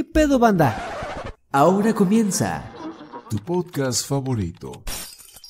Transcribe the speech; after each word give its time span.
¿Qué 0.00 0.04
pedo, 0.04 0.38
banda? 0.38 1.36
Ahora 1.52 1.92
comienza. 1.92 2.72
Tu 3.28 3.36
podcast 3.36 4.06
favorito. 4.08 4.82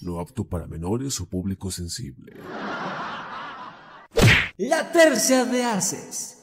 No 0.01 0.19
apto 0.19 0.43
para 0.43 0.67
menores 0.67 1.21
o 1.21 1.27
público 1.27 1.71
sensible. 1.71 2.33
La 4.59 4.91
tercia 4.91 5.45
de 5.45 5.63
haces. 5.65 6.43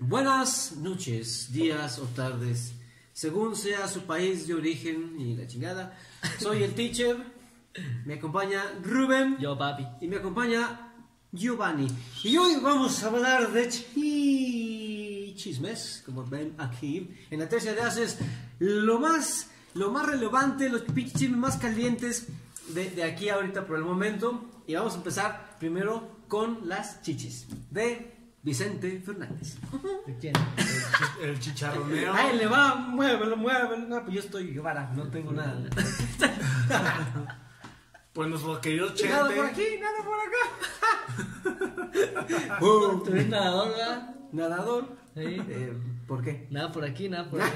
Buenas 0.00 0.72
noches, 0.78 1.52
días 1.52 2.00
o 2.00 2.06
tardes, 2.06 2.72
según 3.12 3.54
sea 3.54 3.86
su 3.86 4.00
país 4.02 4.48
de 4.48 4.54
origen 4.54 5.14
y 5.20 5.36
la 5.36 5.46
chingada. 5.46 5.96
Soy 6.40 6.64
el 6.64 6.74
teacher, 6.74 7.18
me 8.04 8.14
acompaña 8.14 8.64
Rubén 8.82 9.36
Yo, 9.38 9.56
papi. 9.56 9.86
y 10.00 10.08
me 10.08 10.16
acompaña 10.16 10.90
Giovanni. 11.30 11.86
Y 12.24 12.36
hoy 12.36 12.56
vamos 12.60 13.00
a 13.04 13.06
hablar 13.06 13.52
de 13.52 13.68
chi- 13.68 13.84
chismes, 15.44 16.02
como 16.06 16.24
ven 16.24 16.54
aquí. 16.58 17.10
En 17.30 17.38
la 17.38 17.48
tercia 17.48 17.74
de 17.74 17.82
haces, 17.82 18.18
lo 18.58 18.98
más, 18.98 19.50
lo 19.74 19.90
más 19.90 20.06
relevante, 20.06 20.70
los 20.70 20.82
pinches 20.82 21.20
chismes 21.20 21.38
más 21.38 21.56
calientes 21.58 22.28
de, 22.68 22.90
de 22.90 23.04
aquí 23.04 23.28
ahorita 23.28 23.66
por 23.66 23.76
el 23.76 23.84
momento. 23.84 24.42
Y 24.66 24.74
vamos 24.74 24.94
a 24.94 24.96
empezar 24.96 25.56
primero 25.58 26.16
con 26.28 26.66
las 26.66 27.02
chichis 27.02 27.46
de 27.70 28.14
Vicente 28.42 29.02
Fernández. 29.04 29.56
¿De 30.06 30.16
quién? 30.18 30.32
El 31.22 31.38
chicharroneo. 31.38 32.14
Ay, 32.14 32.38
le 32.38 32.46
va, 32.46 32.74
muévelo, 32.76 33.36
muévelo. 33.36 33.86
No, 33.86 34.02
pues 34.02 34.14
yo 34.14 34.20
estoy 34.20 34.50
Guevara, 34.52 34.90
no 34.96 35.08
tengo 35.08 35.32
nada. 35.32 35.62
Pues 38.14 38.28
nuestro 38.28 38.60
querido 38.60 38.86
Nada 38.86 39.26
por 39.26 39.34
Chente. 39.34 39.50
aquí, 39.50 39.64
nada 39.80 40.04
por 40.04 40.18
acá. 40.20 40.42
¿Tú 43.04 43.10
eres 43.10 43.28
nadador, 43.28 43.68
verdad? 43.70 44.14
Nadador. 44.32 45.03
Sí. 45.14 45.20
Eh, 45.22 45.72
¿Por 46.08 46.22
qué? 46.22 46.48
Nada 46.50 46.72
por 46.72 46.84
aquí, 46.84 47.08
nada 47.08 47.30
por 47.30 47.40
allá. 47.42 47.54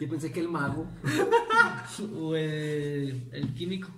Yo 0.00 0.08
pensé 0.08 0.32
que 0.32 0.40
el 0.40 0.48
mago. 0.48 0.86
o 2.18 2.34
el, 2.34 3.28
el 3.32 3.54
químico. 3.54 3.90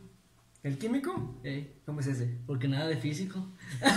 ¿El 0.65 0.77
químico? 0.77 1.39
¿eh? 1.45 1.81
¿Cómo 1.87 2.01
es 2.01 2.09
ese? 2.09 2.37
Porque 2.47 2.67
nada 2.69 2.87
de 2.89 2.97
físico. 2.97 3.47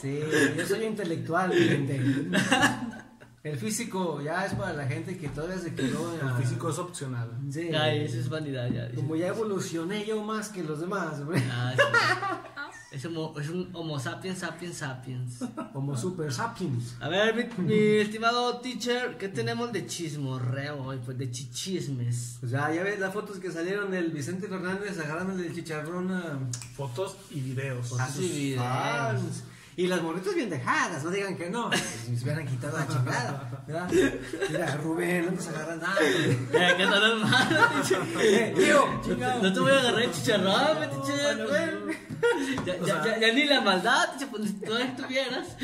Sí, 0.00 0.20
yo 0.56 0.66
soy 0.66 0.84
intelectual, 0.84 1.52
gente. 1.52 2.00
El 3.44 3.56
físico 3.56 4.20
ya 4.20 4.46
es 4.46 4.54
para 4.54 4.72
la 4.72 4.86
gente 4.86 5.16
que 5.16 5.28
todavía 5.28 5.58
se 5.58 5.74
quedó 5.74 6.14
El 6.14 6.42
físico 6.42 6.70
es 6.70 6.78
opcional. 6.78 7.30
Sí. 7.50 7.70
Ay, 7.74 8.04
eso 8.04 8.18
es 8.18 8.28
vanidad 8.28 8.68
ya. 8.70 8.90
Como 8.94 9.16
ya 9.16 9.28
evolucioné 9.28 10.04
yo 10.04 10.22
más 10.22 10.48
que 10.48 10.62
los 10.64 10.80
demás, 10.80 11.20
hombre. 11.20 11.42
Ah, 11.50 11.74
sí. 11.76 11.82
Es, 12.92 13.04
homo- 13.06 13.34
es 13.40 13.48
un 13.48 13.70
homo 13.72 13.98
sapiens, 13.98 14.38
sapiens, 14.40 14.76
sapiens. 14.76 15.38
Como 15.72 15.96
super 15.96 16.30
sapiens. 16.32 16.94
A 17.00 17.08
ver, 17.08 17.34
mi, 17.34 17.64
mi 17.64 17.74
estimado 17.96 18.58
teacher, 18.58 19.16
¿qué 19.16 19.28
tenemos 19.28 19.72
de 19.72 19.86
chismorreo 19.86 20.82
hoy? 20.84 20.98
Pues 21.04 21.16
de 21.16 21.30
chichismes. 21.30 22.36
Pues 22.40 22.52
ya, 22.52 22.72
ya 22.72 22.82
ves 22.82 23.00
las 23.00 23.12
fotos 23.14 23.38
que 23.38 23.50
salieron 23.50 23.90
del 23.90 24.10
Vicente 24.10 24.46
Fernández 24.46 24.98
agarrándole 24.98 25.46
el 25.46 25.54
chicharrón 25.54 26.12
a, 26.12 26.38
Fotos 26.76 27.16
y 27.30 27.40
videos. 27.40 27.98
a 27.98 28.06
sí, 28.08 28.12
sus 28.12 28.30
videos. 28.36 28.62
fans. 28.62 29.44
Y 29.76 29.86
las 29.86 30.02
morritas 30.02 30.34
bien 30.34 30.50
dejadas, 30.50 31.02
no 31.02 31.10
digan 31.10 31.36
que 31.36 31.48
no. 31.48 31.70
Si 32.06 32.16
se 32.16 32.24
hubieran 32.24 32.46
quitado 32.46 32.76
la 32.78 32.86
chingada, 32.88 33.62
¿verdad? 33.66 33.90
Mira, 34.50 34.76
Rubén, 34.76 35.26
no 35.26 35.32
te 35.42 35.48
agarras 35.48 35.78
nada. 35.78 35.96
Eh. 36.02 36.38
Eh, 38.20 38.54
tío, 38.56 39.00
chingado. 39.02 39.42
No 39.42 39.52
te 39.52 39.60
voy 39.60 39.72
a 39.72 39.78
agarrar 39.78 40.02
el 40.02 40.12
chicharrón. 40.12 41.92
Ya, 42.64 42.78
ya, 42.78 43.04
ya, 43.04 43.18
ya 43.18 43.32
ni 43.34 43.44
la 43.46 43.60
maldad, 43.62 44.08
pues 44.30 44.60
tú 44.60 44.76
estuvieras. 44.76 45.56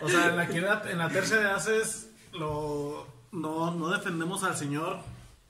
O 0.00 0.08
sea, 0.08 0.28
en 0.28 0.36
la, 0.36 0.46
que 0.46 0.58
era- 0.58 0.82
en 0.90 0.98
la 0.98 1.08
tercera 1.08 1.40
de 1.42 1.50
haces, 1.54 2.08
lo, 2.32 3.06
no, 3.32 3.70
no 3.72 3.88
defendemos 3.88 4.44
al 4.44 4.56
señor 4.56 4.98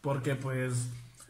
porque 0.01 0.37
pues 0.37 0.75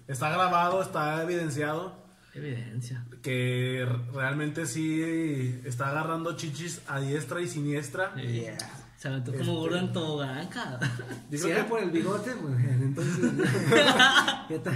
está 0.07 0.29
grabado, 0.31 0.83
está 0.83 1.23
evidenciado 1.23 1.97
Evidencia. 2.35 3.05
Que 3.23 3.87
realmente 4.13 4.67
sí 4.67 5.61
está 5.65 5.89
agarrando 5.91 6.37
chichis 6.37 6.81
a 6.87 7.01
diestra 7.01 7.41
y 7.41 7.49
siniestra. 7.49 8.15
Yeah. 8.15 8.57
Se 8.97 9.09
aventó 9.09 9.33
como 9.33 9.55
gordo 9.57 9.77
en 9.79 9.93
tobogán, 9.93 10.49
Si 11.31 11.37
creo 11.39 11.49
era 11.49 11.63
que- 11.65 11.69
por 11.71 11.81
el 11.81 11.91
bigote, 11.91 12.33
pues 12.33 12.55
entonces. 12.81 13.33
ya 13.69 14.47
está. 14.51 14.73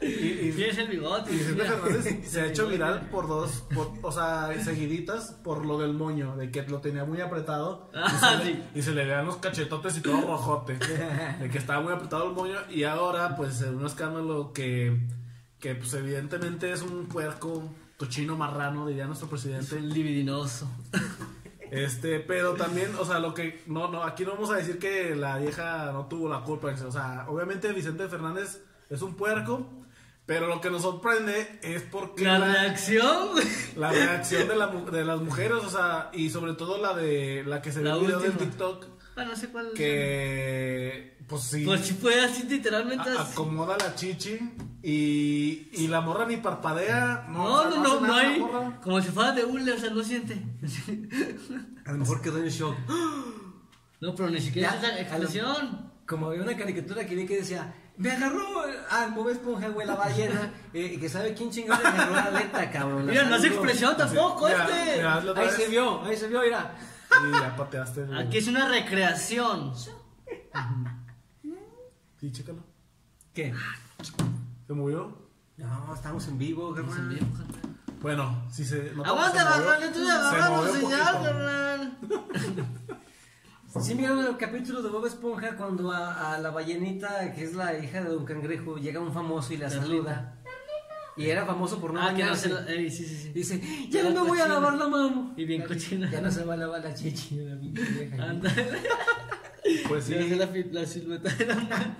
y- 0.00 0.06
y- 0.48 0.52
Tienes 0.56 0.78
el 0.78 0.88
bigote. 0.88 1.32
Y 1.32 1.36
Vicente 1.36 1.62
mira. 1.64 1.76
Fernández 1.78 2.30
se 2.30 2.40
ha 2.40 2.46
hecho 2.46 2.66
viral 2.68 3.08
por 3.10 3.28
dos, 3.28 3.64
por- 3.74 3.92
o 4.02 4.12
sea, 4.12 4.50
seguiditas 4.62 5.32
por 5.44 5.64
lo 5.66 5.78
del 5.78 5.92
moño, 5.94 6.34
de 6.36 6.50
que 6.50 6.62
lo 6.62 6.80
tenía 6.80 7.04
muy 7.04 7.20
apretado 7.20 7.90
y, 7.92 7.96
Ah, 7.98 8.38
se, 8.38 8.44
sí. 8.46 8.52
le, 8.74 8.78
y 8.78 8.82
se 8.82 8.92
le 8.92 9.04
vean 9.04 9.26
los 9.26 9.36
cachetotes 9.36 9.96
y 9.98 10.00
todo 10.00 10.20
rojote, 10.22 10.74
de 11.40 11.48
que 11.50 11.58
estaba 11.58 11.80
muy 11.82 11.92
apretado 11.92 12.28
el 12.28 12.34
moño 12.34 12.56
y 12.70 12.84
ahora 12.84 13.36
pues 13.36 13.60
en 13.62 13.74
un 13.76 13.86
escándalo 13.86 14.52
que, 14.54 14.98
que 15.60 15.74
pues 15.74 15.92
evidentemente 15.94 16.70
es 16.72 16.82
un 16.82 17.06
puerco 17.06 17.68
cochino 17.96 18.36
marrano, 18.36 18.86
diría 18.86 19.06
nuestro 19.06 19.26
Es 19.26 19.30
presidente. 19.30 19.80
libidinoso. 19.80 20.68
Este, 21.70 22.20
pero 22.20 22.54
también, 22.54 22.92
o 22.98 23.04
sea, 23.04 23.18
lo 23.18 23.34
que 23.34 23.62
no, 23.66 23.88
no, 23.90 24.04
aquí 24.04 24.24
no 24.24 24.32
vamos 24.34 24.50
a 24.50 24.56
decir 24.56 24.78
que 24.78 25.16
la 25.16 25.36
vieja 25.38 25.90
no 25.92 26.06
tuvo 26.06 26.28
la 26.28 26.42
culpa, 26.42 26.68
o 26.86 26.92
sea, 26.92 27.26
obviamente 27.28 27.72
Vicente 27.72 28.06
Fernández 28.08 28.60
es 28.88 29.02
un 29.02 29.14
puerco, 29.16 29.66
pero 30.26 30.46
lo 30.46 30.60
que 30.60 30.70
nos 30.70 30.82
sorprende 30.82 31.58
es 31.62 31.82
porque 31.82 32.22
La 32.22 32.38
reacción, 32.38 33.30
la 33.76 33.90
reacción 33.90 34.46
de, 34.46 34.54
la 34.56 34.66
de 34.68 35.04
las 35.04 35.20
mujeres, 35.20 35.58
o 35.64 35.70
sea, 35.70 36.10
y 36.12 36.30
sobre 36.30 36.52
todo 36.54 36.80
la 36.80 36.94
de 36.94 37.42
la 37.44 37.60
que 37.62 37.72
se 37.72 37.80
ve 37.80 37.88
La 37.88 37.96
en 37.96 38.06
del 38.06 38.14
última. 38.16 38.36
TikTok, 38.38 38.86
Bueno, 39.16 39.30
no 39.32 39.36
sé 39.36 39.48
cuál. 39.48 39.72
que 39.74 41.15
pues 41.28 41.42
sí, 41.42 41.64
Pues 41.64 41.80
si 41.86 41.94
fue 41.94 42.22
así, 42.24 42.44
literalmente 42.44 43.08
a- 43.10 43.22
así. 43.22 43.32
acomoda 43.32 43.76
la 43.78 43.94
chichi 43.94 44.38
y, 44.82 45.68
y 45.72 45.88
la 45.88 46.00
morra 46.00 46.26
ni 46.26 46.36
parpadea, 46.36 47.26
no, 47.28 47.44
No, 47.44 47.54
o 47.68 47.72
sea, 47.72 47.80
no, 47.82 48.00
no, 48.00 48.14
hay. 48.14 48.38
morra. 48.40 48.80
Como 48.82 49.00
si 49.00 49.08
fuera 49.08 49.32
de 49.32 49.44
hule, 49.44 49.72
o 49.72 49.78
sea, 49.78 49.90
no 49.90 50.02
siente. 50.04 50.40
A 51.84 51.92
lo 51.92 51.98
mejor 51.98 52.20
quedó 52.22 52.38
en 52.38 52.48
shock. 52.48 52.76
No, 53.98 54.14
pero 54.14 54.28
ni 54.28 54.40
siquiera 54.42 54.72
Ya, 54.72 54.78
esa 54.78 54.92
lo- 54.92 55.00
expresión. 55.00 55.90
Como 56.06 56.26
había 56.28 56.42
una 56.42 56.54
caricatura 56.54 57.06
que 57.06 57.14
vi 57.14 57.24
que 57.26 57.38
decía, 57.38 57.74
me 57.96 58.10
agarró 58.12 58.44
al 58.90 59.12
Bob 59.12 59.30
Esponja, 59.30 59.68
güey, 59.70 59.86
la 59.86 59.94
ballena, 59.96 60.52
eh, 60.74 60.92
y 60.94 61.00
que 61.00 61.08
sabe 61.08 61.32
quién 61.32 61.50
le 61.66 61.72
agarró 61.72 62.12
la 62.14 62.24
aleta, 62.24 62.70
cabrón. 62.70 63.06
Mira, 63.06 63.24
no 63.24 63.34
hace 63.36 63.44
saludó. 63.48 63.62
expresión 63.62 63.96
tampoco 63.96 64.46
Mira, 64.48 64.68
este. 64.68 64.96
mira, 64.98 65.14
Ahí 65.16 65.46
vez. 65.46 65.54
se 65.56 65.68
vio, 65.68 66.04
ahí 66.04 66.14
se 66.16 66.28
vio, 66.28 66.42
mira. 66.42 66.74
Y 67.26 67.32
ya 67.32 67.56
pateaste. 67.56 68.02
el- 68.02 68.18
Aquí 68.18 68.36
es 68.36 68.48
una 68.48 68.68
recreación. 68.68 69.72
Sí, 72.26 72.32
chécalo. 72.32 72.58
¿Qué? 73.32 73.54
¿Se 74.66 74.72
movió? 74.72 75.16
No, 75.58 75.94
estamos 75.94 76.26
en 76.26 76.38
vivo, 76.38 76.76
en 76.76 76.86
carnal. 76.86 77.08
vivo, 77.08 77.26
carnal. 77.36 77.76
Bueno, 78.02 78.44
si 78.52 78.64
se. 78.64 78.92
no, 78.96 79.04
Aguanta, 79.04 79.44
carnal, 79.44 79.92
tú 79.92 80.00
ya 80.00 80.06
Se 80.06 80.10
agarramos 80.12 80.66
movió 80.66 80.80
señal, 80.80 81.22
carnal. 81.22 81.98
Sí, 83.82 83.94
miraron 83.94 84.24
el 84.26 84.36
capítulo 84.38 84.82
de 84.82 84.88
Bob 84.88 85.04
Esponja 85.06 85.54
cuando 85.56 85.92
a, 85.92 86.34
a 86.34 86.38
la 86.38 86.50
ballenita, 86.50 87.32
que 87.34 87.44
es 87.44 87.54
la 87.54 87.78
hija 87.78 88.02
de 88.02 88.08
Don 88.08 88.24
Cangrejo, 88.24 88.78
llega 88.78 89.00
un 89.00 89.12
famoso 89.12 89.52
y 89.52 89.58
la 89.58 89.68
saluda. 89.68 90.38
Y 91.16 91.26
era 91.26 91.44
famoso 91.44 91.78
por 91.78 91.92
no 91.92 92.00
Ah, 92.00 92.06
que 92.14 92.22
no 92.24 92.30
bañarse. 92.30 92.48
se 92.48 92.54
lo. 92.54 92.60
Ey, 92.66 92.90
sí, 92.90 93.04
sí, 93.04 93.16
sí. 93.16 93.32
Dice, 93.32 93.60
ya 93.90 94.02
no 94.04 94.10
me 94.24 94.28
voy 94.28 94.40
a 94.40 94.48
lavar 94.48 94.74
la 94.74 94.88
mano. 94.88 95.34
Y 95.36 95.44
bien 95.44 95.62
cochina. 95.62 96.10
Ya 96.10 96.20
no 96.22 96.30
se 96.30 96.44
va 96.44 96.54
a 96.54 96.56
lavar 96.56 96.80
la 96.82 96.94
chichi 96.94 97.36
la 97.36 97.54
vieja. 97.54 98.22
Anda. 98.24 98.50
Pues 99.88 100.04
sí. 100.04 100.14
La, 100.14 100.46
fi- 100.48 100.70
la 100.70 100.86
silueta 100.86 101.28
de 101.34 101.44
la 101.46 101.54
mano. 101.56 101.96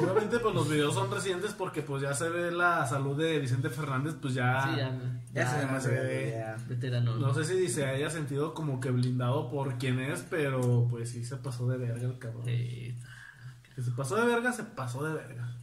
Obviamente, 0.00 0.38
pues 0.38 0.54
los 0.54 0.68
videos 0.70 0.94
son 0.94 1.10
recientes 1.10 1.52
porque 1.52 1.82
pues 1.82 2.02
ya 2.02 2.14
se 2.14 2.28
ve 2.28 2.50
la 2.52 2.86
salud 2.86 3.16
de 3.16 3.38
Vicente 3.38 3.68
Fernández, 3.70 4.14
pues 4.20 4.34
ya. 4.34 4.62
Sí, 4.64 4.76
ya. 4.76 4.98
Ya 5.32 5.50
se 5.50 5.60
ya 5.60 5.72
me 5.72 5.80
se 5.80 5.88
ve. 5.88 6.30
ya. 6.36 6.56
Veterano. 6.68 7.16
No 7.16 7.34
sé 7.34 7.44
si 7.44 7.68
se 7.68 7.86
haya 7.86 8.10
sentido 8.10 8.54
como 8.54 8.80
que 8.80 8.90
blindado 8.90 9.50
por 9.50 9.78
quien 9.78 9.98
es, 10.00 10.24
pero 10.28 10.86
pues 10.90 11.10
sí 11.10 11.24
se 11.24 11.36
pasó 11.36 11.66
de 11.68 11.78
verga 11.78 12.06
el 12.06 12.18
cabrón. 12.18 12.44
Sí. 12.44 12.96
Que 13.74 13.82
se 13.82 13.90
pasó 13.92 14.16
de 14.16 14.26
verga, 14.26 14.52
se 14.52 14.64
pasó 14.64 15.02
de 15.04 15.14
verga. 15.14 15.56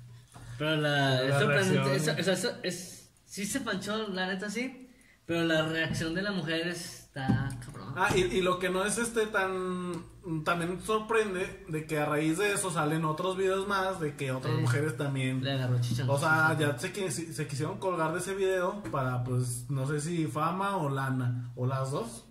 Pero 0.57 0.75
la, 0.75 1.21
La 1.21 1.39
sorprendente. 1.39 1.83
reacción. 1.89 2.19
Es, 2.19 2.21
o 2.21 2.23
sea, 2.23 2.33
eso 2.33 2.51
es, 2.63 3.09
sí 3.25 3.45
se 3.45 3.61
panchó, 3.61 4.07
la 4.09 4.27
neta 4.27 4.49
sí. 4.49 4.87
Pero 5.25 5.43
la 5.45 5.67
reacción 5.67 6.15
de 6.15 6.23
la 6.23 6.31
mujer 6.31 6.67
está 6.67 7.49
cabrón. 7.63 7.93
Ah, 7.95 8.09
y, 8.15 8.21
y 8.21 8.41
lo 8.41 8.57
que 8.57 8.69
no 8.69 8.83
es 8.83 8.97
este 8.97 9.27
tan. 9.27 9.93
También 10.43 10.79
sorprende 10.81 11.65
de 11.67 11.85
que 11.85 11.97
a 11.97 12.05
raíz 12.05 12.37
de 12.37 12.53
eso 12.53 12.69
salen 12.71 13.05
otros 13.05 13.35
videos 13.37 13.67
más 13.67 13.99
de 13.99 14.15
que 14.15 14.31
otras 14.31 14.53
Sí. 14.55 14.61
mujeres 14.61 14.95
también. 14.97 15.43
Le 15.43 15.53
agarró. 15.53 15.77
O 16.07 16.19
sea, 16.19 16.55
ya 16.59 16.77
sé 16.77 16.91
que 16.91 17.09
se, 17.11 17.33
se 17.33 17.47
quisieron 17.47 17.79
colgar 17.79 18.13
de 18.13 18.19
ese 18.19 18.35
video 18.35 18.81
para, 18.91 19.23
pues, 19.23 19.69
no 19.69 19.87
sé 19.87 19.99
si 20.01 20.27
fama 20.27 20.77
o 20.77 20.89
lana, 20.89 21.51
o 21.55 21.65
las 21.65 21.91
dos. 21.91 22.25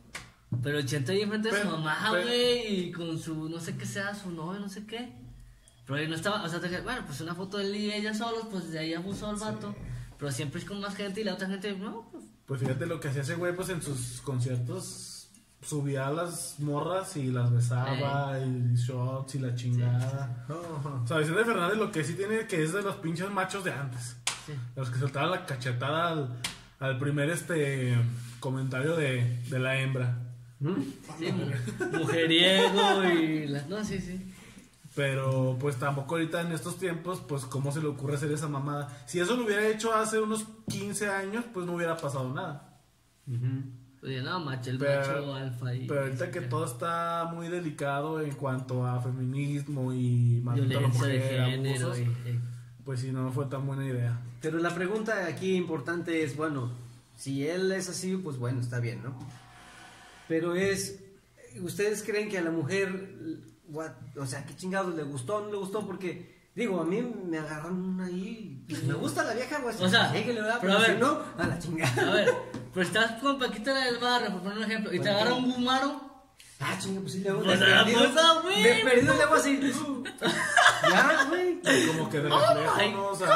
Pero 0.63 0.81
Chente 0.83 1.13
ahí 1.13 1.23
enfrente 1.23 1.51
de 1.51 1.63
su 1.63 1.69
mamá, 1.69 2.11
güey, 2.11 2.85
y 2.89 2.93
con 2.93 3.19
su, 3.19 3.49
no 3.49 3.61
sé 3.61 3.77
qué 3.77 3.85
sea, 3.85 4.15
su 4.15 4.31
novio, 4.31 4.61
no 4.61 4.69
sé 4.69 4.87
qué. 4.87 5.13
Pero 5.87 5.99
ahí 5.99 6.09
no 6.09 6.15
estaba, 6.15 6.43
o 6.43 6.49
sea, 6.49 6.61
te 6.61 6.69
dije, 6.69 6.81
bueno, 6.83 7.03
pues 7.07 7.21
una 7.21 7.35
foto 7.35 7.59
de 7.59 7.65
él 7.65 7.77
y 7.77 7.93
ella 7.93 8.15
solos, 8.15 8.47
pues 8.51 8.71
de 8.71 8.79
ahí 8.79 8.95
abusó 8.95 9.31
el 9.31 9.37
vato. 9.37 9.75
Pero 10.19 10.33
siempre 10.33 10.61
es 10.61 10.67
con 10.67 10.81
más 10.81 10.95
gente 10.95 11.21
y 11.21 11.25
la 11.25 11.35
otra 11.35 11.49
gente, 11.49 11.77
no, 11.77 12.09
pues 12.13 12.25
Pues 12.47 12.61
fíjate 12.61 12.87
lo 12.87 12.99
que 13.01 13.09
hacía 13.09 13.23
ese 13.23 13.35
güey, 13.37 13.55
pues 13.55 13.69
en 13.71 13.81
sus 13.83 14.21
conciertos 14.23 15.08
subía 15.63 16.07
a 16.07 16.11
las 16.13 16.61
morras 16.61 17.17
y 17.17 17.27
las 17.33 17.51
besaba, 17.53 18.39
y 18.39 18.75
shots 18.77 19.35
y 19.35 19.39
la 19.41 19.55
chingada. 19.55 20.47
O 20.49 21.07
sea, 21.07 21.19
Vicente 21.19 21.45
Fernández 21.45 21.77
lo 21.79 21.91
que 21.93 22.05
sí 22.05 22.15
tiene 22.15 22.47
que 22.47 22.63
es 22.63 22.73
de 22.73 22.83
los 22.83 22.97
pinches 22.97 23.31
machos 23.31 23.65
de 23.65 23.73
antes. 23.73 24.17
Sí. 24.47 24.53
Los 24.77 24.89
que 24.91 24.99
soltaban 24.99 25.31
la 25.31 25.45
cachetada 25.47 26.09
al, 26.11 26.37
al 26.81 26.99
primer 26.99 27.29
este 27.31 27.97
comentario 28.41 28.97
de, 28.97 29.41
de 29.51 29.59
la 29.59 29.79
hembra. 29.81 30.17
Sí, 31.19 31.33
mu- 31.33 31.99
mujeriego 31.99 33.05
y. 33.05 33.53
No, 33.69 33.85
sí, 33.85 34.01
sí. 34.01 34.33
Pero 34.95 35.57
pues 35.61 35.77
tampoco 35.77 36.15
ahorita 36.17 36.41
en 36.41 36.51
estos 36.53 36.79
tiempos, 36.79 37.21
pues 37.29 37.45
cómo 37.45 37.71
se 37.71 37.81
le 37.81 37.87
ocurre 37.89 38.15
hacer 38.17 38.33
esa 38.33 38.49
mamada. 38.49 39.03
Si 39.07 39.21
eso 39.21 39.37
lo 39.37 39.45
hubiera 39.45 39.67
hecho 39.69 39.95
hace 39.95 40.19
unos 40.19 40.47
15 40.69 41.09
años, 41.09 41.45
pues 41.53 41.67
no 41.67 41.75
hubiera 41.75 41.97
pasado 41.97 42.33
nada. 42.35 42.81
Oye, 44.09 44.23
no, 44.23 44.41
macho, 44.41 44.71
el 44.71 44.79
Pero- 44.79 45.01
macho 45.01 45.35
alfa 45.35 45.75
y. 45.75 45.87
Pero 45.87 46.01
ahorita 46.03 46.31
que 46.31 46.41
todo 46.43 46.65
está 46.65 47.31
muy 47.33 47.49
delicado 47.49 48.21
en 48.23 48.33
cuanto 48.33 48.87
a 48.87 49.01
feminismo 49.03 49.93
y 49.93 50.41
maltrato 50.43 50.79
a 50.79 50.81
la 50.83 50.89
Violencia 50.89 51.07
de 51.09 51.51
género. 51.51 51.87
abusos, 51.87 51.99
y- 51.99 52.29
y- 52.31 52.41
pues 52.85 53.01
sí, 53.01 53.13
no 53.13 53.31
fue 53.33 53.45
tan 53.47 53.67
buena 53.67 53.85
idea. 53.87 54.19
Pero 54.41 54.59
la 54.59 54.75
pregunta 54.75 55.27
aquí 55.27 55.57
importante 55.57 56.23
es, 56.25 56.37
bueno, 56.37 56.73
si 57.17 57.47
él 57.47 57.71
es 57.73 57.89
así, 57.91 58.17
pues 58.17 58.39
bueno, 58.39 58.61
está 58.61 58.81
bien, 58.81 59.03
¿no? 59.03 59.19
Pero 60.27 60.55
es, 60.55 61.01
¿ustedes 61.61 62.03
creen 62.03 62.29
que 62.31 62.39
a 62.39 62.43
la 62.43 62.51
mujer, 62.51 63.15
what- 63.71 63.93
o 64.17 64.25
sea, 64.27 64.45
qué 64.47 64.55
chingados 64.57 64.95
le 64.95 65.03
gustó 65.03 65.37
o 65.37 65.41
no 65.43 65.51
le 65.51 65.57
gustó? 65.59 65.87
Porque, 65.87 66.35
digo, 66.55 66.81
a 66.81 66.85
mí 66.85 67.03
me 67.27 67.39
agarran 67.39 68.01
ahí, 68.01 68.65
pues, 68.69 68.83
me 68.85 68.95
gusta 68.95 69.25
la 69.25 69.35
vieja, 69.35 69.59
pues, 69.63 69.81
O 69.81 69.89
sea, 69.89 70.13
¿verdad? 70.13 70.59
pero 70.61 70.61
pero 70.61 70.79
a 70.79 70.85
si 70.85 70.91
ver. 70.93 71.01
no, 71.01 71.19
a 71.37 71.47
la 71.47 71.59
chingada. 71.59 72.11
A 72.11 72.15
ver, 72.15 72.29
pues 72.79 72.89
estás 72.89 73.21
con 73.21 73.41
Paquita 73.41 73.73
la 73.75 73.87
del 73.87 73.99
barrio, 73.99 74.31
por 74.31 74.43
poner 74.43 74.59
un 74.59 74.65
ejemplo, 74.65 74.95
y 74.95 75.01
te 75.01 75.09
agarra 75.11 75.35
un 75.35 75.51
gumaro. 75.51 76.01
Ah, 76.61 76.77
chinga, 76.81 77.01
pues 77.01 77.13
sí, 77.15 77.21
le 77.21 77.31
hago 77.31 77.43
Pues, 77.43 77.59
perdido, 77.59 77.99
pues, 77.99 78.43
güey. 78.43 78.63
de 78.63 78.75
perdido 78.85 79.15
le 79.15 79.23
hago 79.23 79.35
así. 79.35 79.61
ya, 80.91 81.25
güey. 81.29 81.61
Como 81.89 82.09
que 82.09 82.17
de 82.21 82.29
reflejo, 82.29 82.75
Ay, 82.77 82.93
¿no? 82.93 83.07
O 83.09 83.17
sea, 83.17 83.29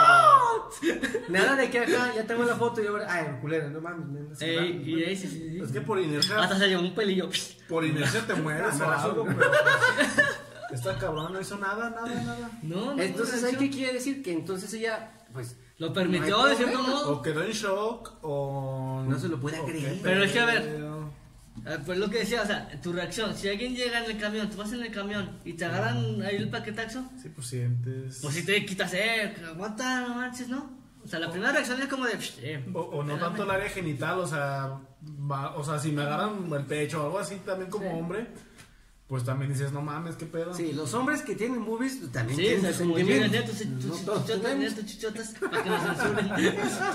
Nada 1.29 1.57
de 1.57 1.71
que 1.71 1.79
acá, 1.81 2.13
ya 2.15 2.25
tengo 2.25 2.45
la 2.45 2.55
foto 2.57 2.81
y 2.83 2.87
ahora, 2.87 3.07
ay, 3.09 3.39
culera, 3.41 3.69
no 3.69 3.81
mames, 3.81 4.07
me 4.39 4.47
Ey, 4.47 4.83
y 4.85 5.03
ahí 5.05 5.17
sí, 5.17 5.27
sí, 5.29 5.39
sí. 5.51 5.61
es 5.61 5.71
que 5.73 5.81
por 5.81 5.99
inercia, 5.99 6.41
Hasta 6.41 6.57
se 6.59 6.69
llevó 6.69 6.83
un 6.83 6.95
pelillo. 6.95 7.29
por 7.69 7.85
inercia 7.85 8.25
te 8.27 8.35
mueres 8.37 8.77
Me 8.77 8.85
o 8.85 8.91
algo, 8.91 9.25
pero 9.25 9.39
pues, 9.39 10.81
esta 10.81 10.99
cabrona 10.99 11.29
no 11.31 11.41
hizo 11.41 11.59
nada, 11.59 11.91
nada, 11.91 12.09
nada. 12.23 12.51
No, 12.63 12.95
no. 12.95 13.03
Entonces, 13.03 13.43
no, 13.43 13.49
¿hay 13.49 13.53
no. 13.55 13.59
qué 13.59 13.71
quiere 13.71 13.93
decir? 13.95 14.23
Que 14.23 14.33
entonces 14.33 14.73
ella, 14.75 15.11
pues. 15.33 15.57
Lo 15.83 15.93
permitió 15.93 16.45
de 16.47 16.57
cierto 16.57 16.83
modo. 16.83 17.13
O 17.19 17.23
quedó 17.23 17.43
en 17.43 17.51
shock, 17.53 18.13
o... 18.23 19.05
No 19.09 19.19
se 19.19 19.29
lo 19.29 19.41
puede 19.41 19.59
o 19.61 19.67
creer. 19.67 19.95
qué 19.95 20.01
Pero 20.03 20.25
es 20.25 20.33
que, 20.33 20.41
a 20.41 20.47
ver, 20.47 20.63
pedo. 20.63 21.11
Ah, 21.67 21.77
Pues 21.85 21.99
lo 21.99 22.09
que 22.09 22.19
decía, 22.21 22.43
o 22.43 22.47
sea, 22.47 22.69
tu 22.83 22.93
reacción, 22.93 23.35
si 23.37 23.49
alguien 23.49 23.75
llega 23.75 24.05
en 24.05 24.11
el 24.13 24.19
camión, 24.19 24.49
tú 24.49 24.57
vas 24.59 24.73
en 24.73 24.83
el 24.83 24.91
camión 24.93 25.39
y 25.45 25.53
te 25.55 25.65
agarran 25.65 26.23
ahí 26.23 26.37
el 26.37 26.49
paquetaxo, 26.51 27.05
Sí, 27.21 27.29
pues 27.35 27.47
sientes... 27.49 28.19
pues 28.23 28.35
si 28.35 28.45
te 28.45 28.65
quitas, 28.65 28.95
eh, 28.95 29.35
aguanta, 29.47 30.01
no 30.09 30.15
manches, 30.15 30.49
¿no? 30.49 30.71
O 31.05 31.09
sea, 31.09 31.19
la 31.19 31.31
primera 31.31 31.51
reacción 31.53 31.81
es 31.83 31.89
como 31.89 32.07
de, 32.07 32.17
"Psh, 32.17 32.39
eh, 32.43 32.65
O, 32.75 32.81
o 32.81 33.03
no 33.03 33.17
tanto 33.19 33.43
el 33.43 33.51
área 33.51 33.69
genital, 33.69 34.21
o 34.21 34.27
sea, 34.27 34.79
va- 35.31 35.55
o 35.57 35.65
sea, 35.65 35.79
si 35.81 35.91
me 35.91 36.03
agarran 36.03 36.49
el 36.53 36.65
pecho 36.65 37.03
o 37.03 37.07
algo 37.07 37.19
así 37.19 37.37
también 37.45 37.69
como 37.71 37.91
hombre, 37.99 38.29
pues 39.09 39.25
también 39.25 39.53
dices, 39.53 39.73
no 39.73 39.83
mames, 39.83 40.15
qué 40.17 40.25
pedo. 40.27 40.55
Sí, 40.55 40.73
los 40.73 40.95
hombres 40.95 41.21
que 41.23 41.35
tienen 41.35 41.65
boobies 41.67 42.01
también 42.13 42.39
Sí, 42.39 42.45
tienen 42.47 42.73
sentimientos. 42.73 43.31
llegan, 43.31 43.47
tus, 43.47 43.59
chichotas, 43.59 44.75
tus 44.75 44.87
chichotas, 44.87 45.35
para 45.39 45.63
que 45.63 45.69
nos 45.71 45.83
censuren. 45.83 46.29
Tus 46.63 46.79
Va 46.79 46.91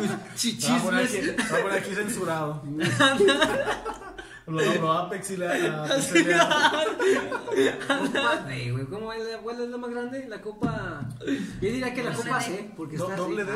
a 0.76 0.78
poner 0.82 0.98
chichismes. 1.06 1.14
aquí, 1.14 1.20
va 1.38 1.44
a 1.58 1.62
poner 1.62 1.78
aquí 1.78 1.92
censurado. 1.96 2.64
lo, 4.48 4.92
Apex 4.94 5.32
y 5.32 5.38
la... 5.38 5.48
güey. 8.72 8.86
¿Cómo 8.86 9.14
es 9.14 9.24
la, 9.24 9.38
cuál 9.40 9.62
es 9.62 9.70
la 9.70 9.78
más 9.78 9.90
grande? 9.92 10.28
La 10.28 10.42
copa. 10.42 11.08
Yo 11.26 11.34
diría 11.60 11.94
que 11.94 12.04
la 12.04 12.14
copa. 12.14 12.42
C, 12.42 12.72
porque 12.76 12.96
está 12.96 13.16
doble. 13.16 13.44
D. 13.44 13.52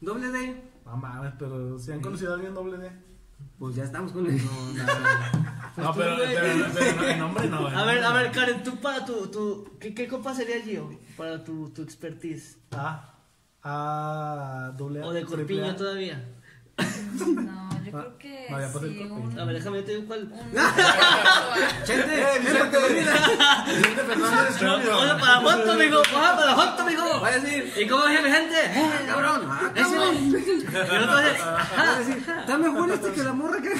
Doble 0.00 0.28
D. 0.28 0.62
No 0.84 0.96
mames, 0.96 1.32
pero 1.38 1.78
si 1.78 1.92
han 1.92 2.00
conocido 2.00 2.32
a 2.32 2.34
alguien 2.34 2.54
doble 2.54 2.78
D. 2.78 2.90
Pues 3.58 3.76
ya 3.76 3.84
estamos 3.84 4.12
con 4.12 4.26
el. 4.26 4.36
No, 4.38 4.42
pero, 5.94 6.16
tú, 6.16 6.22
güey. 6.22 6.34
pero, 6.34 6.66
pero 6.74 6.96
no, 6.96 7.08
en 7.08 7.18
nombre 7.18 7.48
no. 7.48 7.68
en 7.68 7.74
A 7.74 7.84
ver, 7.84 8.00
nombre 8.00 8.06
a 8.06 8.08
no. 8.10 8.14
ver, 8.14 8.32
Karen, 8.32 8.62
tú 8.62 8.76
para 8.80 9.04
tu, 9.04 9.26
tu 9.28 9.70
¿qué, 9.78 9.94
qué 9.94 10.08
copa 10.08 10.34
sería 10.34 10.60
Gio? 10.62 10.98
Para 11.16 11.42
tu, 11.44 11.70
tu 11.70 11.82
expertise. 11.82 12.58
A, 12.72 13.14
A, 13.62 14.72
doble 14.76 15.02
A. 15.02 15.06
O 15.06 15.12
de 15.12 15.24
corpiño 15.24 15.74
todavía. 15.76 16.24
No, 17.26 17.70
yo 17.84 17.90
creo 17.90 18.18
que 18.18 18.46
No, 18.50 18.58
el 18.58 19.12
un... 19.12 19.38
A 19.38 19.44
ver, 19.44 19.54
déjame 19.56 19.82
te 19.82 19.92
digo 19.92 20.06
cuál. 20.06 20.28
Chente, 21.84 22.22
¡Eh, 22.22 22.76
olvida! 22.76 23.64
Vicente 23.66 24.02
Fernández 24.02 24.58
Jr. 24.58 24.70
oye, 24.70 25.20
para 25.20 25.34
la 25.34 25.40
foto, 25.40 25.72
amigo. 25.72 25.98
Oye, 25.98 26.12
para 26.12 26.46
la 26.46 26.54
foto, 26.54 26.82
amigo. 26.82 27.20
Va 27.20 27.28
a 27.28 27.38
decir. 27.38 27.72
¿Y 27.76 27.86
cómo 27.86 28.06
es 28.06 28.22
mi 28.22 28.30
gente? 28.30 28.54
Eh, 28.64 28.90
Cabrón, 29.06 29.42
ah, 29.48 29.72
Ese 29.74 29.82
cabrón. 29.82 30.16
Y 30.16 30.30
nosotros, 30.30 31.12
Va 31.78 31.92
a 31.92 31.98
decir, 31.98 32.24
Está 32.40 32.58
mejor 32.58 32.90
este 32.90 33.12
que 33.12 33.22
la 33.24 33.32
morra 33.32 33.58
que. 33.60 33.70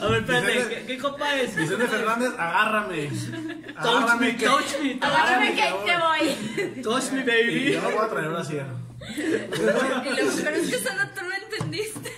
A 0.00 0.06
ver, 0.06 0.20
espérate, 0.20 0.84
¿qué, 0.86 0.98
copa 0.98 1.36
es? 1.36 1.56
Vicente 1.56 1.86
Fernández, 1.86 2.32
agárrame. 2.38 3.08
Touch 3.08 3.76
Agárrame 3.76 4.26
me, 4.26 4.38
touch 4.38 4.80
me, 4.82 4.98
Agárrame 5.00 5.54
que 5.54 5.62
te 5.84 5.96
voy. 5.98 6.82
touch 6.82 7.10
me, 7.12 7.22
baby. 7.24 7.72
yo 7.72 7.82
no 7.82 7.90
voy 7.90 8.04
a 8.04 8.08
traer 8.08 8.28
una 8.28 8.44
sierra. 8.44 8.85
Y 9.08 9.60
luego, 9.62 10.30
pero 10.44 10.56
es 10.56 10.70
que 10.70 10.78
solo 10.78 11.02
tú 11.14 11.20
lo 11.22 11.34
entendiste. 11.34 12.12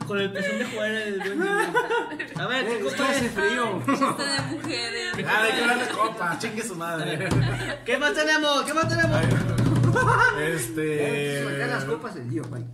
Con 0.06 0.20
el 0.20 0.32
pezón 0.32 0.58
de 0.58 0.64
jugar 0.64 0.90
el 0.90 1.18
niño. 1.18 1.72
A 2.36 2.46
ver, 2.46 2.66
¿qué 2.66 2.78
que 2.78 2.84
copa 2.84 3.08
hace 3.10 3.28
frío. 3.30 3.82
Chiste 3.86 4.22
de 4.22 4.40
mujeres. 4.50 5.14
Ah, 5.26 5.42
hay 5.42 5.52
que 5.52 5.60
darle 5.60 5.88
copa, 5.88 6.38
chingue 6.38 6.62
su 6.62 6.74
madre. 6.74 7.28
¿Qué 7.84 7.98
más 7.98 8.14
tenemos? 8.14 8.62
¿Qué 8.62 8.74
más 8.74 8.88
tenemos? 8.88 9.20
Este. 10.40 11.48
Acá 11.48 11.66
las 11.66 11.84
copas 11.84 12.16
el 12.16 12.28
tío, 12.28 12.44
Juan. 12.44 12.72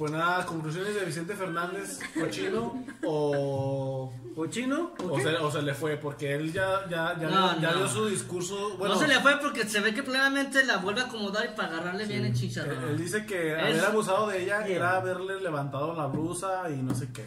Pues 0.00 0.12
nada, 0.12 0.46
conclusiones 0.46 0.94
de 0.94 1.04
Vicente 1.04 1.34
Fernández, 1.34 2.00
cochino 2.18 2.82
o. 3.04 4.10
¿O 4.34 4.46
chino? 4.46 4.92
¿O 5.04 5.12
O 5.12 5.20
se, 5.20 5.36
o 5.36 5.50
se 5.50 5.60
le 5.60 5.74
fue, 5.74 5.98
porque 5.98 6.34
él 6.34 6.50
ya, 6.54 6.88
ya, 6.88 7.14
ya, 7.20 7.28
No, 7.28 7.60
ya 7.60 7.72
no. 7.72 7.78
dio 7.80 7.88
su 7.88 8.06
discurso. 8.06 8.78
Bueno, 8.78 8.94
no 8.94 9.00
se 9.00 9.06
le 9.08 9.20
fue 9.20 9.36
porque 9.38 9.68
se 9.68 9.80
ve 9.80 9.92
que 9.92 10.02
plenamente 10.02 10.64
la 10.64 10.78
vuelve 10.78 11.02
a 11.02 11.04
acomodar 11.04 11.50
y 11.52 11.54
para 11.54 11.68
agarrarle 11.74 12.06
bien 12.06 12.24
el 12.24 12.32
chicharrón. 12.34 12.82
él 12.88 12.96
dice 12.96 13.26
que 13.26 13.52
Es- 13.52 13.58
haber 13.62 13.84
abusado 13.84 14.28
de 14.28 14.42
ella 14.42 14.66
era 14.66 14.96
haberle 14.96 15.38
levantado 15.42 15.94
la 15.94 16.06
blusa 16.06 16.70
y 16.70 16.76
no 16.80 16.94
sé 16.94 17.12
qué. 17.12 17.26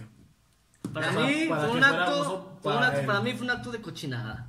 Para 0.91 1.11
mí 1.11 1.45
para 1.47 1.67
fue 1.67 1.77
un 1.77 1.83
acto, 1.83 2.33
un 2.55 2.61
para 2.63 2.87
acto- 2.87 2.99
él. 3.01 3.05
para 3.05 3.21
mí 3.21 3.33
fue 3.33 3.43
un 3.43 3.51
acto 3.51 3.71
de 3.71 3.81
cochinada. 3.81 4.47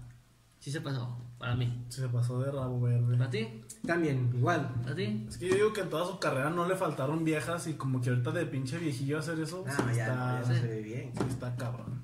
Sí 0.58 0.72
se 0.72 0.80
pasó, 0.80 1.18
para 1.38 1.54
mí. 1.56 1.84
Se 1.90 2.08
pasó 2.08 2.40
de 2.40 2.50
rabo 2.50 2.80
verde. 2.80 3.18
¿Para 3.18 3.28
ti? 3.30 3.63
También, 3.86 4.30
igual. 4.34 4.72
¿Para 4.82 4.94
ti? 4.94 5.26
Es 5.28 5.36
que 5.36 5.48
yo 5.48 5.54
digo 5.54 5.72
que 5.72 5.82
en 5.82 5.90
toda 5.90 6.06
su 6.06 6.18
carrera 6.18 6.48
no 6.50 6.66
le 6.66 6.74
faltaron 6.74 7.22
viejas 7.24 7.66
y 7.66 7.74
como 7.74 8.00
que 8.00 8.10
ahorita 8.10 8.30
de 8.30 8.46
pinche 8.46 8.78
viejillo 8.78 9.18
hacer 9.18 9.38
eso. 9.38 9.64
Ah, 9.68 9.72
sí 9.90 9.96
ya, 9.96 10.06
está, 10.06 10.42
ya 10.42 10.60
se 10.60 10.66
ve 10.66 10.80
bien. 10.80 11.12
sí 11.14 11.24
está 11.28 11.54
cabrón. 11.56 12.02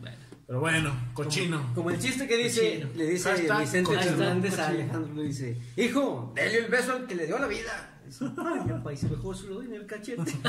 Bueno. 0.00 0.16
Pero 0.46 0.60
bueno, 0.60 0.92
cochino. 1.12 1.72
Como 1.74 1.90
el 1.90 1.98
chiste 1.98 2.28
que 2.28 2.36
dice, 2.36 2.80
Cochino. 2.80 2.90
le 2.96 3.06
dice 3.06 3.28
Hashtag 3.30 3.60
Vicente. 3.60 3.98
Fernández 3.98 4.58
a. 4.58 4.68
Alejandro, 4.68 5.14
le 5.14 5.24
dice, 5.24 5.58
hijo, 5.76 6.32
dale 6.36 6.58
el 6.58 6.70
beso 6.70 6.92
al 6.92 7.06
que 7.06 7.14
le 7.16 7.26
dio 7.26 7.38
la 7.38 7.48
vida. 7.48 8.00
Dice, 8.06 8.26
Ay, 8.38 8.60
ya 8.68 8.82
país, 8.82 9.02
mejor 9.04 9.36
se 9.36 9.46
lo 9.46 9.54
doy 9.56 9.66
en 9.66 9.74
el 9.74 9.86
cachete. 9.86 10.22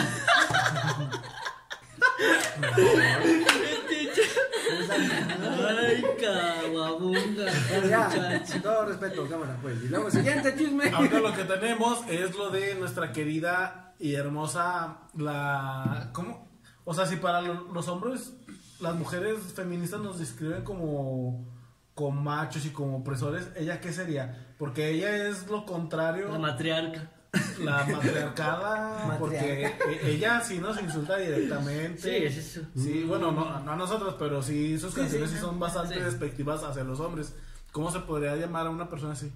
Ay, 5.68 6.04
caguabunga. 6.22 7.46
Ya, 7.90 8.44
todo 8.62 8.86
respeto, 8.86 9.28
cámara, 9.28 9.58
pues. 9.62 9.84
Y 9.84 9.88
luego, 9.88 10.10
siguiente 10.12 10.56
chisme. 10.58 10.90
Ahorita 10.90 11.20
lo 11.20 11.34
que 11.34 11.44
tenemos 11.44 12.00
es 12.10 12.36
lo 12.36 12.50
de 12.50 12.76
nuestra 12.76 13.12
querida 13.12 13.94
y 14.00 14.16
hermosa 14.16 14.98
la 15.18 16.10
¿cómo? 16.14 16.50
O 16.84 16.94
sea, 16.94 17.06
si 17.06 17.18
para 17.18 17.42
lo- 17.42 17.72
los 17.72 17.88
hombres 17.88 18.34
las 18.80 18.96
mujeres 18.96 19.38
feministas 19.56 20.00
nos 20.02 20.20
describen 20.20 20.64
como 20.64 21.46
como 21.94 22.22
machos 22.22 22.66
y 22.66 22.70
como 22.70 22.98
opresores, 22.98 23.50
ella 23.56 23.80
qué 23.82 23.92
sería? 23.94 24.54
Porque 24.58 24.90
ella 24.90 25.28
es 25.28 25.48
lo 25.50 25.66
contrario, 25.66 26.30
La 26.30 26.40
matriarca. 26.40 27.10
la 27.60 27.86
matriarcada, 27.86 29.16
porque 29.20 29.66
e- 29.66 30.12
ella 30.12 30.42
sí 30.42 30.58
nos 30.60 30.82
insulta 30.82 31.18
Sí, 31.18 31.24
directamente. 31.24 32.26
es 32.28 32.38
eso. 32.38 32.62
Sí, 32.76 33.04
bueno, 33.08 33.32
no, 33.32 33.60
no 33.62 33.72
a 33.72 33.76
nosotros, 33.76 34.16
pero 34.20 34.42
sí 34.44 34.78
sus 34.78 34.94
canciones 34.94 35.30
sí, 35.30 35.36
sí. 35.38 35.42
son 35.42 35.58
bastante 35.60 35.96
Sí. 35.96 36.02
despectivas 36.02 36.64
hacia 36.64 36.84
los 36.84 37.00
hombres. 37.00 37.34
¿Cómo 37.72 37.90
se 37.92 38.00
podría 38.02 38.36
llamar 38.36 38.68
a 38.68 38.70
una 38.70 38.90
persona 38.90 39.14
así? 39.14 39.32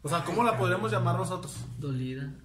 O 0.00 0.08
sea, 0.08 0.24
¿cómo 0.24 0.42
la 0.42 0.56
podríamos 0.56 0.90
llamar 0.90 1.16
nosotros? 1.16 1.54
Dolida. 1.78 2.30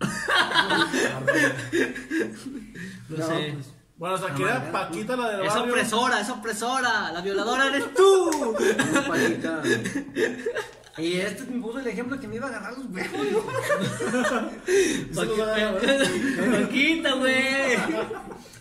No, 3.09 3.17
No, 3.17 3.27
sé. 3.27 3.51
pues, 3.53 3.73
Bueno, 3.97 4.15
hasta 4.15 4.33
que 4.33 4.43
era. 4.43 4.71
Paquita 4.71 5.15
la 5.15 5.29
del 5.29 5.41
Es 5.45 5.53
barrio. 5.53 5.71
opresora, 5.73 6.19
es 6.19 6.29
opresora. 6.29 7.11
La 7.11 7.21
violadora 7.21 7.67
eres 7.67 7.93
tú. 7.93 8.31
una 8.91 9.07
palita. 9.07 9.61
Y 10.97 11.13
este 11.13 11.43
me 11.45 11.59
puso 11.59 11.79
el 11.79 11.87
ejemplo 11.87 12.19
que 12.19 12.27
me 12.27 12.35
iba 12.35 12.45
a 12.45 12.49
agarrar 12.49 12.77
los 12.77 12.85
huevos. 12.85 13.45
Paquita, 16.61 17.13
güey. 17.13 17.77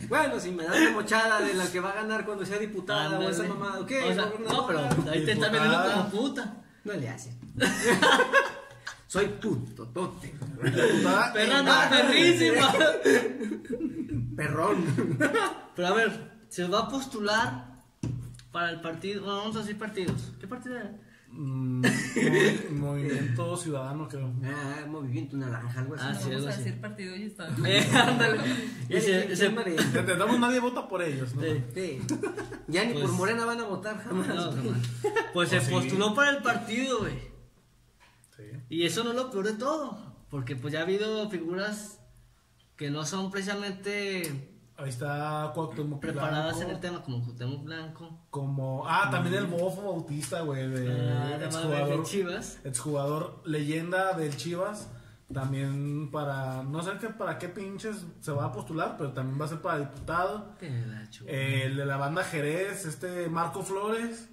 Bueno, 0.09 0.41
si 0.41 0.51
me 0.51 0.65
das 0.65 0.79
una 0.79 0.91
mochada 0.93 1.41
de 1.43 1.53
la 1.53 1.71
que 1.71 1.81
va 1.81 1.91
a 1.91 1.95
ganar 1.95 2.25
cuando 2.25 2.47
sea 2.47 2.59
diputada 2.59 3.19
o 3.19 3.29
esa 3.29 3.43
mamada, 3.45 3.81
¿ok? 3.81 3.93
O 4.11 4.15
sea, 4.15 4.33
no, 4.49 4.67
pero 4.67 4.81
ahí 5.11 5.25
te 5.27 5.33
está 5.33 5.51
vendiendo 5.51 5.83
como 5.93 6.11
puta. 6.11 6.57
No 6.85 6.95
le 6.95 7.09
hacen. 7.09 7.39
Soy 9.07 9.27
puto, 9.29 9.87
tote. 9.89 10.35
Diputada 10.63 11.33
Perra 11.35 11.59
en 11.59 11.65
no, 11.67 11.71
Veracruz. 11.71 12.01
perrísima. 12.01 12.73
Perrón. 14.37 15.19
Pero 15.77 15.89
a 15.89 15.93
ver, 15.93 16.33
se 16.49 16.67
va 16.67 16.81
a 16.81 16.89
postular 16.89 17.67
para 18.51 18.71
el 18.71 18.81
partido. 18.81 19.23
Bueno, 19.23 19.37
vamos 19.39 19.57
a 19.57 19.59
decir 19.61 19.79
partidos. 19.79 20.33
¿Qué 20.41 20.47
partido 20.49 20.79
era? 20.79 20.93
Mm, 21.35 21.83
movi- 21.83 22.71
movimiento 22.79 23.57
ciudadano, 23.57 24.07
creo. 24.07 24.31
Ah, 24.45 24.85
movimiento 24.87 25.37
naranja, 25.37 25.81
algo 25.81 25.95
así. 25.95 26.05
Ah, 26.07 26.15
sí, 26.15 26.29
Vamos 26.31 26.47
a 26.47 26.57
decir 26.59 26.81
partido 26.81 27.17
y 27.17 27.23
está. 27.25 27.49
Eh, 28.89 29.29
Intentamos, 29.95 30.39
nadie 30.39 30.61
vota 30.61 30.87
por 30.89 31.03
ellos, 31.03 31.35
¿no? 31.35 31.43
Sí. 31.43 31.63
Sí. 31.75 32.01
Ya 32.69 32.85
ni 32.85 32.93
Pues- 32.93 33.05
por 33.07 33.13
Morena 33.15 33.45
van 33.47 33.61
a 33.61 33.65
votar 33.65 33.99
jamás. 34.03 34.29
No, 34.29 34.53
jamás. 34.53 34.79
Pues 35.33 35.49
se 35.49 35.61
sí. 35.61 35.71
postuló 35.71 36.15
para 36.15 36.31
el 36.37 36.43
partido, 36.43 36.99
güey. 37.01 37.15
Sí. 38.37 38.43
Y 38.69 38.85
eso 38.85 39.03
no 39.05 39.11
es 39.11 39.17
lo 39.17 39.31
peor 39.31 39.47
de 39.47 39.55
todo. 39.55 40.13
Porque 40.29 40.57
pues 40.57 40.73
ya 40.73 40.81
ha 40.81 40.83
habido 40.83 41.29
figuras 41.31 41.99
que 42.77 42.91
no 42.91 43.05
son 43.07 43.31
precisamente 43.31 44.52
Ahí 44.83 44.89
está 44.89 45.51
Cuauhtémoc 45.55 46.01
preparadas 46.01 46.57
Blanco, 46.57 46.63
en 46.63 46.71
el 46.75 46.81
tema, 46.81 47.03
como 47.03 47.23
Cuauhtémoc 47.25 47.65
Blanco. 47.65 48.19
Como, 48.31 48.85
ah, 48.89 49.09
también 49.11 49.37
el 49.37 49.47
Bofo 49.47 49.83
Bautista, 49.83 50.41
güey, 50.41 50.69
de 50.69 51.11
Ah, 51.13 51.39
exjugador, 51.45 51.99
de 51.99 52.03
Chivas. 52.05 52.59
exjugador 52.65 53.43
leyenda 53.45 54.13
del 54.15 54.37
Chivas. 54.37 54.89
También 55.33 56.11
para, 56.11 56.63
no 56.63 56.83
sé 56.83 56.91
qué, 57.01 57.09
para 57.09 57.39
qué 57.39 57.49
pinches 57.49 58.05
se 58.21 58.33
va 58.33 58.47
a 58.47 58.53
postular, 58.53 58.97
pero 58.99 59.13
también 59.13 59.41
va 59.41 59.47
a 59.47 59.49
ser 59.49 59.63
para 59.63 59.79
diputado. 59.79 60.53
Te 60.59 60.69
la. 60.69 61.03
El 61.27 61.77
de 61.77 61.87
la 61.87 61.97
banda 61.97 62.23
Jerez, 62.23 62.85
este 62.85 63.29
Marco 63.31 63.63
Flores. 63.63 64.29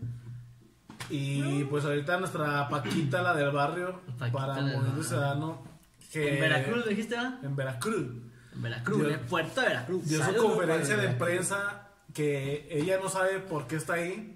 Y 1.10 1.64
pues 1.66 1.86
ahorita 1.86 2.20
nuestra 2.20 2.68
Paquita, 2.70 3.22
la 3.22 3.34
del 3.34 3.52
barrio, 3.52 4.02
Paquita 4.18 4.32
para 4.38 4.54
del 4.56 4.64
Movimiento 4.66 4.90
barrio. 4.90 5.04
Ciudadano. 5.04 5.64
que- 6.12 6.34
¿En 6.36 6.42
Veracruz 6.42 6.86
dijiste, 6.88 7.16
va? 7.16 7.40
En 7.44 7.56
Veracruz. 7.56 8.08
En 8.54 8.62
Veracruz, 8.62 9.12
en 9.12 9.20
Puerto 9.22 9.62
Veracruz. 9.62 10.06
Dio 10.08 10.24
su 10.24 10.36
conferencia 10.36 10.98
de 10.98 11.10
prensa 11.10 11.88
que 12.14 12.68
ella 12.72 13.00
no 13.02 13.10
sabe 13.10 13.40
por 13.40 13.68
qué 13.68 13.76
está 13.76 13.94
ahí, 13.94 14.34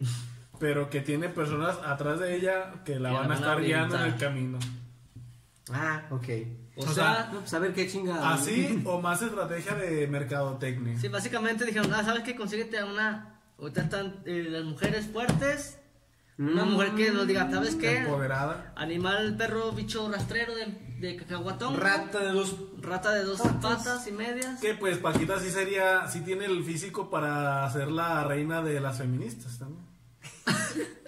pero 0.60 0.90
que 0.90 1.02
tiene 1.02 1.30
personas 1.30 1.78
atrás 1.86 2.20
de 2.20 2.36
ella 2.36 2.84
que 2.86 3.00
la 3.00 3.10
Que 3.10 3.16
van 3.16 3.32
a 3.32 3.36
estar 3.36 3.62
guiando 3.62 3.96
en 3.98 4.04
el 4.04 4.18
camino. 4.18 4.60
Ah, 5.72 6.04
ok. 6.12 6.28
O, 6.76 6.82
o 6.82 6.84
sea, 6.86 6.94
sea, 6.94 7.30
No, 7.32 7.40
pues 7.40 7.54
a 7.54 7.60
ver 7.60 7.74
qué 7.74 7.88
chinga. 7.88 8.34
Así 8.34 8.82
o 8.86 9.00
más 9.02 9.22
estrategia 9.22 9.76
de 9.76 10.08
mercadotecnia. 10.08 11.00
sí, 11.00 11.08
básicamente 11.08 11.66
dijeron, 11.66 11.94
ah, 11.94 12.04
¿sabes 12.04 12.24
qué? 12.24 12.36
Consíguete 12.36 12.80
a 12.80 12.86
una... 12.86 13.40
Ahorita 13.60 13.82
están 13.82 14.22
eh, 14.26 14.48
las 14.50 14.64
mujeres 14.64 15.08
fuertes. 15.08 15.78
Una 16.38 16.66
mujer 16.66 16.92
que 16.96 17.12
nos 17.12 17.28
diga, 17.28 17.50
¿sabes 17.50 17.76
qué? 17.76 17.98
Empoderada. 18.00 18.74
Animal, 18.76 19.36
perro, 19.38 19.72
bicho 19.72 20.10
rastrero 20.12 20.56
de, 20.56 20.66
de 21.00 21.16
cacahuatón. 21.16 21.80
Rata 21.80 22.20
de 22.20 22.32
dos. 22.32 22.56
Rata 22.82 23.12
de 23.12 23.24
dos 23.24 23.42
patas 23.62 24.08
y 24.08 24.12
medias. 24.12 24.60
Que 24.60 24.74
pues 24.74 24.98
Paquita 24.98 25.40
sí 25.40 25.52
sería, 25.52 26.08
sí 26.08 26.22
tiene 26.22 26.46
el 26.46 26.64
físico 26.64 27.10
para 27.10 27.70
ser 27.72 27.90
la 27.90 28.24
reina 28.24 28.62
de 28.62 28.80
las 28.80 28.98
feministas 28.98 29.60
también. 29.60 29.86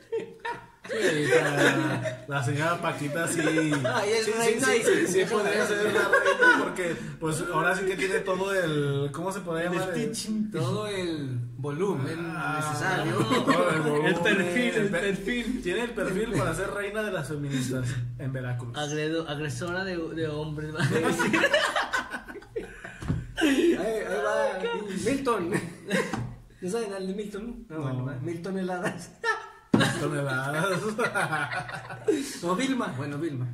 La 2.28 2.44
señora 2.44 2.82
Paquita 2.82 3.28
sí, 3.28 3.40
Ay, 3.42 4.10
sí, 4.24 4.32
sí, 4.60 4.82
sí, 4.84 5.08
sí 5.08 5.26
podría 5.26 5.66
ser 5.68 5.94
la 5.94 6.10
reina 6.10 6.64
porque 6.64 6.96
pues 7.20 7.44
ahora 7.54 7.76
sí 7.76 7.86
que 7.86 7.96
tiene 7.96 8.20
todo 8.20 8.54
el, 8.54 9.10
¿cómo 9.12 9.32
se 9.32 9.42
podría 9.42 9.70
llamar? 9.72 9.90
El- 9.96 10.52
Todo 10.52 10.88
el 10.88 11.40
volumen 11.58 12.34
Ah, 12.36 12.60
necesario. 12.60 13.16
todo 13.46 13.70
el 13.72 13.82
volumen, 13.82 14.06
El 14.14 14.20
perfil, 14.22 14.74
el 14.76 14.90
pe- 14.90 15.00
perfil. 15.00 15.62
Tiene 15.64 15.82
el 15.84 15.92
perfil 15.92 16.32
para 16.38 16.54
ser 16.54 16.72
reina 16.72 17.02
de 17.04 17.12
las 17.12 17.28
feministas 17.28 17.88
en 18.20 18.34
Veracruz. 18.34 18.76
Agredo- 18.78 19.28
agresora 19.28 19.84
de, 19.84 19.98
de 19.98 20.28
hombres. 20.28 20.74
Ahí, 23.38 23.74
ahí 23.76 24.04
va. 24.24 24.60
Milton. 25.06 25.52
¿No 26.62 26.70
saben 26.70 26.94
al 26.94 27.06
de 27.06 27.14
Milton? 27.14 27.66
No, 27.70 27.76
No. 27.78 27.82
bueno, 27.84 28.06
va. 28.06 28.14
Milton 28.22 28.58
heladas. 28.58 29.12
Toneladas. 30.00 30.80
O 32.44 32.56
Vilma. 32.56 32.94
Bueno, 32.98 33.18
Vilma. 33.18 33.48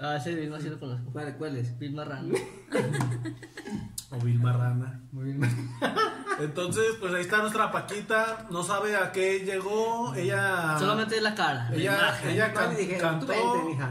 Ah, 0.00 0.16
ese 0.16 0.34
Vilma 0.34 0.58
sí 0.60 0.68
lo 0.68 0.78
conozco. 0.80 1.10
¿Cuál, 1.12 1.36
cuál 1.36 1.56
es? 1.56 1.78
Vilma 1.78 2.04
Rana. 2.04 2.34
o 4.10 4.16
Vilma 4.18 4.52
Rana. 4.52 5.00
Vilma. 5.12 5.48
Entonces, 6.40 6.84
pues 6.98 7.14
ahí 7.14 7.20
está 7.22 7.38
nuestra 7.38 7.70
Paquita. 7.70 8.46
No 8.50 8.64
sabe 8.64 8.96
a 8.96 9.12
qué 9.12 9.40
llegó. 9.40 10.14
Ella. 10.14 10.76
Solamente 10.78 11.16
es 11.16 11.22
la 11.22 11.34
cara. 11.34 11.68
la 11.70 11.76
Ella, 11.76 12.20
ella 12.28 12.52
can- 12.52 12.76
dije, 12.76 12.98
cantó, 12.98 13.32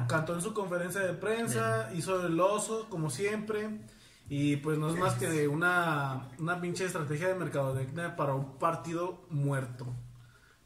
cantó 0.08 0.36
en 0.36 0.41
su 0.41 0.53
conferencia 0.53 1.01
de 1.01 1.13
prensa, 1.13 1.89
hizo 1.93 2.25
el 2.25 2.39
oso, 2.39 2.88
como 2.89 3.10
siempre. 3.10 3.79
Y 4.27 4.58
pues 4.58 4.77
no 4.77 4.89
es 4.89 4.96
más 4.98 5.15
que 5.15 5.48
una, 5.48 6.27
una 6.39 6.60
pinche 6.62 6.86
estrategia 6.86 7.27
de 7.29 7.36
mercadotecnia 7.36 8.15
para 8.15 8.34
un 8.34 8.58
partido 8.58 9.25
muerto. 9.29 9.88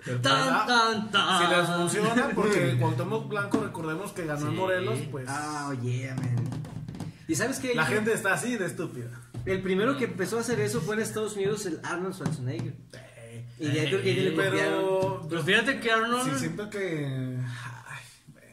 Pero, 0.06 0.22
Tan, 0.22 0.46
¿verdad? 0.46 0.68
tan, 0.68 1.12
tan. 1.12 1.42
Si 1.50 1.56
les 1.56 1.68
funciona, 1.70 2.30
porque 2.36 2.78
Cuauhtémoc 2.80 3.28
Blanco, 3.28 3.60
recordemos 3.64 4.12
que 4.12 4.26
ganó 4.26 4.46
en 4.46 4.52
Sí. 4.52 4.58
Morelos, 4.58 5.00
pues 5.12 5.26
Ah, 5.28 5.68
oye, 5.70 6.14
man. 6.16 6.36
¿Y 7.28 7.36
sabes 7.36 7.60
qué? 7.60 7.74
la 7.74 7.86
gente 7.86 8.14
está 8.14 8.34
así 8.34 8.56
de 8.56 8.66
estúpida. 8.68 9.08
El 9.46 9.62
primero 9.62 9.98
que 9.98 10.06
empezó 10.06 10.38
a 10.38 10.42
hacer 10.42 10.60
eso 10.60 10.82
fue 10.82 10.96
en 10.96 11.02
Estados 11.02 11.36
Unidos 11.36 11.66
el 11.66 11.80
Arnold 11.84 12.14
Schwarzenegger. 12.16 12.76
Y 13.60 13.68
de 13.70 13.80
ahí 13.82 13.88
creo 13.88 14.02
que 14.02 14.16
ya 14.16 14.22
le 14.24 14.32
copiaron. 14.36 14.56
Pero, 14.60 15.28
Pero 15.30 15.44
fíjate 15.44 15.80
que 15.80 15.92
Arnold. 15.92 16.34
sí 16.34 16.40
siento 16.40 16.70
que... 16.70 17.06
ay, 17.08 18.04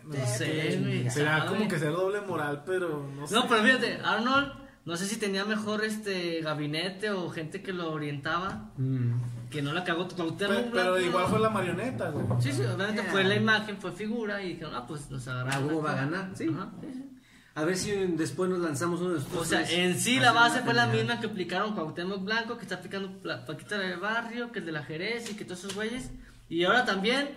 bueno, 0.04 0.24
No 0.24 0.26
sé, 0.26 0.78
güey. 0.80 1.10
será 1.10 1.38
sabe. 1.40 1.50
como 1.50 1.68
que 1.68 1.78
ser 1.78 1.92
doble 1.92 2.20
moral, 2.22 2.62
pero 2.64 3.10
no 3.14 3.26
sé. 3.26 3.34
No, 3.34 3.48
pero 3.48 3.62
fíjate, 3.62 3.98
Arnold, 4.04 4.52
no 4.84 4.96
sé 4.96 5.06
si 5.06 5.16
tenía 5.16 5.44
mejor 5.44 5.84
este 5.84 6.40
gabinete 6.40 7.10
o 7.10 7.28
gente 7.30 7.62
que 7.62 7.72
lo 7.72 7.90
orientaba, 7.92 8.70
Mm. 8.78 9.20
Que 9.52 9.62
no 9.62 9.72
la 9.72 9.84
cagó 9.84 10.08
Cuauhtémoc 10.08 10.56
pero, 10.72 10.92
Blanco. 10.94 10.98
igual 11.00 11.26
fue 11.28 11.38
la 11.38 11.50
marioneta, 11.50 12.10
güey. 12.10 12.24
Sí, 12.42 12.52
sí, 12.52 12.62
obviamente 12.62 13.02
Yeah. 13.02 13.12
fue 13.12 13.22
la 13.24 13.34
imagen, 13.36 13.76
fue 13.78 13.92
figura 13.92 14.42
y 14.42 14.54
dijeron, 14.54 14.74
ah, 14.74 14.84
pues 14.88 15.08
nos 15.10 15.28
Ah, 15.28 15.32
agarramos. 15.42 15.70
Hugo 15.72 15.82
va 15.82 15.92
a 15.92 15.94
ganar, 15.96 16.30
sí. 16.34 16.46
Ajá, 16.52 16.70
sí, 16.80 16.88
sí. 16.92 17.08
A 17.54 17.64
ver 17.64 17.76
si 17.76 17.90
después 17.92 18.48
nos 18.48 18.60
lanzamos 18.60 19.00
uno 19.02 19.10
de 19.10 19.18
estos. 19.18 19.36
O 19.38 19.44
sea, 19.44 19.62
en 19.70 20.00
sí 20.00 20.18
la 20.18 20.32
base 20.32 20.62
fue 20.62 20.72
la 20.72 20.86
misma 20.86 21.20
que 21.20 21.26
aplicaron 21.26 21.74
Cuauhtémoc 21.74 22.24
Blanco, 22.24 22.56
que 22.56 22.62
está 22.62 22.76
aplicando 22.76 23.10
Paquita 23.46 23.76
del 23.78 24.00
Barrio, 24.00 24.50
que 24.50 24.60
el 24.60 24.64
de 24.66 24.72
la 24.72 24.82
Jerez 24.82 25.30
y 25.30 25.34
que 25.36 25.44
todos 25.44 25.58
esos 25.60 25.74
güeyes. 25.74 26.10
Y 26.48 26.64
ahora 26.64 26.84
también, 26.86 27.30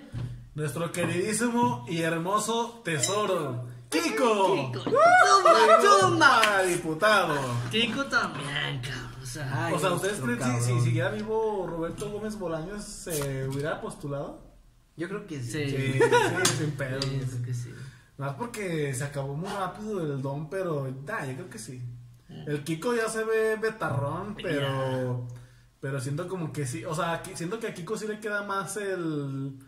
Nuestro 0.56 0.90
queridísimo 0.94 1.86
y 1.90 2.00
hermoso 2.02 2.82
tesoro, 2.86 3.66
Kiko. 3.90 4.72
Kiko. 4.72 4.84
¡Zumba, 4.84 5.82
zumba! 5.82 6.42
Para 6.42 6.64
diputado. 6.64 7.36
Kiko 7.72 8.06
también, 8.06 8.82
cabrón. 8.82 9.15
O 9.36 9.38
sea, 9.38 9.66
Ay, 9.66 9.74
o 9.74 9.80
sea, 9.80 9.92
¿ustedes 9.92 10.20
creen 10.22 10.38
que 10.40 10.62
si, 10.62 10.80
siguiera 10.80 11.10
vivo 11.10 11.68
Roberto 11.70 12.10
Gómez 12.10 12.40
Bolaños 12.40 12.84
se 12.84 13.46
hubiera 13.50 13.82
postulado? 13.82 14.42
Yo 14.96 15.10
creo 15.10 15.28
que 15.28 15.42
sí. 15.42 15.70
Sí. 15.70 15.78
Sí, 15.94 16.00
sí, 16.00 16.56
sin 16.58 16.72
pedo. 16.72 17.02
sí, 17.02 17.20
eso 17.22 17.44
que 17.44 17.54
sí. 17.54 17.74
Más 18.18 18.36
porque 18.36 18.94
se 18.94 19.04
acabó 19.04 19.36
muy 19.36 19.50
rápido 19.50 20.02
el 20.02 20.22
don, 20.22 20.50
pero 20.50 20.90
da, 21.06 21.26
yo 21.26 21.34
creo 21.34 21.50
que 21.50 21.60
sí. 21.60 21.82
El 22.30 22.64
Kiko 22.64 22.96
ya 22.96 23.10
se 23.10 23.24
ve 23.26 23.58
betarrón, 23.62 24.36
pero 24.42 25.28
pero 25.82 26.00
siento 26.00 26.28
como 26.30 26.52
que 26.54 26.66
sí, 26.66 26.86
o 26.86 26.96
sea, 26.96 27.22
siento 27.36 27.60
que 27.60 27.68
a 27.68 27.74
Kiko 27.74 27.98
sí 27.98 28.08
le 28.08 28.20
queda 28.20 28.44
más 28.44 28.78
el 28.78 29.60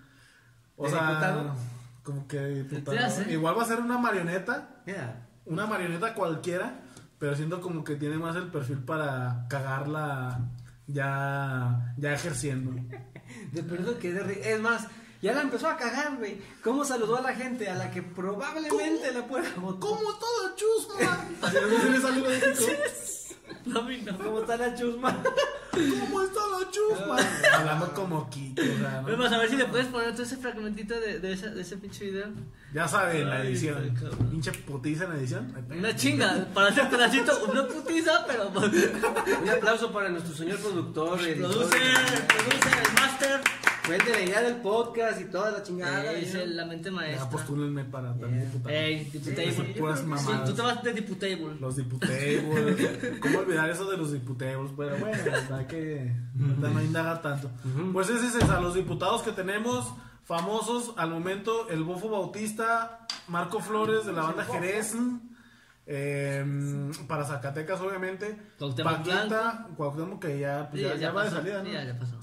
o 0.77 0.85
¿De 0.85 0.89
sea, 0.89 1.09
diputado? 1.09 1.55
como 2.03 2.27
que 2.27 2.39
diputado. 2.39 3.29
Igual 3.29 3.57
va 3.57 3.63
a 3.63 3.67
ser 3.67 3.79
una 3.81 3.97
marioneta, 3.97 4.81
Yeah. 4.85 5.27
una 5.45 5.65
marioneta 5.65 6.13
cualquiera, 6.13 6.79
pero 7.19 7.35
siento 7.35 7.61
como 7.61 7.83
que 7.83 7.95
tiene 7.95 8.17
más 8.17 8.35
el 8.35 8.47
perfil 8.51 8.79
para 8.79 9.45
cagarla 9.49 10.39
ya 10.87 11.93
ya 11.97 12.13
ejerciendo. 12.13 12.71
De 13.51 13.63
perdón 13.63 13.95
que 13.99 14.13
de 14.13 14.23
ri- 14.23 14.45
Es 14.45 14.59
más, 14.61 14.87
ya 15.21 15.33
la 15.33 15.41
empezó 15.41 15.67
a 15.67 15.75
cagar, 15.77 16.15
güey. 16.17 16.39
¿Cómo 16.63 16.85
saludó 16.85 17.17
a 17.17 17.21
la 17.21 17.33
gente 17.33 17.69
a 17.69 17.75
la 17.75 17.91
que 17.91 18.01
probablemente 18.03 19.11
la 19.11 19.25
pueda 19.27 19.49
votar? 19.57 19.79
¿Cómo 19.79 20.13
todo 20.17 20.55
chusma? 20.55 21.25
Así 21.41 21.57
no 21.69 21.81
se 21.81 21.89
le 21.89 21.99
salió 22.01 22.29
de 22.29 22.39
no. 23.65 24.17
¿Cómo 24.17 24.39
está 24.41 24.57
la 24.57 24.75
chusma? 24.75 25.21
¿Cómo 25.99 26.21
está 26.21 26.39
la 26.59 26.71
chusma? 26.71 27.17
Hablando 27.57 27.93
como 27.93 28.29
Kiko, 28.29 28.61
o 28.61 28.65
sea, 28.79 29.01
¿no? 29.01 29.07
Vamos 29.11 29.31
a 29.31 29.37
ver 29.37 29.49
si 29.49 29.55
le 29.57 29.65
puedes 29.65 29.87
poner 29.87 30.11
todo 30.13 30.23
ese 30.23 30.37
fragmentito 30.37 30.99
de, 30.99 31.19
de, 31.19 31.33
ese, 31.33 31.49
de 31.49 31.61
ese 31.61 31.77
pinche 31.77 32.05
video. 32.05 32.27
Ya 32.73 32.87
saben, 32.87 33.29
la 33.29 33.43
edición. 33.43 33.93
Pinche 34.29 34.51
putiza 34.51 35.05
en 35.05 35.11
edición. 35.13 35.53
Ay, 35.55 35.63
pe- 35.67 35.77
Una 35.77 35.95
chinga, 35.95 36.47
para 36.53 36.69
hacer 36.69 36.89
pedacito, 36.89 37.45
una 37.49 37.67
putiza, 37.67 38.25
pero. 38.27 38.49
Un 38.49 39.49
aplauso 39.49 39.91
para 39.91 40.09
nuestro 40.09 40.33
señor 40.35 40.59
productor. 40.59 41.19
editor. 41.21 41.49
Producer, 41.51 42.27
producer, 42.27 42.73
el 42.87 42.93
master. 42.93 43.41
Cuente 43.87 44.11
la 44.11 44.21
idea 44.21 44.41
del 44.41 44.55
podcast 44.57 45.21
y 45.21 45.25
toda 45.25 45.51
la 45.51 45.63
chingada. 45.63 46.11
Es 46.11 46.33
la 46.47 46.65
mente 46.65 46.89
Ya 46.89 46.95
maestra. 46.95 47.29
postúlenme 47.29 47.85
para 47.85 48.09
también 48.09 48.41
diputado. 48.41 48.75
Ey, 48.75 49.05
diputable. 49.05 49.51
Sí, 49.53 49.61
puras 49.79 50.03
mamadas. 50.05 50.25
Sí, 50.41 50.45
tú 50.45 50.53
te 50.55 50.61
vas 50.61 50.83
de 50.83 50.93
diputable. 50.93 51.55
Los 51.59 51.75
diputables. 51.77 53.19
¿Cómo 53.21 53.39
olvidar 53.39 53.69
eso 53.69 53.89
de 53.89 53.97
los 53.97 54.11
diputables? 54.11 54.71
Pero 54.75 54.97
bueno, 54.97 55.17
hay 55.55 55.65
que 55.65 56.13
no 56.35 56.81
indagar 56.83 57.21
tanto. 57.21 57.49
Pues 57.93 58.09
ese 58.09 58.27
es 58.27 58.35
esa, 58.35 58.59
los 58.59 58.75
diputados 58.75 59.21
que 59.23 59.31
tenemos 59.31 59.93
famosos 60.25 60.93
al 60.97 61.09
momento, 61.11 61.69
el 61.69 61.83
Bofo 61.83 62.09
Bautista, 62.09 63.07
Marco 63.29 63.61
Flores 63.61 64.05
de 64.05 64.11
la 64.11 64.23
banda 64.23 64.43
Jerez. 64.43 64.95
eh, 65.85 66.91
para 67.07 67.23
Zacatecas, 67.23 67.79
obviamente. 67.79 68.37
Paquita, 68.83 69.67
Cuauhtémoc, 69.77 70.21
que 70.21 70.39
ya, 70.39 70.67
pues, 70.69 70.81
Sí, 70.83 70.87
ya, 70.89 70.95
ya 70.97 71.11
va 71.11 71.23
de 71.23 71.29
salida, 71.31 71.63
¿no? 71.63 71.69
ya, 71.71 71.85
ya 71.85 71.97
pasó. 71.97 72.17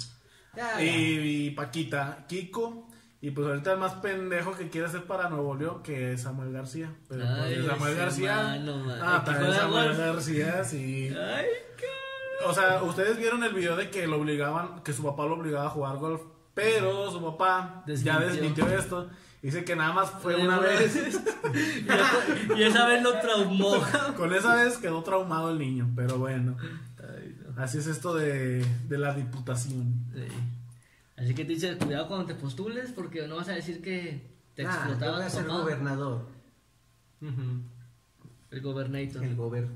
Ya, 0.56 0.78
ya. 0.78 0.82
Y, 0.82 1.46
y 1.46 1.50
Paquita, 1.50 2.24
Kiko. 2.28 2.88
Y 3.20 3.30
pues 3.30 3.46
ahorita 3.46 3.72
el 3.72 3.78
más 3.78 3.94
pendejo 3.94 4.52
que 4.54 4.68
quiere 4.68 4.86
hacer 4.86 5.04
para 5.04 5.30
Nuevo 5.30 5.54
León, 5.54 5.82
que 5.82 6.12
es 6.12 6.22
Samuel 6.22 6.52
García. 6.52 6.92
Pero 7.08 7.22
pues, 7.24 7.38
Ay, 7.40 7.66
Samuel 7.66 7.94
García. 7.96 8.36
mano, 8.42 8.76
man. 8.78 8.98
ah, 9.02 9.22
también 9.24 9.54
Samuel. 9.54 9.96
García, 9.96 10.62
sí. 10.64 11.08
Ay, 11.18 11.46
O 12.46 12.52
sea, 12.52 12.82
ustedes 12.82 13.16
vieron 13.16 13.42
el 13.42 13.54
video 13.54 13.76
de 13.76 13.88
que 13.88 14.06
lo 14.06 14.18
obligaban, 14.20 14.82
que 14.82 14.92
su 14.92 15.02
papá 15.02 15.24
lo 15.24 15.36
obligaba 15.36 15.66
a 15.66 15.70
jugar 15.70 15.96
golf. 15.96 16.20
Pero 16.52 17.10
su 17.10 17.22
papá 17.24 17.82
ya 17.86 18.18
Desmintió. 18.20 18.20
desmintió 18.28 18.68
esto. 18.78 19.10
Dice 19.40 19.64
que 19.64 19.74
nada 19.74 19.92
más 19.92 20.10
fue 20.22 20.36
una 20.36 20.58
vez. 20.58 20.94
y 22.56 22.62
esa 22.62 22.86
vez 22.86 23.02
lo 23.02 23.18
traumó. 23.20 23.82
Con 24.16 24.34
esa 24.34 24.54
vez 24.56 24.76
quedó 24.78 25.02
traumado 25.02 25.50
el 25.50 25.58
niño. 25.58 25.90
Pero 25.96 26.18
bueno. 26.18 26.56
Así 27.56 27.78
es 27.78 27.86
esto 27.86 28.14
de, 28.14 28.64
de 28.88 28.98
la 28.98 29.14
diputación. 29.14 29.94
Sí. 30.14 30.26
Así 31.16 31.34
que 31.34 31.44
te 31.44 31.52
dice, 31.52 31.76
cuidado 31.76 32.08
cuando 32.08 32.26
te 32.26 32.34
postules 32.34 32.90
porque 32.92 33.26
no 33.28 33.36
vas 33.36 33.48
a 33.48 33.52
decir 33.52 33.80
que 33.80 34.32
te 34.54 34.64
Nah, 34.64 34.70
yo 34.72 34.76
explotaba 34.78 35.16
voy 35.18 35.26
a 35.26 35.30
ser 35.30 35.46
papá. 35.46 35.58
gobernador. 35.60 36.26
El 38.50 38.60
gobernator. 38.60 39.24
El 39.24 39.34
gober. 39.36 39.68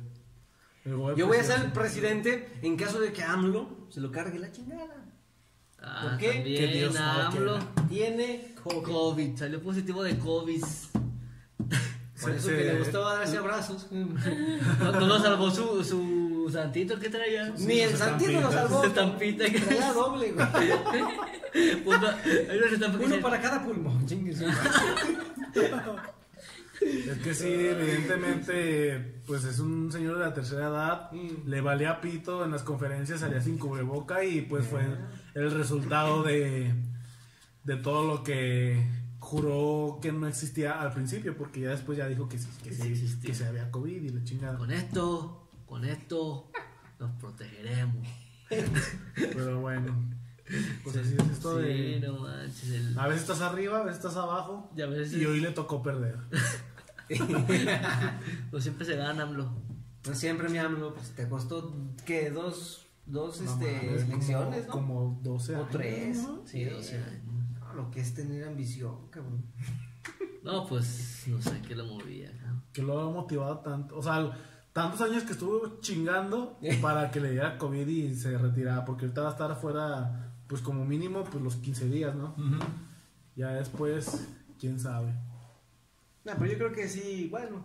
El 0.85 0.93
Yo 1.17 1.27
voy 1.27 1.37
a 1.39 1.43
ser 1.45 1.61
el 1.65 1.73
presidente. 1.73 2.49
en 2.63 2.77
caso 2.77 3.01
de 3.01 3.13
que 3.13 3.23
AMLO 3.23 3.87
se 3.91 4.01
lo 4.01 4.11
cargue 4.11 4.39
la 4.39 4.51
chingada. 4.53 5.05
Ah, 5.81 6.09
¿Por 6.09 6.19
qué? 6.19 6.33
también, 6.35 6.57
Que 6.71 6.77
Dios 6.79 6.97
AMLO. 6.97 7.59
Tiene 7.89 8.55
COVID. 8.63 8.83
COVID, 8.85 9.37
salió 9.37 9.63
positivo 9.63 10.03
de 10.03 10.19
COVID. 10.19 10.63
Por 12.21 12.31
eso 12.33 12.49
se- 12.49 12.57
que 12.57 12.65
le 12.65 12.79
gustaba 12.81 13.15
darse 13.15 13.37
abrazos. 13.39 13.87
No, 13.93 14.93
no 14.93 15.07
lo 15.07 15.19
salvó 15.21 15.51
su, 15.51 15.85
su 15.85 16.28
santito 16.51 16.99
que 16.99 17.09
traía. 17.11 17.51
Ni 17.59 17.81
el 17.81 17.91
su 17.91 17.97
Santino 17.99 18.41
lo 18.41 18.53
salvó. 18.53 18.85
Estampita 18.85 19.45
que- 19.51 19.61
Traía 19.61 19.93
doble, 19.93 20.33
güey. 20.33 20.47
Uno 23.05 23.21
para 23.21 23.41
cada 23.41 23.65
pulmón. 23.65 24.07
Es 26.81 27.19
que 27.19 27.35
sí, 27.35 27.49
evidentemente, 27.49 29.21
pues 29.27 29.43
es 29.45 29.59
un 29.59 29.91
señor 29.91 30.17
de 30.19 30.25
la 30.27 30.33
tercera 30.33 30.69
edad, 30.69 31.11
le 31.45 31.61
valía 31.61 32.01
pito 32.01 32.45
en 32.45 32.53
las 32.53 32.63
conferencias, 32.63 33.19
salía 33.19 33.41
sin 33.41 33.59
cubreboca 33.59 34.23
y 34.25 34.43
pues 34.43 34.65
fue 34.67 34.83
el 35.35 35.51
resultado 35.51 36.23
de, 36.23 36.73
de 37.65 37.77
todo 37.79 38.07
lo 38.07 38.23
que 38.23 38.81
juró 39.19 39.99
que 40.01 40.13
no 40.13 40.29
existía 40.29 40.81
al 40.81 40.93
principio, 40.93 41.37
porque 41.37 41.61
ya 41.63 41.71
después 41.71 41.99
ya 41.99 42.07
dijo 42.07 42.29
que 42.29 42.39
sí, 42.39 42.47
que 42.63 42.73
sí, 42.73 42.83
Sí 42.83 42.89
existía. 42.93 43.31
que 43.31 43.35
se 43.35 43.47
había 43.47 43.71
COVID 43.73 44.01
y 44.03 44.09
la 44.11 44.23
chingada. 44.23 44.57
Con 44.57 44.71
esto, 44.71 45.48
con 45.69 45.85
esto, 45.85 46.51
nos 46.99 47.11
protegeremos. 47.21 48.07
Pero 49.15 49.61
bueno, 49.61 49.95
pues 50.83 50.97
así 50.97 51.15
es 51.19 51.29
esto 51.31 51.61
Sí, 51.61 51.67
de... 51.67 52.01
no 52.01 52.21
manches. 52.21 52.71
El... 52.71 52.99
A 52.99 53.07
veces 53.07 53.23
estás 53.23 53.41
arriba, 53.43 53.81
a 53.81 53.83
veces 53.85 53.99
estás 53.99 54.17
abajo 54.17 54.71
Y 54.75 54.81
a 54.81 54.87
veces- 54.87 55.21
y 55.21 55.25
hoy 55.27 55.41
le 55.41 55.51
tocó 55.53 55.83
perder. 55.83 56.19
Pues 58.51 58.63
siempre 58.65 58.85
se 58.87 58.97
gana, 58.97 59.23
AMLO. 59.23 59.51
No 60.07 60.15
siempre 60.15 60.49
mi 60.49 60.59
AMLO, 60.59 60.95
pues 60.95 61.11
te 61.15 61.29
costó, 61.29 61.75
¿qué? 62.05 62.31
Dos, 62.31 62.87
dos 63.07 63.41
No 63.41 63.51
este, 63.53 63.79
como- 63.79 63.91
elecciones, 63.93 64.67
¿no? 64.67 64.73
Como 64.73 65.21
12 65.23 65.55
O 65.55 65.59
años. 65.59 65.69
tres. 65.71 66.17
¿no? 66.19 66.43
Sí, 66.47 66.65
12 66.65 66.97
años. 66.97 67.25
No, 67.61 67.75
lo 67.75 67.91
que 67.91 68.01
es 68.01 68.15
tener 68.15 68.45
ambición, 68.47 69.09
cabrón. 69.11 69.45
No, 70.43 70.67
pues 70.67 71.25
no 71.27 71.41
sé 71.43 71.61
qué 71.67 71.75
lo 71.75 71.85
movía. 71.87 72.31
¿no? 72.47 72.63
que 72.73 72.83
lo 72.83 73.01
ha 73.01 73.11
motivado 73.11 73.59
tanto. 73.61 73.97
O 73.99 74.03
sea, 74.03 74.31
tantos 74.79 75.01
años 75.01 75.25
que 75.25 75.33
estuvo 75.33 75.81
chingando 75.81 76.57
para 76.81 77.11
que 77.11 77.21
le 77.21 77.33
diera 77.33 77.59
COVID 77.59 77.87
y 77.89 78.15
se 78.15 78.39
retirara. 78.39 78.85
Porque 78.85 79.07
ahorita 79.07 79.23
va 79.23 79.29
a 79.29 79.33
estar 79.33 79.51
afuera, 79.51 80.33
pues 80.47 80.63
como 80.63 80.85
mínimo, 80.85 81.25
pues 81.25 81.43
los 81.43 81.57
15 81.57 81.89
días, 81.89 82.15
¿no? 82.15 82.35
Ya 83.35 83.49
después, 83.55 84.29
quién 84.59 84.79
sabe. 84.79 85.13
No, 86.25 86.33
pero 86.39 86.47
yo 86.47 86.59
creo 86.59 86.73
que 86.73 86.89
sí, 86.89 87.29
bueno, 87.31 87.65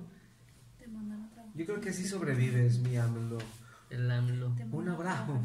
Te 0.80 0.88
mandan 0.88 1.26
otra. 1.26 1.45
yo 1.54 1.65
creo 1.65 1.82
que 1.82 1.93
sí 1.93 2.08
sobrevives, 2.08 2.80
mi 2.80 2.97
AMLO. 2.97 3.38
El 3.89 4.10
AMLO. 4.10 4.56
Un 4.71 4.89
abrazo. 4.89 5.39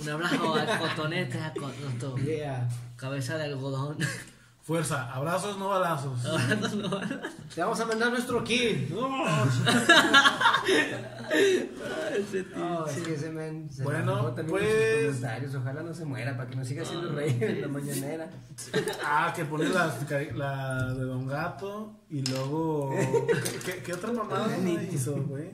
Un 0.00 0.08
abrazo 0.08 0.54
al 0.54 0.78
cotonete, 0.78 1.40
a 1.40 1.52
cototo. 1.52 2.16
Yeah. 2.18 2.68
Cabeza 2.96 3.36
de 3.38 3.44
algodón. 3.44 3.96
Fuerza, 4.68 5.10
abrazos, 5.14 5.56
no 5.58 5.70
balazos. 5.70 6.26
Abrazos 6.26 6.74
no. 6.74 6.90
Te 7.54 7.60
vamos 7.62 7.80
a 7.80 7.86
mandar 7.86 8.10
nuestro 8.10 8.44
kit. 8.44 8.90
Ese 12.18 12.42
tío. 12.44 12.58
No, 12.58 12.86
es 12.86 12.98
que 12.98 13.14
ese 13.14 13.30
men 13.30 13.70
se 13.70 13.82
Bueno, 13.82 14.16
la 14.36 14.44
pues- 14.44 14.64
en 14.64 15.06
sus 15.06 15.14
comentarios. 15.20 15.54
Ojalá 15.54 15.82
no 15.82 15.94
se 15.94 16.04
muera 16.04 16.36
para 16.36 16.50
que 16.50 16.56
nos 16.56 16.68
siga 16.68 16.84
siendo 16.84 17.12
rey 17.12 17.38
en 17.40 17.62
la 17.62 17.68
mañanera. 17.68 18.28
Ah, 19.02 19.32
que 19.34 19.46
pone 19.46 19.70
las 19.70 20.06
cari- 20.06 20.32
la 20.34 20.92
de 20.92 21.04
Don 21.04 21.26
Gato 21.26 22.00
y 22.10 22.20
luego. 22.26 22.94
¿Qué, 22.94 23.58
qué- 23.64 23.82
qué 23.82 23.92
otra 23.94 24.12
mamada 24.12 24.54
hizo, 24.92 25.16
güey? 25.24 25.50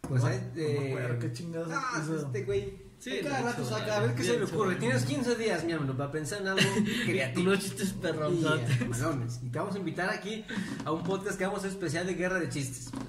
Pues 0.00 0.22
No, 0.22 0.28
hay, 0.30 0.38
no 0.38 0.54
me 0.54 0.62
eh, 0.62 0.88
acuerdo 0.94 1.18
qué 1.18 1.32
chingados 1.34 1.68
Ah, 1.72 2.00
hizo. 2.02 2.16
este 2.16 2.44
güey. 2.44 2.87
Sí, 2.98 3.20
cada 3.22 3.42
rato 3.42 3.64
saca, 3.64 3.96
a 3.96 4.00
ver 4.00 4.14
qué 4.16 4.24
se 4.24 4.38
le 4.38 4.44
ocurre. 4.44 4.74
Tienes 4.74 5.04
15 5.04 5.36
días, 5.36 5.62
mi 5.64 5.72
hermano, 5.72 5.96
para 5.96 6.10
pensar 6.10 6.40
en 6.40 6.48
algo 6.48 6.62
creativo. 7.06 7.50
Unos 7.50 7.60
chistes. 7.60 7.94
Yeah, 8.00 8.86
malones. 8.88 9.40
Y 9.42 9.50
te 9.50 9.58
vamos 9.58 9.74
a 9.76 9.78
invitar 9.78 10.10
aquí 10.10 10.44
a 10.84 10.90
un 10.92 11.04
podcast 11.04 11.38
que 11.38 11.44
vamos 11.44 11.58
a 11.58 11.66
hacer 11.68 11.78
especial 11.78 12.06
de 12.06 12.14
guerra 12.14 12.38
de 12.40 12.48
chistes. 12.48 12.90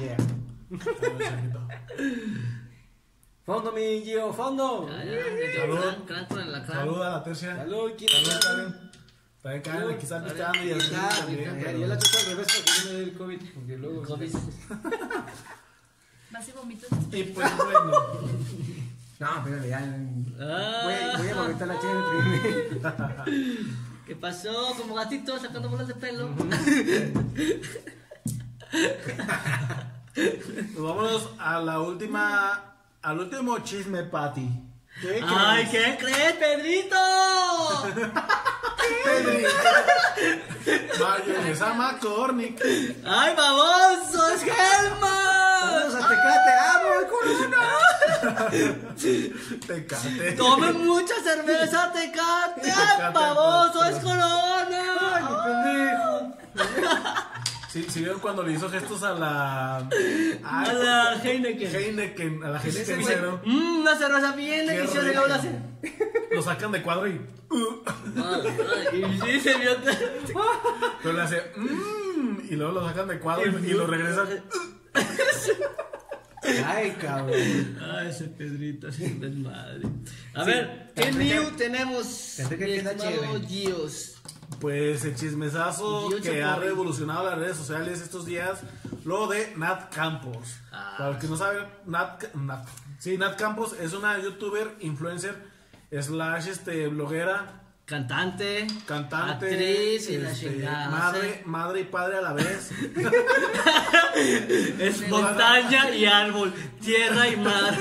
Yeah. 0.00 0.16
Fondo, 3.44 3.72
mi 3.72 4.02
Gio, 4.02 4.32
fondo. 4.32 4.88
Ya, 4.88 5.60
Salud. 5.60 6.26
con 6.28 6.40
el 6.40 6.54
a 6.54 6.58
la 7.10 7.22
tercia. 7.22 7.56
Salud, 7.56 7.92
¿quién 7.96 8.10
Salud, 8.10 8.28
está? 8.28 8.48
Karen. 8.48 8.90
También 9.42 9.62
Karen, 9.62 9.90
aquí 9.90 10.02
está 10.02 10.24
picando 10.24 10.64
y 10.64 10.72
así 10.72 11.78
Yo 11.78 11.86
la 11.86 11.98
toco 11.98 12.18
al 12.18 12.26
revés 12.26 12.46
porque 12.56 12.72
no 12.86 12.92
me 12.92 12.98
el 13.04 13.12
COVID. 13.12 13.40
Porque 13.54 13.76
luego. 13.76 14.02
COVID. 14.02 14.34
Vas 16.30 16.48
y 16.48 16.52
vomitas. 16.52 16.90
Y 17.12 17.22
pues 17.24 17.56
bueno. 17.58 17.92
No, 19.20 19.28
pero 19.44 19.64
ya. 19.64 19.78
Ah. 20.40 20.80
Voy, 20.84 20.94
voy 21.18 21.28
a 21.28 21.34
vomitar 21.34 21.68
la 21.68 21.78
chela 21.80 22.04
primero. 22.10 23.24
¿Qué 24.06 24.16
pasó? 24.16 24.74
Como 24.76 24.94
gatito 24.94 25.38
sacando 25.38 25.68
bolas 25.70 25.88
de 25.88 25.94
pelo. 25.94 26.28
Pues 30.14 30.74
vámonos 30.76 31.30
a 31.38 31.58
la 31.60 31.80
última, 31.80 32.74
al 33.02 33.18
último 33.20 33.58
chisme, 33.60 34.02
Patty. 34.04 34.48
¿Qué 35.00 35.20
¡Ay, 35.26 35.66
crees? 35.66 35.96
qué 35.96 36.04
crees, 36.04 36.32
Pedrito! 36.34 36.96
Mayonesa 41.00 41.74
McCormick. 41.74 42.60
¡Ay, 43.04 43.34
baboso! 43.34 44.28
¡Es 44.28 44.42
Helma! 44.42 45.53
Saludos 45.64 45.94
a 45.94 46.08
Tecate. 46.08 46.50
¡Ah, 46.60 46.80
Corona! 47.10 47.64
Tecate. 49.66 50.32
¡Tomen 50.32 50.84
mucha 50.86 51.14
cerveza, 51.22 51.92
Tecate! 51.92 52.70
¡Ay, 52.70 53.12
baboso! 53.12 53.84
¡Es 53.84 53.96
Corona! 53.96 54.82
¡Ay, 55.00 55.24
pendejo! 55.44 56.36
Sí, 57.68 57.84
sí 57.90 58.00
vieron 58.00 58.20
cuando 58.20 58.42
le 58.44 58.52
hizo 58.52 58.70
gestos 58.70 59.02
a 59.02 59.14
la... 59.14 59.76
A 59.78 59.88
Ay, 60.44 60.76
la 60.80 61.20
Heineken. 61.22 61.74
Heineken, 61.74 62.44
a 62.44 62.48
la 62.50 62.60
Heineken 62.62 63.02
cero. 63.04 63.40
Mmm, 63.44 63.80
una 63.80 63.96
cerveza 63.98 64.30
bien 64.32 64.66
deliciosa. 64.68 65.08
Y 65.10 65.12
luego 65.14 65.26
la. 65.26 65.40
Lo 66.30 66.42
sacan 66.42 66.70
de 66.70 66.82
cuadro 66.82 67.08
y... 67.08 67.20
Y 68.92 69.20
sí 69.24 69.40
se 69.40 69.54
vio. 69.58 69.70
Pero 71.02 71.14
le 71.16 71.22
hace... 71.22 71.42
"Mm", 71.56 72.38
y 72.48 72.54
luego 72.54 72.72
lo 72.80 72.86
sacan 72.88 73.08
de 73.08 73.18
cuadro 73.18 73.44
y, 73.58 73.66
y 73.70 73.72
lo 73.74 73.86
regresan. 73.88 74.28
Ay, 76.66 76.90
cabrón. 77.00 77.78
Ay, 77.80 78.08
ese 78.08 78.24
Pedrito, 78.24 78.88
ese 78.88 79.08
desmadre. 79.14 79.88
A 80.34 80.44
Sí, 80.44 80.50
ver, 80.50 80.92
¿qué 80.94 81.10
new 81.12 81.50
tenemos? 81.52 82.38
que? 82.58 82.82
Pues 84.60 85.04
el 85.04 85.14
chismesazo 85.16 86.10
que 86.22 86.42
ha 86.42 86.56
revolucionado 86.56 87.28
las 87.30 87.38
redes 87.38 87.56
sociales 87.56 88.00
estos 88.02 88.26
días, 88.26 88.60
lo 89.04 89.26
de 89.26 89.54
Nat 89.56 89.92
Campos. 89.94 90.56
Ah. 90.70 90.94
Para 90.98 91.10
los 91.10 91.18
que 91.18 91.26
no 91.28 91.36
saben, 91.36 91.64
Nat, 91.86 92.22
Nat- 92.34 92.66
sí, 92.98 93.16
Nat 93.16 93.36
Campos 93.38 93.74
es 93.80 93.94
una 93.94 94.18
youtuber, 94.20 94.74
influencer, 94.80 95.34
slash 95.90 96.48
este, 96.48 96.88
bloguera 96.88 97.63
Cantante, 97.86 98.66
cantante, 98.86 99.44
actriz 99.46 100.08
y 100.08 100.16
la 100.16 100.30
este, 100.30 100.48
chingada. 100.48 100.88
madre, 100.88 101.42
madre 101.44 101.80
y 101.80 101.84
padre 101.84 102.16
a 102.16 102.22
la 102.22 102.32
vez. 102.32 102.70
Es 104.78 105.08
montaña 105.08 105.90
y 105.94 106.06
árbol, 106.06 106.54
tierra 106.80 107.28
y 107.28 107.36
mar. 107.36 107.76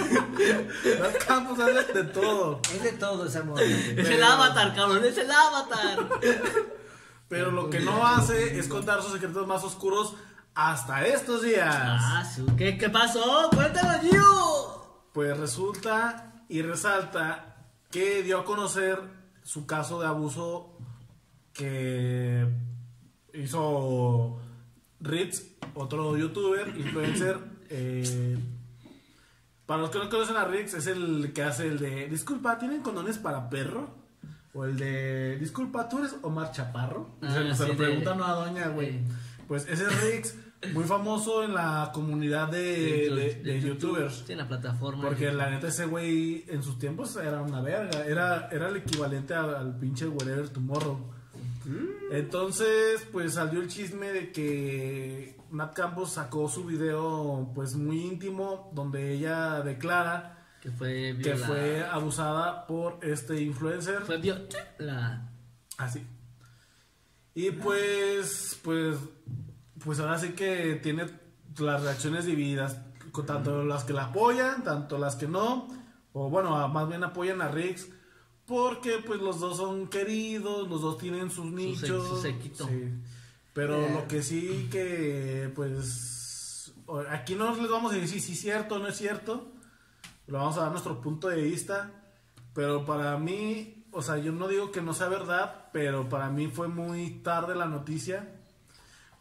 Nat 0.99 1.23
Campos 1.25 1.59
hace 1.59 1.93
de 1.93 2.03
todo. 2.05 2.59
Es 2.73 2.83
de 2.83 2.91
todo 2.93 3.25
ese 3.27 3.37
amor. 3.37 3.61
Es 3.61 4.09
el 4.09 4.21
avatar, 4.23 4.73
cabrón, 4.75 5.05
es 5.05 5.17
el 5.17 5.31
avatar. 5.31 5.99
Pero 7.29 7.51
lo 7.51 7.69
que 7.69 7.79
no 7.79 8.05
hace 8.05 8.57
es 8.59 8.67
contar 8.67 9.01
sus 9.01 9.13
secretos 9.13 9.47
más 9.47 9.63
oscuros 9.63 10.15
hasta 10.55 11.05
estos 11.05 11.43
días. 11.43 11.73
Ah, 11.73 12.23
su- 12.25 12.55
¿qué, 12.55 12.77
¿Qué 12.77 12.89
pasó? 12.89 13.49
Cuéntalo, 13.53 13.99
Gio. 14.01 15.09
Pues 15.13 15.37
resulta 15.37 16.33
y 16.49 16.61
resalta 16.61 17.55
que 17.91 18.21
dio 18.23 18.39
a 18.39 18.45
conocer 18.45 18.99
su 19.43 19.65
caso 19.65 19.99
de 20.01 20.07
abuso 20.07 20.77
que 21.53 22.47
hizo 23.33 24.39
Ritz, 24.99 25.43
otro 25.75 26.17
youtuber, 26.17 26.67
influencer. 26.77 27.37
eh, 27.69 28.37
para 29.65 29.81
los 29.81 29.89
que 29.91 29.97
no 29.99 30.09
conocen 30.09 30.35
a 30.37 30.45
Ritz, 30.45 30.73
es 30.73 30.87
el 30.87 31.31
que 31.33 31.43
hace 31.43 31.67
el 31.67 31.79
de 31.79 32.07
Disculpa, 32.09 32.59
¿tienen 32.59 32.81
condones 32.81 33.17
para 33.17 33.49
perro? 33.49 33.95
O 34.53 34.65
el 34.65 34.77
de 34.77 35.37
Disculpa, 35.39 35.87
¿tú 35.89 35.99
eres 35.99 36.15
Omar 36.21 36.51
Chaparro? 36.51 37.15
Se, 37.21 37.25
Ah, 37.27 37.55
se 37.55 37.63
lo 37.67 37.69
de- 37.69 37.75
preguntan 37.75 38.21
a 38.21 38.33
Doña, 38.33 38.67
güey. 38.67 38.99
Pues 39.47 39.67
ese 39.67 39.85
es 39.85 40.01
Rix, 40.03 40.35
muy 40.71 40.83
famoso 40.85 41.43
en 41.43 41.53
la 41.53 41.91
comunidad 41.93 42.47
de, 42.49 43.09
de- 43.09 43.41
de 43.43 43.61
youtubers. 43.61 44.23
Sí, 44.25 44.31
en 44.33 44.37
la 44.39 44.47
plataforma. 44.47 45.03
Porque 45.03 45.31
la 45.31 45.49
neta 45.49 45.67
ese 45.67 45.85
güey 45.85 46.45
en 46.47 46.63
sus 46.63 46.77
tiempos 46.79 47.15
era 47.17 47.41
una 47.41 47.61
verga, 47.61 48.05
era, 48.05 48.47
era 48.51 48.69
el 48.69 48.77
equivalente 48.77 49.33
al, 49.33 49.53
al 49.55 49.77
pinche 49.79 50.07
Wherever 50.07 50.47
Tomorrow. 50.49 51.11
Entonces, 52.11 53.07
pues 53.11 53.33
salió 53.35 53.61
el 53.61 53.67
chisme 53.69 54.11
de 54.11 54.31
que 54.31 55.37
Nat 55.51 55.73
Campos 55.73 56.13
sacó 56.13 56.49
su 56.49 56.65
video 56.65 57.51
pues 57.55 57.75
muy 57.75 58.01
íntimo 58.03 58.69
donde 58.73 59.13
ella 59.13 59.61
declara 59.61 60.45
Que 60.61 60.69
fue 60.71 61.17
que 61.23 61.35
fue 61.35 61.83
abusada 61.85 62.67
por 62.67 62.99
este 63.01 63.41
influencer. 63.41 64.01
Fue 64.01 64.17
vio- 64.17 64.37
la 64.79 65.29
Así. 65.77 66.05
Y 67.35 67.49
pues, 67.51 68.59
pues, 68.61 68.95
pues 69.83 69.99
ahora 69.99 70.17
sí 70.19 70.29
que 70.29 70.79
tiene 70.81 71.05
las 71.57 71.83
reacciones 71.83 72.25
divididas, 72.25 72.77
tanto 73.25 73.63
las 73.63 73.83
que 73.83 73.93
la 73.93 74.05
apoyan, 74.05 74.63
tanto 74.63 74.97
las 74.97 75.15
que 75.15 75.27
no, 75.27 75.67
o 76.13 76.29
bueno, 76.29 76.67
más 76.69 76.87
bien 76.87 77.03
apoyan 77.03 77.41
a 77.41 77.49
Rix, 77.49 77.87
porque 78.45 78.99
pues 79.05 79.21
los 79.21 79.39
dos 79.39 79.57
son 79.57 79.87
queridos, 79.87 80.67
los 80.69 80.81
dos 80.81 80.97
tienen 80.97 81.29
sus 81.31 81.45
nichos. 81.51 82.07
su 82.07 82.21
sí. 82.21 82.89
Pero 83.53 83.77
Yeah. 83.79 83.93
lo 83.93 84.07
que 84.07 84.23
sí 84.23 84.67
que, 84.71 85.51
pues, 85.53 86.73
aquí 87.09 87.35
no 87.35 87.55
les 87.55 87.69
vamos 87.69 87.93
a 87.93 87.95
decir 87.95 88.19
si 88.19 88.33
es 88.33 88.41
cierto 88.41 88.75
o 88.75 88.79
no 88.79 88.87
es 88.87 88.97
cierto, 88.97 89.51
lo 90.27 90.39
vamos 90.39 90.57
a 90.57 90.61
dar 90.61 90.71
nuestro 90.71 90.99
punto 91.01 91.27
de 91.27 91.41
vista, 91.41 91.91
pero 92.53 92.83
para 92.83 93.17
mí, 93.17 93.85
o 93.91 94.01
sea, 94.01 94.17
yo 94.17 94.31
no 94.31 94.47
digo 94.47 94.71
que 94.71 94.81
no 94.81 94.93
sea 94.93 95.07
verdad, 95.07 95.69
pero 95.71 96.09
para 96.09 96.29
mí 96.29 96.47
fue 96.47 96.67
muy 96.67 97.21
tarde 97.21 97.53
la 97.55 97.67
noticia. 97.67 98.32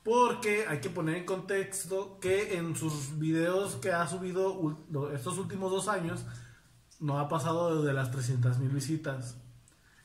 Porque 0.05 0.67
hay 0.69 0.81
que 0.81 0.91
poner 0.91 1.17
en 1.17 1.25
contexto 1.25 2.19
que 2.21 2.57
en 2.57 2.75
sus 2.75 3.19
videos 3.19 3.77
que 3.77 3.93
ha 3.93 4.07
subido 4.09 4.77
estos 5.15 5.39
últimos 5.39 5.71
dos 5.71 5.89
años, 5.89 6.25
no 6.99 7.19
ha 7.19 7.29
pasado 7.29 7.83
de 7.83 7.93
las 7.93 8.11
300 8.11 8.59
mil 8.59 8.71
visitas. 8.71 9.37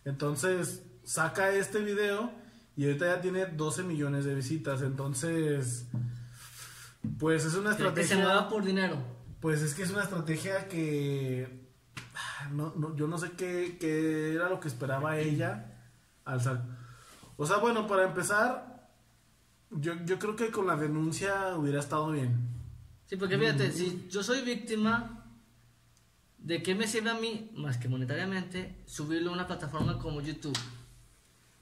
Entonces, 0.06 0.84
saca 1.04 1.52
este 1.52 1.80
video 1.80 2.32
y 2.76 2.86
ahorita 2.86 3.16
ya 3.16 3.22
tiene 3.22 3.46
12 3.46 3.84
millones 3.84 4.26
de 4.26 4.36
visitas. 4.36 4.82
Entonces, 4.82 5.88
pues 7.20 7.46
es 7.46 7.56
una 7.56 7.72
que, 7.72 7.78
que 7.78 7.84
se 7.84 7.88
estrategia. 7.88 8.18
mueva 8.18 8.50
por 8.50 8.64
dinero. 8.64 8.98
Pues 9.40 9.62
es 9.62 9.74
que 9.74 9.84
es 9.84 9.92
una 9.92 10.04
estrategia 10.04 10.68
que 10.68 11.68
ah, 12.16 12.50
no, 12.52 12.74
no, 12.76 12.96
yo 12.96 13.08
no 13.08 13.18
sé 13.18 13.32
qué, 13.32 13.78
qué 13.80 14.34
era 14.34 14.50
lo 14.50 14.60
que 14.60 14.68
esperaba 14.68 15.18
ella 15.18 15.78
al 16.26 16.42
sal. 16.42 16.78
O 17.38 17.46
sea, 17.46 17.58
bueno, 17.58 17.88
para 17.88 18.04
empezar, 18.04 18.77
yo, 19.72 19.94
yo 20.06 20.20
creo 20.20 20.36
que 20.36 20.52
con 20.52 20.68
la 20.68 20.76
denuncia 20.76 21.56
hubiera 21.58 21.80
estado 21.80 22.12
bien. 22.12 22.38
Sí, 23.06 23.16
porque 23.16 23.38
fíjate, 23.38 23.72
si 23.72 24.08
yo 24.10 24.22
soy 24.24 24.42
víctima, 24.42 25.26
¿de 26.38 26.62
qué 26.62 26.76
me 26.76 26.88
sirve 26.88 27.10
a 27.10 27.16
mí, 27.20 27.52
más 27.56 27.78
que 27.78 27.88
monetariamente, 27.88 28.82
subirlo 28.86 29.32
a 29.32 29.34
una 29.34 29.48
plataforma 29.48 29.98
como 30.00 30.22
YouTube? 30.22 30.58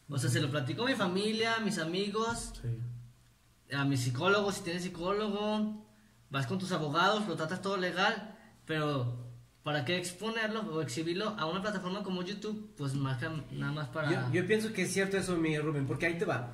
O 0.09 0.17
sea, 0.17 0.29
se 0.29 0.41
lo 0.41 0.49
platico 0.49 0.83
a 0.83 0.87
mi 0.89 0.95
familia, 0.95 1.55
a 1.55 1.59
mis 1.59 1.77
amigos, 1.79 2.53
Sí. 2.61 3.75
a 3.75 3.85
mi 3.85 3.97
psicólogo, 3.97 4.51
si 4.51 4.61
tienes 4.61 4.83
psicólogo, 4.83 5.85
vas 6.29 6.47
con 6.47 6.59
tus 6.59 6.71
abogados, 6.71 7.27
lo 7.27 7.35
tratas 7.35 7.61
todo 7.61 7.77
legal, 7.77 8.37
pero 8.65 9.25
¿para 9.63 9.83
qué 9.85 9.97
exponerlo 9.97 10.61
o 10.61 10.81
exhibirlo 10.81 11.29
a 11.39 11.45
una 11.47 11.61
plataforma 11.61 12.03
como 12.03 12.21
YouTube? 12.23 12.73
Pues 12.77 12.93
más 12.93 13.17
que 13.17 13.27
nada 13.51 13.71
más 13.71 13.87
para... 13.89 14.11
Yo, 14.11 14.33
yo 14.41 14.47
pienso 14.47 14.71
que 14.73 14.83
es 14.83 14.93
cierto 14.93 15.17
eso, 15.17 15.35
mi 15.37 15.57
Rubén, 15.57 15.87
porque 15.87 16.05
ahí 16.07 16.17
te 16.19 16.25
va. 16.25 16.51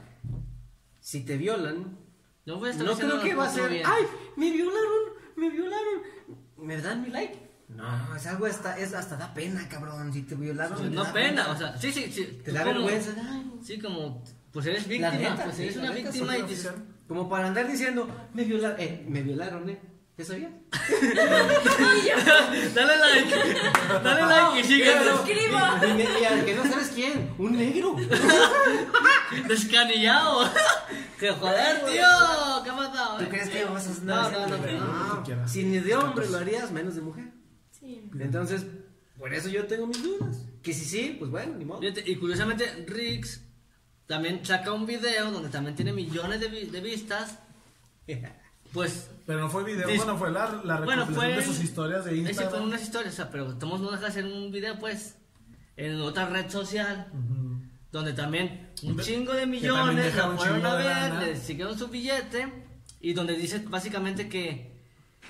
Si 1.01 1.25
te 1.25 1.35
violan, 1.35 1.97
no 2.45 2.57
voy 2.59 2.69
a 2.69 2.71
estar 2.71 2.85
no 2.85 2.95
creo 2.95 3.21
que 3.21 3.35
va 3.35 3.45
a 3.45 3.49
ser, 3.49 3.69
bien. 3.69 3.83
¡ay! 3.85 4.03
Me 4.37 4.51
violaron, 4.51 5.03
me 5.35 5.49
violaron. 5.49 6.01
¿Me 6.57 6.77
dan 6.79 7.01
mi 7.01 7.09
like? 7.09 7.49
No, 7.69 8.15
es 8.15 8.27
algo 8.27 8.45
hasta, 8.45 8.77
es 8.77 8.93
hasta 8.93 9.15
da 9.17 9.33
pena, 9.33 9.67
cabrón. 9.67 10.13
Si 10.13 10.21
te 10.21 10.35
violaron. 10.35 10.77
Pues 10.77 10.89
te 10.89 10.95
no 10.95 11.03
da 11.03 11.11
pena, 11.13 11.51
o 11.51 11.57
sea, 11.57 11.77
sí, 11.77 11.91
sí, 11.91 12.11
sí. 12.11 12.41
Te 12.45 12.51
da 12.51 12.63
como- 12.63 12.75
vergüenza. 12.85 13.11
Ay, 13.17 13.51
Sí, 13.63 13.79
como, 13.79 14.23
pues 14.51 14.65
eres 14.67 14.87
víctima, 14.87 15.11
neta, 15.11 15.43
pues 15.43 15.55
sí, 15.55 15.63
eres 15.63 15.77
una 15.77 15.91
víctima 15.91 16.37
y 16.37 16.41
oficial. 16.41 16.75
Como 17.07 17.27
para 17.29 17.47
andar 17.47 17.67
diciendo, 17.67 18.07
me 18.33 18.43
violaron, 18.43 18.79
eh, 18.79 19.05
me 19.07 19.21
violaron, 19.21 19.69
¿eh? 19.69 19.79
¿Ya 20.17 20.25
sabías? 20.25 20.51
dale 22.75 22.97
like, 22.97 23.35
dale 24.03 24.21
like 24.21 24.59
y 24.59 24.63
síguenos. 24.63 25.17
Suscribo. 25.17 25.57
Y, 26.19 26.25
al 26.25 26.45
que 26.45 26.55
no 26.55 26.63
sabes 26.63 26.91
quién, 26.93 27.33
un 27.37 27.57
negro. 27.57 27.95
Descanillado. 29.47 30.49
que 31.19 31.31
joder, 31.31 31.79
tío, 31.85 32.63
¿qué 32.63 32.69
ha 32.69 32.75
pasado? 32.75 33.17
¿Tú 33.17 33.23
eh? 33.23 33.27
crees 33.29 33.49
que 33.49 33.65
vas 33.65 33.87
a 33.87 34.03
No, 34.03 34.15
andar 34.21 34.49
no, 34.49 34.57
no, 34.57 34.57
no. 34.57 35.13
Ni 35.13 35.17
siquiera. 35.17 35.47
Si 35.47 35.63
ni 35.63 35.79
de 35.79 35.95
hombre 35.95 36.29
lo 36.29 36.37
harías, 36.37 36.71
menos 36.71 36.95
de 36.95 37.01
mujer. 37.01 37.25
Sí. 37.71 38.09
Entonces, 38.19 38.65
por 39.17 39.33
eso 39.33 39.49
yo 39.49 39.65
tengo 39.65 39.87
mis 39.87 40.03
dudas. 40.03 40.37
Que 40.61 40.73
si 40.73 40.85
sí, 40.85 41.15
pues 41.17 41.31
bueno, 41.31 41.55
ni 41.57 41.65
modo. 41.65 41.79
Y 42.05 42.15
curiosamente, 42.17 42.85
Rix 42.87 43.41
también 44.05 44.45
saca 44.45 44.73
un 44.73 44.85
video 44.85 45.31
donde 45.31 45.49
también 45.49 45.75
tiene 45.75 45.93
millones 45.93 46.39
de, 46.41 46.47
vi- 46.49 46.65
de 46.65 46.81
vistas. 46.81 47.39
Pues, 48.73 49.09
Pero 49.25 49.39
no 49.39 49.49
fue 49.49 49.63
video, 49.63 49.87
bueno, 49.97 50.17
fue 50.17 50.31
la, 50.31 50.61
la 50.63 50.79
bueno, 50.81 51.05
fue. 51.07 51.27
de 51.35 51.43
sus 51.45 51.59
historias 51.61 52.05
de 52.05 52.11
Ese 52.13 52.21
fue 52.21 52.29
Instagram. 52.43 52.63
unas 52.63 52.81
historias, 52.81 53.13
o 53.13 53.17
sea, 53.17 53.29
pero 53.29 53.49
estamos 53.51 53.81
no 53.81 53.91
deja 53.91 54.03
de 54.03 54.07
hacer 54.07 54.25
un 54.25 54.51
video, 54.51 54.79
pues, 54.79 55.17
en 55.77 55.99
otra 56.01 56.27
red 56.27 56.49
social. 56.49 57.07
Donde 57.91 58.13
también 58.13 58.69
un 58.83 58.95
De- 58.95 59.03
chingo 59.03 59.33
de 59.33 59.45
millones 59.45 60.15
la 60.15 60.29
fueron 60.31 60.65
a 60.65 60.75
ver, 60.75 61.13
le 61.15 61.35
siguieron 61.35 61.77
su 61.77 61.89
billete 61.89 62.65
y 63.01 63.11
donde 63.11 63.35
dice 63.35 63.61
básicamente 63.67 64.29
que, 64.29 64.79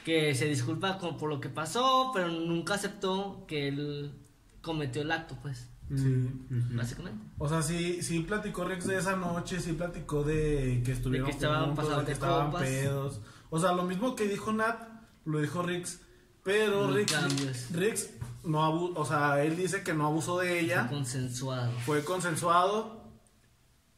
que 0.05 0.35
se 0.35 0.45
disculpa 0.45 0.99
con- 0.99 1.17
por 1.17 1.27
lo 1.29 1.41
que 1.41 1.49
pasó, 1.49 2.11
pero 2.13 2.27
nunca 2.27 2.75
aceptó 2.75 3.45
que 3.47 3.67
él 3.67 4.13
cometió 4.61 5.01
el 5.01 5.11
acto, 5.11 5.35
pues, 5.41 5.69
Sí. 5.95 6.29
básicamente. 6.73 7.25
O 7.37 7.49
sea, 7.49 7.61
sí, 7.61 8.01
sí 8.01 8.19
platicó 8.21 8.63
Rex 8.63 8.87
de 8.87 8.97
esa 8.97 9.15
noche, 9.15 9.59
sí 9.59 9.73
platicó 9.73 10.23
de 10.23 10.81
que 10.85 10.91
estuvieron 10.93 11.27
De 11.27 11.31
que 11.31 11.37
estaban 11.37 11.75
juntos, 11.75 11.97
de 11.99 12.05
que 12.05 12.11
estaban 12.11 12.47
copas. 12.47 12.61
pedos. 12.63 13.21
O 13.49 13.59
sea, 13.59 13.73
lo 13.73 13.83
mismo 13.83 14.15
que 14.15 14.27
dijo 14.27 14.53
Nat, 14.53 14.79
lo 15.25 15.39
dijo 15.39 15.61
Rix, 15.63 15.99
pero 16.43 16.89
cambies. 17.05 17.71
Rix 17.73 18.09
no 18.43 18.63
abu 18.63 18.93
o 18.95 19.05
sea, 19.05 19.43
él 19.43 19.55
dice 19.57 19.83
que 19.83 19.93
no 19.93 20.07
abusó 20.07 20.39
de 20.39 20.59
ella, 20.59 20.85
Fue 20.87 20.97
consensuado. 20.97 21.71
fue 21.85 22.03
consensuado 22.03 23.03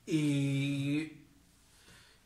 y 0.06 1.20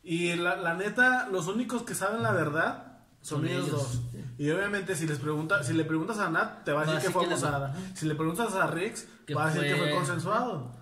y 0.02 0.34
la, 0.36 0.56
la 0.56 0.74
neta, 0.74 1.28
los 1.30 1.46
únicos 1.48 1.82
que 1.82 1.94
saben 1.94 2.22
la 2.22 2.32
verdad 2.32 2.87
son, 3.20 3.40
Son 3.40 3.48
ellos, 3.48 3.66
ellos, 3.68 3.78
dos. 3.82 4.02
sí. 4.12 4.24
Y 4.38 4.50
obviamente 4.50 4.94
si 4.94 5.06
les 5.06 5.18
pregunta, 5.18 5.62
si 5.62 5.72
le 5.74 5.84
preguntas 5.84 6.18
a 6.18 6.30
Nat, 6.30 6.64
te 6.64 6.72
va 6.72 6.82
a 6.82 6.86
Va 6.86 6.92
decir 6.94 7.00
que 7.00 7.06
decir 7.08 7.12
fue 7.12 7.22
que 7.24 7.28
la- 7.28 7.34
abusada. 7.34 7.76
Si 7.94 8.06
le 8.06 8.14
preguntas 8.14 8.54
a 8.54 8.66
Rix, 8.68 9.06
Que 9.26 9.34
va 9.34 9.46
a 9.46 9.50
decir 9.52 9.62
que 9.68 9.76
fue- 9.76 9.86
fue 9.88 9.96
consensuado. 9.96 10.76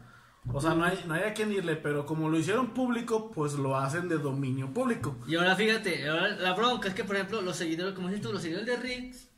O 0.52 0.60
sea, 0.60 0.74
no 0.74 0.84
hay, 0.84 1.02
no 1.08 1.14
hay 1.14 1.24
a 1.24 1.34
quien 1.34 1.50
irle, 1.50 1.74
pero 1.74 2.06
como 2.06 2.28
lo 2.28 2.38
hicieron 2.38 2.68
público, 2.72 3.32
pues 3.32 3.54
lo 3.54 3.76
hacen 3.76 4.08
de 4.08 4.18
dominio 4.18 4.72
público. 4.72 5.16
Y 5.26 5.34
ahora 5.34 5.56
fíjate, 5.56 6.08
ahora 6.08 6.28
la 6.28 6.52
bronca 6.54 6.86
es 6.88 6.94
que, 6.94 7.02
por 7.02 7.16
ejemplo, 7.16 7.40
los 7.42 7.56
seguidores, 7.56 7.94
como 7.94 8.08
dices 8.08 8.22
tú, 8.22 8.32
los 8.32 8.42
seguidores 8.42 8.66
de 8.66 8.76
Riggs, 8.76 9.28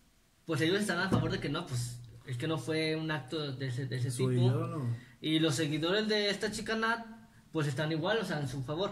pues 0.44 0.60
ellos 0.60 0.78
están 0.80 0.98
a 0.98 1.08
favor 1.08 1.30
de 1.30 1.40
que 1.40 1.48
no, 1.48 1.66
pues 1.66 2.00
es 2.26 2.36
que 2.36 2.46
no 2.46 2.58
fue 2.58 2.94
un 2.96 3.10
acto 3.10 3.52
de 3.52 3.68
ese, 3.68 3.86
de 3.86 3.96
ese 3.96 4.10
tipo. 4.10 4.30
ídolo. 4.32 4.86
Y 5.22 5.38
los 5.38 5.54
seguidores 5.54 6.06
de 6.08 6.28
esta 6.28 6.50
chica 6.50 6.76
Nat, 6.76 7.06
pues 7.52 7.66
están 7.68 7.90
igual, 7.90 8.18
o 8.20 8.24
sea, 8.26 8.38
en 8.40 8.48
su 8.48 8.62
favor. 8.64 8.90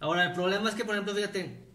Ahora, 0.00 0.24
el 0.24 0.32
problema 0.32 0.70
es 0.70 0.74
que, 0.74 0.86
por 0.86 0.94
ejemplo, 0.94 1.14
fíjate, 1.14 1.67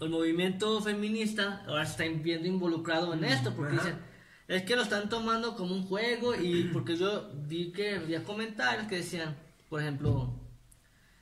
el 0.00 0.10
movimiento 0.10 0.80
feminista 0.80 1.62
ahora 1.66 1.84
se 1.86 1.90
está 2.04 2.22
viendo 2.22 2.46
involucrado 2.48 3.12
en 3.14 3.24
esto, 3.24 3.54
porque 3.54 3.76
Ajá. 3.76 3.84
dicen, 3.84 4.00
es 4.48 4.62
que 4.62 4.76
lo 4.76 4.82
están 4.82 5.08
tomando 5.08 5.56
como 5.56 5.74
un 5.74 5.84
juego 5.86 6.34
y 6.34 6.64
porque 6.72 6.96
yo 6.96 7.30
vi 7.34 7.72
que 7.72 7.96
había 7.96 8.22
comentarios 8.24 8.86
que 8.86 8.96
decían, 8.96 9.36
por 9.68 9.80
ejemplo, 9.80 10.34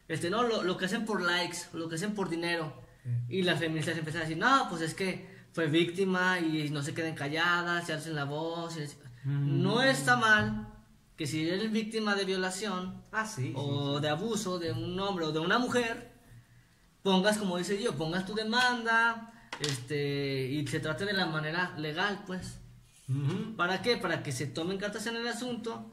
este, 0.08 0.30
no, 0.30 0.42
lo, 0.44 0.62
lo 0.62 0.76
que 0.76 0.84
hacen 0.84 1.04
por 1.04 1.20
likes, 1.22 1.58
lo 1.72 1.88
que 1.88 1.96
hacen 1.96 2.14
por 2.14 2.28
dinero. 2.28 2.84
Y 3.28 3.42
las 3.42 3.60
feministas 3.60 3.96
empezaron 3.96 4.26
a 4.26 4.28
decir, 4.28 4.40
no, 4.42 4.66
pues 4.68 4.82
es 4.82 4.94
que 4.94 5.28
fue 5.52 5.68
víctima 5.68 6.40
y 6.40 6.68
no 6.70 6.82
se 6.82 6.92
queden 6.92 7.14
calladas, 7.14 7.86
se 7.86 7.92
alcen 7.92 8.14
la 8.16 8.24
voz. 8.24 8.76
es- 8.76 8.98
No 9.24 9.80
está 9.82 10.16
mal 10.16 10.72
que 11.16 11.26
si 11.26 11.48
eres 11.48 11.70
víctima 11.72 12.14
de 12.16 12.24
violación 12.24 13.02
Ah, 13.12 13.24
sí. 13.24 13.42
sí, 13.44 13.52
o 13.56 14.00
de 14.00 14.08
abuso 14.08 14.58
de 14.58 14.72
un 14.72 14.98
hombre 15.00 15.24
o 15.24 15.32
de 15.32 15.38
una 15.38 15.58
mujer, 15.58 16.15
pongas, 17.06 17.38
como 17.38 17.56
dice 17.56 17.80
yo, 17.80 17.94
pongas 17.94 18.26
tu 18.26 18.34
demanda 18.34 19.30
este, 19.60 20.48
y 20.50 20.66
se 20.66 20.80
trate 20.80 21.04
de 21.04 21.12
la 21.12 21.26
manera 21.26 21.72
legal, 21.78 22.24
pues. 22.26 22.58
¿Para 23.56 23.80
qué? 23.82 23.96
Para 23.96 24.24
que 24.24 24.32
se 24.32 24.46
tomen 24.48 24.78
cartas 24.78 25.06
en 25.06 25.14
el 25.14 25.28
asunto 25.28 25.92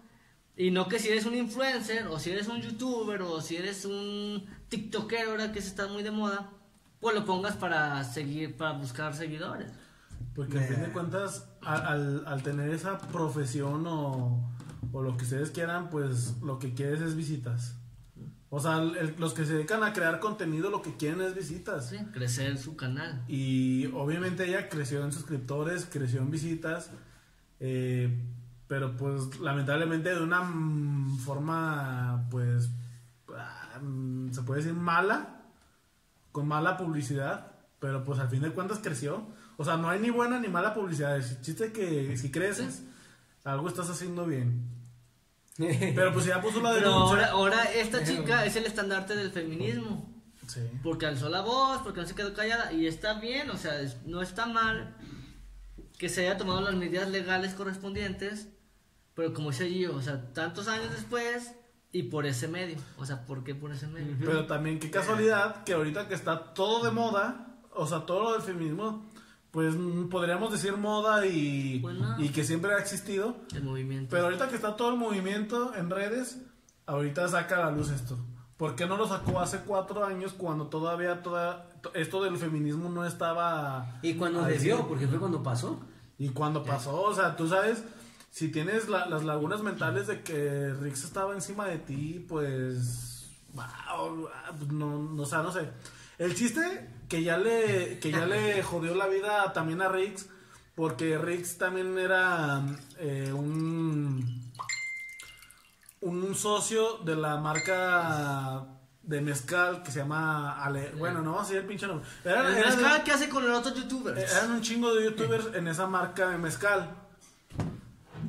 y 0.57 0.71
no 0.71 0.87
que 0.87 0.97
si 0.97 1.09
eres 1.09 1.25
un 1.27 1.35
influencer 1.35 2.07
o 2.07 2.17
si 2.17 2.31
eres 2.31 2.47
un 2.47 2.59
youtuber 2.61 3.21
o 3.21 3.39
si 3.41 3.55
eres 3.57 3.85
un 3.85 4.43
tiktokero 4.69 5.31
ahora 5.31 5.51
que 5.51 5.61
se 5.61 5.67
está 5.67 5.85
muy 5.87 6.01
de 6.01 6.09
moda, 6.09 6.49
pues 6.99 7.13
lo 7.15 7.23
pongas 7.25 7.55
para 7.55 8.03
seguir, 8.03 8.57
para 8.57 8.71
buscar 8.71 9.13
seguidores. 9.15 9.71
Porque 10.35 10.57
a 10.57 10.61
fin 10.63 10.81
de 10.81 10.91
cuentas, 10.91 11.47
al, 11.61 11.81
al- 11.85 12.23
al 12.25 12.41
tener 12.41 12.71
esa 12.71 12.97
profesión 12.97 13.85
o, 13.85 14.51
o 14.91 15.01
lo 15.03 15.15
que 15.15 15.25
ustedes 15.25 15.51
quieran, 15.51 15.91
pues 15.91 16.41
lo 16.41 16.57
que 16.57 16.73
quieres 16.73 17.01
es 17.01 17.15
visitas. 17.15 17.75
O 18.55 18.59
sea, 18.59 18.77
el- 18.77 19.15
los 19.17 19.33
que 19.33 19.45
se 19.47 19.53
dedican 19.55 19.81
a 19.83 19.93
crear 19.93 20.19
contenido 20.19 20.69
lo 20.69 20.83
que 20.83 20.95
quieren 20.95 21.21
es 21.21 21.33
visitas. 21.33 21.89
¿sí? 21.89 21.97
Crecer 22.13 22.59
su 22.59 22.75
canal. 22.75 23.23
Y 23.27 23.87
obviamente 23.87 24.47
ella 24.47 24.69
creció 24.69 25.03
en 25.03 25.11
suscriptores, 25.11 25.87
creció 25.91 26.19
en 26.21 26.29
visitas, 26.29 26.91
eh, 27.59 28.15
pero 28.67 28.95
pues 28.95 29.39
lamentablemente 29.39 30.13
de 30.13 30.21
una 30.21 30.41
mm, 30.43 31.17
forma, 31.17 32.27
pues, 32.29 32.69
ah, 33.35 33.79
mm, 33.81 34.31
se 34.31 34.43
puede 34.43 34.61
decir 34.61 34.75
mala, 34.75 35.41
con 36.31 36.47
mala 36.47 36.77
publicidad, 36.77 37.53
pero 37.79 38.03
pues 38.03 38.19
al 38.19 38.29
fin 38.29 38.43
de 38.43 38.51
cuentas 38.51 38.79
creció. 38.83 39.25
O 39.57 39.65
sea, 39.65 39.77
no 39.77 39.89
hay 39.89 39.99
ni 39.99 40.11
buena 40.11 40.39
ni 40.39 40.47
mala 40.47 40.75
publicidad, 40.75 41.15
el 41.17 41.41
chiste 41.41 41.71
que 41.71 42.15
si 42.17 42.29
creces, 42.29 42.83
algo 43.43 43.67
estás 43.67 43.89
haciendo 43.89 44.27
bien. 44.27 44.61
Pero 45.57 46.13
pues 46.13 46.25
ya 46.25 46.41
puso 46.41 46.61
la 46.61 46.73
Pero 46.73 46.89
denuncia. 46.89 47.27
ahora, 47.27 47.29
ahora 47.31 47.63
esta 47.73 48.03
chica 48.03 48.45
es 48.45 48.55
el 48.55 48.65
estandarte 48.65 49.15
del 49.15 49.31
feminismo. 49.31 50.11
Sí. 50.47 50.61
Porque 50.83 51.05
alzó 51.05 51.29
la 51.29 51.41
voz, 51.41 51.81
porque 51.83 52.01
no 52.01 52.07
se 52.07 52.15
quedó 52.15 52.33
callada. 52.33 52.73
Y 52.73 52.87
está 52.87 53.13
bien, 53.19 53.49
o 53.49 53.57
sea, 53.57 53.79
es- 53.79 54.03
no 54.05 54.21
está 54.21 54.45
mal 54.45 54.95
que 55.97 56.09
se 56.09 56.21
haya 56.27 56.37
tomado 56.37 56.61
las 56.61 56.75
medidas 56.75 57.09
legales 57.09 57.53
correspondientes. 57.53 58.49
Pero 59.15 59.33
como 59.33 59.51
dice 59.51 59.71
yo, 59.77 59.95
o 59.95 60.01
sea, 60.01 60.33
tantos 60.33 60.67
años 60.67 60.89
después 60.91 61.53
y 61.91 62.03
por 62.03 62.25
ese 62.25 62.47
medio. 62.47 62.77
O 62.97 63.05
sea, 63.05 63.25
¿por 63.25 63.43
qué 63.43 63.53
por 63.53 63.71
ese 63.71 63.85
medio? 63.87 64.15
Pero 64.19 64.47
también 64.47 64.79
qué 64.79 64.89
casualidad 64.89 65.63
que 65.63 65.73
ahorita 65.73 66.07
que 66.07 66.15
está 66.15 66.53
todo 66.55 66.83
de 66.83 66.89
moda, 66.91 67.59
o 67.75 67.85
sea, 67.87 67.99
todo 68.07 68.23
lo 68.23 68.33
del 68.33 68.41
feminismo, 68.41 69.07
pues 69.53 69.75
mm, 69.75 70.09
podríamos 70.09 70.51
decir 70.51 70.75
moda 70.77 71.25
y, 71.27 71.77
Pues 71.79 71.95
y 72.17 72.29
que 72.29 72.43
siempre 72.43 72.73
ha 72.73 72.79
existido. 72.79 73.37
El 73.55 73.63
movimiento. 73.63 74.07
Pero 74.09 74.25
ahorita 74.25 74.49
que 74.49 74.55
está 74.55 74.75
todo 74.75 74.89
el 74.89 74.97
movimiento 74.97 75.75
en 75.75 75.91
redes, 75.91 76.39
ahorita 76.87 77.27
saca 77.27 77.57
a 77.57 77.69
la 77.69 77.71
luz 77.71 77.91
esto. 77.91 78.17
¿Por 78.57 78.75
qué 78.75 78.87
no 78.87 78.97
lo 78.97 79.07
sacó 79.07 79.39
hace 79.39 79.59
cuatro 79.59 80.03
años 80.05 80.33
cuando 80.35 80.67
todavía 80.67 81.21
toda, 81.21 81.69
to- 81.81 81.93
esto 81.93 82.23
del 82.23 82.37
feminismo 82.37 82.89
no 82.89 83.05
estaba... 83.05 83.99
Y 84.01 84.15
cuando 84.15 84.41
debió, 84.43 84.87
porque 84.87 85.07
fue 85.07 85.19
cuando 85.19 85.43
pasó. 85.43 85.79
Y 86.17 86.29
cuando 86.29 86.63
pasó, 86.63 87.01
o 87.03 87.13
sea, 87.13 87.35
tú 87.35 87.47
sabes, 87.47 87.83
si 88.31 88.49
tienes 88.49 88.89
la- 88.89 89.05
las 89.05 89.23
lagunas 89.23 89.61
mentales 89.61 90.07
de 90.07 90.23
que 90.23 90.73
Rix 90.81 91.03
estaba 91.03 91.33
encima 91.33 91.65
de 91.67 91.77
ti, 91.77 92.25
pues, 92.27 93.29
wow, 93.53 94.29
pues, 94.57 94.71
no, 94.71 94.97
no, 94.97 95.21
o 95.21 95.25
sea, 95.27 95.43
no 95.43 95.51
sé. 95.51 95.69
El 96.17 96.33
chiste 96.35 96.89
que 97.09 97.23
ya 97.23 97.37
le, 97.37 97.99
que 97.99 98.11
ya 98.11 98.25
le 98.25 98.61
jodió 98.63 98.95
la 98.95 99.07
vida 99.07 99.53
también 99.53 99.81
a 99.81 99.89
Rix, 99.89 100.27
porque 100.75 101.17
Rix 101.17 101.57
también 101.57 101.97
era 101.97 102.63
eh, 102.97 103.31
un, 103.33 104.51
un 106.01 106.35
socio 106.35 106.97
de 106.99 107.15
la 107.15 107.37
marca 107.37 108.65
de 109.03 109.21
mezcal 109.21 109.83
que 109.83 109.91
se 109.91 109.99
llama 109.99 110.63
Ale, 110.63 110.91
bueno, 110.97 111.21
no 111.21 111.31
vamos 111.31 111.41
a 111.41 111.49
decir 111.49 111.61
el 111.61 111.67
pinche 111.67 111.85
nombre. 111.87 112.07
Era- 112.23 112.47
El 112.47 112.57
era 112.57 112.69
de- 112.71 112.77
mezcal 112.77 113.03
que 113.03 113.11
hace 113.11 113.29
con 113.29 113.47
los 113.47 113.59
otros 113.59 113.75
youtubers. 113.75 114.17
eh, 114.19 114.25
Eran 114.37 114.51
un 114.51 114.61
chingo 114.61 114.93
de 114.95 115.03
youtubers 115.05 115.53
en 115.55 115.67
esa 115.67 115.87
marca 115.87 116.29
de 116.29 116.37
mezcal. 116.37 116.89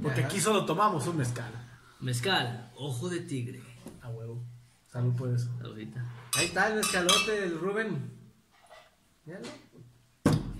Porque 0.03 0.25
aquí 0.25 0.41
solo 0.41 0.67
tomamos 0.67 1.07
un 1.07 1.17
mezcal. 1.17 1.51
Mezcal, 2.01 2.71
ojo 2.77 3.09
de 3.09 3.21
tigre. 3.21 3.63
A 4.03 4.09
huevo. 4.09 4.43
Salud 4.93 5.15
por 5.17 5.31
eso. 5.31 5.49
Ahorita. 5.65 6.05
Ahí 6.37 6.47
está 6.47 6.69
el 6.69 6.81
escalote 6.81 7.41
del 7.41 7.59
Rubén. 7.59 8.13
Míralo. 9.27 9.47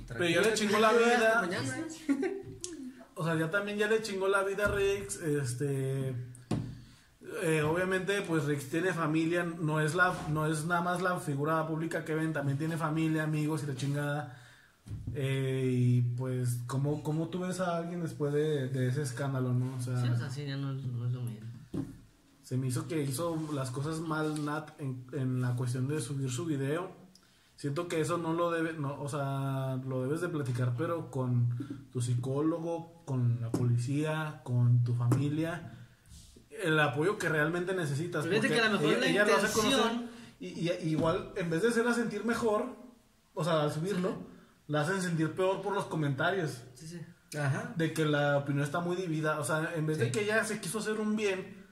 Pero 0.09 0.29
ya 0.29 0.41
le 0.43 0.55
chingó 0.55 0.79
la 0.79 0.93
vida. 0.93 1.49
¿eh? 1.51 2.57
O 3.17 3.25
sea, 3.25 3.37
ya 3.37 3.51
también 3.51 3.79
ya 3.79 3.89
le 3.89 4.03
chingó 4.03 4.29
la 4.29 4.43
vida 4.43 4.67
a 4.67 4.71
Rix. 4.75 5.17
Este. 5.21 6.15
eh, 7.43 7.63
obviamente, 7.63 8.21
pues 8.23 8.45
Rix 8.45 8.69
tiene 8.71 8.93
familia. 8.93 9.45
No 9.45 9.81
es, 9.81 9.95
la, 9.95 10.15
no 10.31 10.47
es 10.47 10.65
nada 10.67 10.83
más 10.83 11.03
la 11.03 11.19
figura 11.19 11.67
pública 11.67 12.05
que 12.05 12.15
ven. 12.15 12.33
También 12.33 12.59
tiene 12.59 12.77
familia, 12.77 13.25
amigos 13.25 13.63
y 13.65 13.67
la 13.67 13.75
chingada. 13.77 14.41
Eh, 15.15 15.71
y 15.73 16.01
pues, 16.17 16.59
¿cómo, 16.67 17.03
¿cómo 17.03 17.29
tú 17.29 17.41
ves 17.41 17.61
a 17.61 17.77
alguien 17.79 18.03
después 18.03 18.33
de, 18.35 18.69
de 18.69 18.89
ese 18.89 19.03
escándalo, 19.03 19.53
no? 19.55 19.77
O 19.77 19.81
sea, 19.81 20.01
Sí, 20.01 20.09
o 20.09 20.17
sea, 20.17 20.29
sí, 20.31 20.45
ya 20.45 20.57
no, 20.57 20.73
es- 20.73 20.85
no 20.85 21.07
es 21.07 21.13
lo 21.13 21.23
mismo. 21.23 21.49
Se 22.43 22.57
me 22.59 22.67
hizo 22.67 22.87
que 22.87 23.03
hizo 23.03 23.39
las 23.55 23.71
cosas 23.71 24.01
mal 24.01 24.45
Nat 24.45 24.79
en, 24.79 25.07
en 25.13 25.41
la 25.41 25.55
cuestión 25.57 25.89
de 25.89 26.01
subir 26.03 26.31
su 26.31 26.45
video. 26.45 26.91
Siento 27.57 27.87
que 27.89 28.01
eso 28.01 28.19
no 28.19 28.33
lo 28.33 28.51
debe, 28.51 28.73
no, 28.75 29.01
o 29.01 29.09
sea, 29.09 29.77
lo 29.87 30.03
debes 30.03 30.21
de 30.21 30.29
platicar, 30.29 30.75
pero 30.77 31.11
con 31.11 31.49
tu 31.93 32.01
psicólogo, 32.03 33.03
con 33.05 33.41
la 33.41 33.51
policía, 33.51 34.41
con 34.45 34.83
tu 34.85 34.95
familia, 34.95 35.73
el 36.63 36.79
apoyo 36.81 37.17
que 37.17 37.29
realmente 37.29 37.75
necesitas. 37.75 38.27
Porque 38.27 38.49
que 38.49 38.61
a 38.61 38.69
lo 38.69 38.79
mejor 38.81 38.99
la 38.99 39.25
lo 39.25 39.37
hace 39.37 39.53
conocer 39.53 39.93
y, 40.41 40.69
y- 40.69 40.89
igual, 40.91 41.31
en 41.37 41.49
vez 41.49 41.63
de 41.63 41.69
hacerla 41.69 41.95
sentir 41.95 42.25
mejor, 42.25 42.67
o 43.35 43.45
sea, 43.45 43.63
al 43.63 43.73
subirlo, 43.73 44.17
la 44.67 44.81
hacen 44.83 45.01
sentir 45.01 45.33
peor 45.33 45.63
por 45.63 45.75
los 45.75 45.85
comentarios 45.87 46.63
Sí, 46.75 46.87
sí. 46.89 47.01
Ajá. 47.39 47.73
de 47.77 47.93
que 47.93 48.05
la 48.05 48.39
opinión 48.39 48.65
está 48.65 48.81
muy 48.81 48.97
dividida. 48.97 49.39
O 49.41 49.45
sea, 49.45 49.73
en 49.77 49.87
vez 49.87 49.99
de 49.99 50.11
que 50.11 50.23
ella 50.25 50.45
se 50.45 50.61
quiso 50.61 50.79
hacer 50.81 50.99
un 51.01 51.17
bien, 51.17 51.64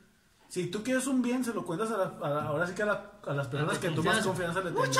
si 0.53 0.67
tú 0.67 0.83
quieres 0.83 1.07
un 1.07 1.23
bien, 1.23 1.43
se 1.43 1.55
lo 1.55 1.65
cuentas 1.65 1.91
a, 1.93 1.97
la- 1.97 2.13
a 2.27 2.29
la- 2.29 2.43
ahora 2.45 2.67
sí 2.67 2.75
que 2.75 2.83
a, 2.83 2.87
la- 2.87 3.11
a 3.27 3.33
las 3.33 3.47
personas 3.49 3.79
que 3.79 3.89
tú 3.89 4.03
más 4.05 4.17
confianza. 4.27 4.61
le 4.61 4.71
tengas. 4.71 4.99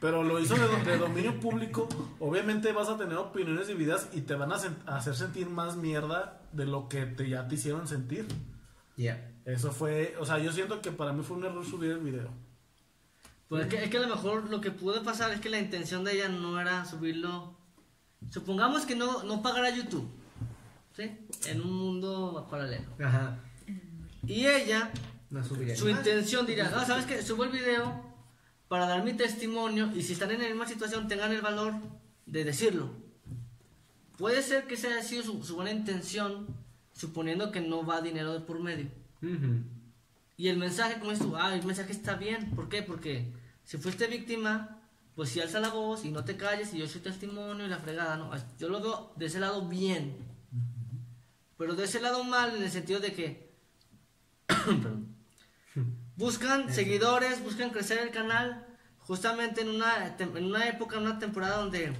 Pero 0.00 0.22
lo 0.22 0.40
hizo 0.40 0.54
de, 0.54 0.82
de 0.82 0.96
dominio 0.96 1.38
público. 1.40 1.86
Obviamente 2.20 2.72
vas 2.72 2.88
a 2.88 2.96
tener 2.96 3.18
opiniones 3.18 3.66
divididas 3.68 4.08
y 4.14 4.22
te 4.22 4.34
van 4.34 4.52
a, 4.52 4.56
sen- 4.56 4.76
a 4.86 4.96
hacer 4.96 5.14
sentir 5.14 5.50
más 5.50 5.76
mierda 5.76 6.40
de 6.52 6.64
lo 6.64 6.88
que 6.88 7.04
te, 7.04 7.28
ya 7.28 7.46
te 7.46 7.56
hicieron 7.56 7.86
sentir. 7.86 8.26
Ya. 8.96 9.30
Eso 9.44 9.72
fue, 9.72 10.16
o 10.18 10.24
sea, 10.24 10.38
yo 10.38 10.50
siento 10.52 10.80
que 10.80 10.90
para 10.90 11.12
mí 11.12 11.22
fue 11.22 11.36
un 11.36 11.44
error 11.44 11.64
subir 11.66 11.90
el 11.90 11.98
video. 11.98 12.30
Pues 13.48 13.64
es 13.64 13.68
que, 13.68 13.84
es 13.84 13.90
que 13.90 13.98
a 13.98 14.00
lo 14.00 14.08
mejor 14.08 14.48
lo 14.50 14.62
que 14.62 14.70
pudo 14.70 15.02
pasar 15.04 15.32
es 15.32 15.40
que 15.40 15.50
la 15.50 15.58
intención 15.58 16.02
de 16.02 16.14
ella 16.14 16.28
no 16.30 16.58
era 16.58 16.84
subirlo. 16.86 17.54
Supongamos 18.30 18.86
que 18.86 18.96
no, 18.96 19.22
no 19.24 19.42
pagara 19.42 19.68
YouTube. 19.68 20.08
¿Sí? 20.96 21.14
En 21.46 21.60
un 21.60 21.72
mundo 21.74 22.46
paralelo. 22.50 22.86
Ajá. 23.04 23.38
Y 24.26 24.46
ella, 24.46 24.92
No 25.30 25.44
su 25.44 25.88
intención 25.88 26.46
diría, 26.46 26.70
no, 26.70 26.84
¿sabes 26.84 27.06
qué? 27.06 27.22
Subo 27.22 27.44
el 27.44 27.50
video 27.50 28.04
para 28.68 28.86
dar 28.86 29.04
mi 29.04 29.12
testimonio 29.12 29.90
y 29.94 30.02
si 30.02 30.14
están 30.14 30.30
en 30.32 30.42
la 30.42 30.48
misma 30.48 30.66
situación 30.66 31.08
tengan 31.08 31.32
el 31.32 31.40
valor 31.40 31.74
de 32.26 32.44
decirlo. 32.44 32.90
Puede 34.18 34.42
ser 34.42 34.66
que 34.66 34.74
esa 34.74 34.88
haya 34.88 35.02
sido 35.02 35.22
su, 35.22 35.44
su 35.44 35.56
buena 35.56 35.70
intención, 35.70 36.46
suponiendo 36.92 37.52
que 37.52 37.60
no 37.60 37.84
va 37.84 38.00
dinero 38.00 38.32
de 38.32 38.40
por 38.40 38.58
medio. 38.60 38.88
Ujú. 39.22 39.62
Y 40.36 40.48
el 40.48 40.58
mensaje, 40.58 40.98
como 40.98 41.10
dices 41.10 41.26
tú, 41.26 41.36
ah, 41.36 41.54
el 41.54 41.64
mensaje 41.64 41.92
está 41.92 42.14
bien. 42.14 42.50
¿Por 42.54 42.68
qué? 42.68 42.82
Porque 42.82 43.32
si 43.62 43.78
fuiste 43.78 44.06
víctima, 44.06 44.80
pues 45.14 45.30
si 45.30 45.40
alza 45.40 45.60
la 45.60 45.68
voz 45.68 46.04
y 46.04 46.10
no 46.10 46.24
te 46.24 46.36
calles 46.36 46.74
y 46.74 46.78
yo 46.78 46.88
soy 46.88 47.00
testimonio 47.00 47.64
y 47.64 47.68
la 47.68 47.78
fregada, 47.78 48.16
¿no? 48.16 48.30
Yo 48.58 48.68
lo 48.68 48.80
veo 48.80 49.12
de 49.16 49.26
ese 49.26 49.40
lado 49.40 49.66
bien. 49.68 50.16
Pero 51.56 51.74
de 51.74 51.84
ese 51.84 52.00
lado 52.00 52.24
mal 52.24 52.56
en 52.56 52.62
el 52.62 52.70
sentido 52.70 53.00
de 53.00 53.12
que 53.12 53.45
buscan 56.16 56.72
seguidores, 56.72 57.42
buscan 57.42 57.70
crecer 57.70 57.98
el 57.98 58.10
canal, 58.10 58.66
justamente 58.98 59.60
en 59.60 59.68
una, 59.68 60.16
en 60.18 60.44
una 60.44 60.68
época, 60.68 60.96
en 60.96 61.02
una 61.02 61.18
temporada 61.18 61.58
donde, 61.58 61.92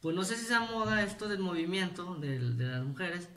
pues 0.00 0.14
no 0.14 0.24
sé 0.24 0.36
si 0.36 0.46
sea 0.46 0.60
moda 0.60 1.02
esto 1.02 1.28
del 1.28 1.40
movimiento 1.40 2.14
de 2.16 2.38
las 2.38 2.84
mujeres, 2.84 3.28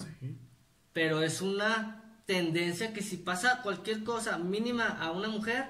pero 0.94 1.22
es 1.22 1.42
una 1.42 2.02
tendencia 2.26 2.94
que 2.94 3.02
si 3.02 3.18
pasa 3.18 3.62
cualquier 3.62 4.04
cosa 4.04 4.38
mínima 4.38 4.86
a 4.88 5.12
una 5.12 5.28
mujer, 5.28 5.66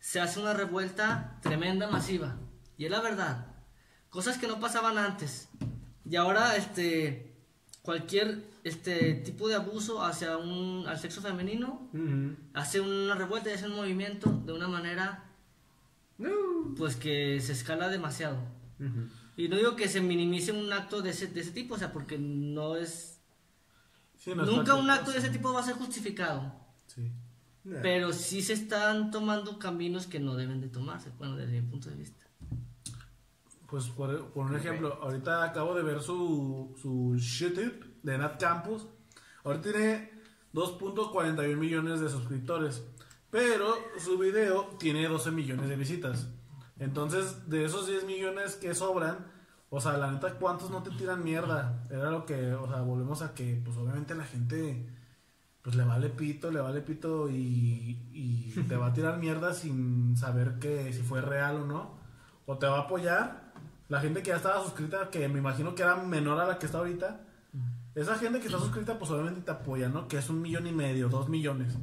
se 0.00 0.20
hace 0.20 0.40
una 0.40 0.54
revuelta 0.54 1.38
tremenda, 1.42 1.88
masiva. 1.88 2.36
Y 2.78 2.84
es 2.84 2.90
la 2.90 3.00
verdad. 3.00 3.46
Cosas 4.08 4.38
que 4.38 4.46
no 4.46 4.60
pasaban 4.60 4.98
antes. 4.98 5.48
Y 6.08 6.16
ahora, 6.16 6.56
este, 6.56 7.34
cualquier 7.82 8.44
este 8.68 9.14
tipo 9.14 9.48
de 9.48 9.54
abuso 9.54 10.02
hacia 10.02 10.36
un 10.38 10.84
al 10.88 10.98
sexo 10.98 11.20
femenino 11.20 11.88
Ujú. 11.92 12.34
hace 12.52 12.80
una 12.80 13.14
revuelta 13.14 13.48
y 13.50 13.52
hace 13.52 13.66
un 13.66 13.76
movimiento 13.76 14.42
de 14.44 14.52
una 14.52 14.66
manera 14.66 15.24
No. 16.18 16.30
pues 16.76 16.96
que 16.96 17.40
se 17.40 17.52
escala 17.52 17.88
demasiado. 17.88 18.38
Ujú. 18.80 19.08
Y 19.36 19.48
no 19.48 19.56
digo 19.56 19.76
que 19.76 19.86
se 19.88 20.00
minimice 20.00 20.50
un 20.50 20.72
acto 20.72 21.00
de 21.02 21.10
ese, 21.10 21.28
de 21.28 21.40
ese 21.42 21.52
tipo, 21.52 21.74
o 21.74 21.78
sea, 21.78 21.92
porque 21.92 22.18
no 22.18 22.74
es... 22.76 23.20
Sí, 24.16 24.32
no 24.34 24.44
nunca 24.46 24.74
un 24.74 24.90
acto 24.90 25.12
de 25.12 25.18
ese 25.18 25.28
tipo 25.30 25.52
va 25.52 25.60
a 25.60 25.62
ser 25.62 25.74
justificado. 25.74 26.52
Sí. 26.86 27.12
Pero 27.82 28.12
sí 28.12 28.42
se 28.42 28.54
están 28.54 29.10
tomando 29.10 29.58
caminos 29.58 30.06
que 30.06 30.18
no 30.20 30.34
deben 30.36 30.60
de 30.60 30.68
tomarse, 30.68 31.10
bueno, 31.18 31.36
desde 31.36 31.60
mi 31.60 31.68
punto 31.68 31.90
de 31.90 31.96
vista. 31.96 32.24
Pues 33.68 33.84
por, 33.86 34.30
por 34.32 34.46
un 34.46 34.56
ejemplo, 34.56 34.98
ahorita 35.02 35.44
acabo 35.44 35.74
de 35.74 35.82
ver 35.82 36.00
su, 36.00 36.74
su 36.80 37.16
YouTube 37.16 37.85
de 38.06 38.18
Nat 38.18 38.40
Campus. 38.40 38.86
Ahorita 39.44 39.72
tiene 39.72 40.10
2.41 40.54 41.56
millones 41.56 42.00
de 42.00 42.08
suscriptores. 42.08 42.82
Pero 43.30 43.74
su 43.98 44.16
video 44.16 44.76
tiene 44.78 45.08
12 45.08 45.32
millones 45.32 45.68
de 45.68 45.76
visitas. 45.76 46.28
Entonces, 46.78 47.50
de 47.50 47.64
esos 47.64 47.86
10 47.86 48.04
millones 48.04 48.54
que 48.54 48.74
sobran, 48.74 49.26
o 49.70 49.80
sea, 49.80 49.96
la 49.96 50.10
neta, 50.12 50.38
¿cuántos 50.38 50.70
no 50.70 50.82
te 50.82 50.90
tiran 50.92 51.24
mierda? 51.24 51.84
Era 51.90 52.10
lo 52.10 52.24
que, 52.24 52.54
o 52.54 52.68
sea, 52.68 52.82
volvemos 52.82 53.22
a 53.22 53.34
que, 53.34 53.60
pues 53.64 53.76
obviamente 53.76 54.14
la 54.14 54.24
gente, 54.24 54.88
pues 55.62 55.74
le 55.74 55.84
vale 55.84 56.08
pito, 56.08 56.50
le 56.52 56.60
vale 56.60 56.82
pito 56.82 57.28
y, 57.28 57.98
y 58.12 58.62
te 58.68 58.76
va 58.76 58.86
a 58.86 58.92
tirar 58.92 59.18
mierda 59.18 59.52
sin 59.52 60.16
saber 60.16 60.60
que 60.60 60.92
si 60.92 61.02
fue 61.02 61.20
real 61.20 61.56
o 61.56 61.66
no. 61.66 61.98
O 62.46 62.56
te 62.56 62.66
va 62.66 62.78
a 62.78 62.82
apoyar. 62.82 63.52
La 63.88 64.00
gente 64.00 64.22
que 64.22 64.30
ya 64.30 64.36
estaba 64.36 64.62
suscrita, 64.62 65.10
que 65.10 65.28
me 65.28 65.40
imagino 65.40 65.74
que 65.74 65.82
era 65.82 65.96
menor 65.96 66.38
a 66.38 66.46
la 66.46 66.58
que 66.58 66.66
está 66.66 66.78
ahorita. 66.78 67.25
Esa 67.96 68.16
gente 68.18 68.40
que 68.40 68.46
está 68.46 68.58
suscrita, 68.58 68.98
pues 68.98 69.10
obviamente 69.10 69.40
te 69.40 69.50
apoya, 69.50 69.88
¿no? 69.88 70.06
Que 70.06 70.18
es 70.18 70.28
un 70.28 70.42
millón 70.42 70.66
y 70.66 70.72
medio, 70.72 71.08
dos 71.08 71.30
millones. 71.30 71.78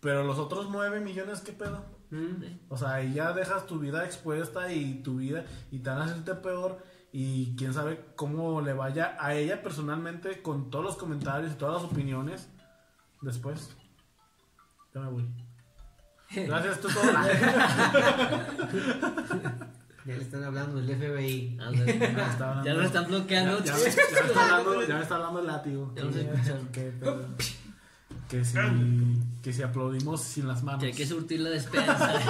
Pero 0.00 0.22
los 0.22 0.38
otros 0.38 0.68
nueve 0.70 1.00
millones, 1.00 1.40
¿qué 1.40 1.52
pedo? 1.52 1.82
Mm. 2.10 2.44
O 2.68 2.76
sea, 2.76 2.96
ahí 2.96 3.14
ya 3.14 3.32
dejas 3.32 3.64
tu 3.66 3.78
vida 3.78 4.04
expuesta 4.04 4.70
y 4.70 5.02
tu 5.02 5.16
vida 5.16 5.46
y 5.70 5.78
te 5.78 5.88
van 5.88 6.02
a 6.02 6.04
hacerte 6.04 6.34
peor 6.34 6.84
y 7.10 7.56
quién 7.56 7.72
sabe 7.72 8.04
cómo 8.16 8.60
le 8.60 8.74
vaya 8.74 9.16
a 9.18 9.34
ella 9.34 9.62
personalmente 9.62 10.42
con 10.42 10.68
todos 10.68 10.84
los 10.84 10.96
comentarios 10.98 11.52
y 11.52 11.54
todas 11.54 11.82
las 11.82 11.90
opiniones 11.90 12.50
después. 13.22 13.74
Ya 14.94 15.00
me 15.00 15.08
voy. 15.08 15.26
Gracias, 16.34 16.82
tú 16.82 16.88
todo. 16.88 17.02
Ya 20.10 20.16
le 20.16 20.22
están 20.22 20.42
hablando 20.42 20.80
del 20.80 20.96
FBI. 20.96 21.56
Ándale. 21.60 21.90
está 21.92 22.50
hablando. 22.50 22.64
ya 22.64 22.74
lo 22.74 22.82
están 22.82 23.06
bloqueando. 23.06 23.58
Ya, 23.64 23.76
ya 23.76 23.78
me 23.78 23.88
está 23.88 24.02
hablando, 24.56 24.86
ya 24.88 24.94
me 24.96 25.02
está 25.02 25.14
hablando 25.14 25.38
el 25.40 25.46
látigo. 25.46 25.92
Ya 25.94 26.02
escucharon. 26.02 26.68
Que, 26.72 26.92
pero- 26.98 27.26
que 28.28 28.44
si, 28.44 28.58
que 29.42 29.52
si 29.52 29.62
aplaudimos 29.62 30.20
sin 30.22 30.48
las 30.48 30.62
manos. 30.64 30.80
Que 30.80 30.86
hay 30.86 30.92
que 30.92 31.06
surtir 31.06 31.40
la 31.40 31.50
despensa. 31.50 32.14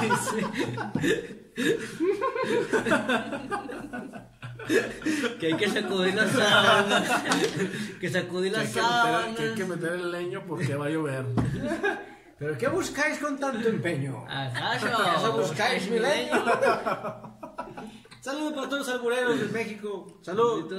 que 5.39 5.47
hay 5.47 5.57
que 5.57 5.69
sacudir 5.69 6.15
las 6.15 6.31
sábanas. 6.31 7.23
que 8.01 8.09
sacudir 8.11 8.53
las 8.53 8.63
que, 8.63 8.69
meter, 8.69 8.83
sábanas. 8.83 9.37
que 9.37 9.43
hay 9.43 9.55
que 9.55 9.65
meter 9.65 9.93
el 9.93 10.11
leño 10.11 10.43
porque 10.47 10.75
va 10.75 10.87
a 10.87 10.91
llover. 10.91 11.25
¿Pero 12.39 12.57
qué 12.57 12.69
buscáis 12.69 13.19
con 13.19 13.39
tanto 13.39 13.69
empeño? 13.69 14.25
¿Acaso? 14.29 14.87
¿Acaso 14.87 15.33
buscáis 15.39 15.91
milenio? 15.91 16.35
milenio? 16.35 17.30
Saludos 18.21 18.53
para 18.53 18.69
todos 18.69 18.87
los 18.87 18.95
albureros 18.97 19.41
de 19.41 19.47
México. 19.47 20.19
Salud. 20.23 20.73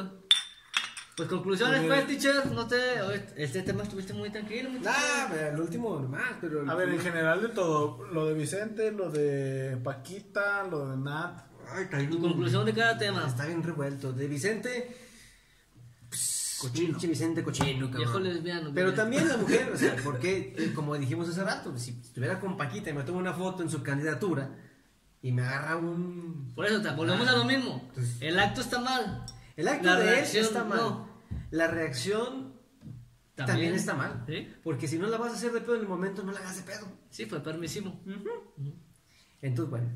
Pues 1.18 1.28
conclusiones, 1.28 1.84
pues, 1.88 2.08
teacher. 2.08 2.46
No 2.52 2.68
te. 2.68 2.78
Este 3.36 3.64
tema 3.64 3.84
estuviste 3.84 4.14
muy 4.14 4.30
tranquilo. 4.30 4.70
muy 4.70 4.80
Ah, 4.86 5.28
pero 5.32 5.50
el 5.56 5.60
último 5.60 6.00
nomás, 6.00 6.34
pero... 6.40 6.62
el- 6.64 6.70
A 6.70 6.76
ver, 6.76 6.90
en 6.90 7.00
general 7.00 7.42
de 7.42 7.50
todo, 7.50 8.06
lo 8.12 8.28
de 8.28 8.34
Vicente, 8.34 8.92
lo 8.92 9.12
de 9.12 9.78
Paquita, 9.84 10.64
lo 10.70 10.90
de 10.90 10.98
Nat. 10.98 11.44
Ay, 11.74 11.84
está 11.84 11.98
bien- 11.98 12.12
Tu 12.12 12.22
conclusión 12.22 12.66
de 12.66 12.74
cada 12.74 12.98
tema. 12.98 13.26
Está 13.28 13.46
bien 13.46 13.62
revuelto. 13.64 14.14
De 14.14 14.28
Vicente... 14.28 14.98
Cochino. 16.62 17.00
Vicente 17.00 17.44
cochino, 17.44 17.88
cabrón. 17.88 17.98
Viejo 17.98 18.20
lesbiano. 18.20 18.72
Pero 18.74 18.94
también 18.94 19.28
la 19.28 19.36
mujer, 19.36 19.72
o 19.74 19.78
sea, 19.78 19.96
porque, 20.04 20.54
eh, 20.58 20.72
como 20.76 20.96
dijimos 20.96 21.28
hace 21.28 21.44
rato, 21.44 21.76
si 21.76 21.92
estuviera 22.04 22.40
con 22.40 22.56
Paquita 22.56 22.92
y 22.92 22.94
me 22.94 23.02
tomo 23.02 23.18
una 23.18 23.34
foto 23.34 23.64
en 23.64 23.70
su 23.72 23.82
candidatura 23.82 24.48
y 25.22 25.32
me 25.32 25.42
agarra 25.44 25.78
un... 25.78 26.52
Por 26.56 26.66
eso, 26.66 26.82
te- 26.82 26.90
volvemos 26.92 27.28
a 27.28 27.34
lo 27.38 27.46
mismo. 27.46 27.84
Entonces- 27.90 28.18
El 28.22 28.40
acto 28.40 28.62
está 28.62 28.80
mal. 28.82 29.26
El 29.56 29.68
acto 29.68 29.86
La 29.88 29.96
de 29.98 30.04
él 30.10 30.10
reacción, 30.16 30.46
está 30.46 30.64
mal. 30.64 30.78
no. 30.80 31.10
La 31.52 31.68
reacción 31.68 32.54
también, 33.36 33.74
está 33.74 33.94
mal. 33.94 34.24
¿Sí? 34.28 34.48
Porque 34.64 34.88
si 34.88 34.98
no 35.00 35.08
la 35.08 35.18
vas 35.18 35.34
a 35.34 35.36
hacer 35.36 35.52
de 35.52 35.62
pedo 35.62 35.76
en 35.76 35.82
el 35.82 35.88
momento, 35.88 36.24
no 36.24 36.32
la 36.32 36.40
hagas 36.40 36.58
de 36.58 36.64
pedo. 36.64 36.88
Sí, 37.10 37.26
fue 37.26 37.40
permisivo. 37.42 37.94
Entonces, 39.42 39.70
bueno, 39.70 39.90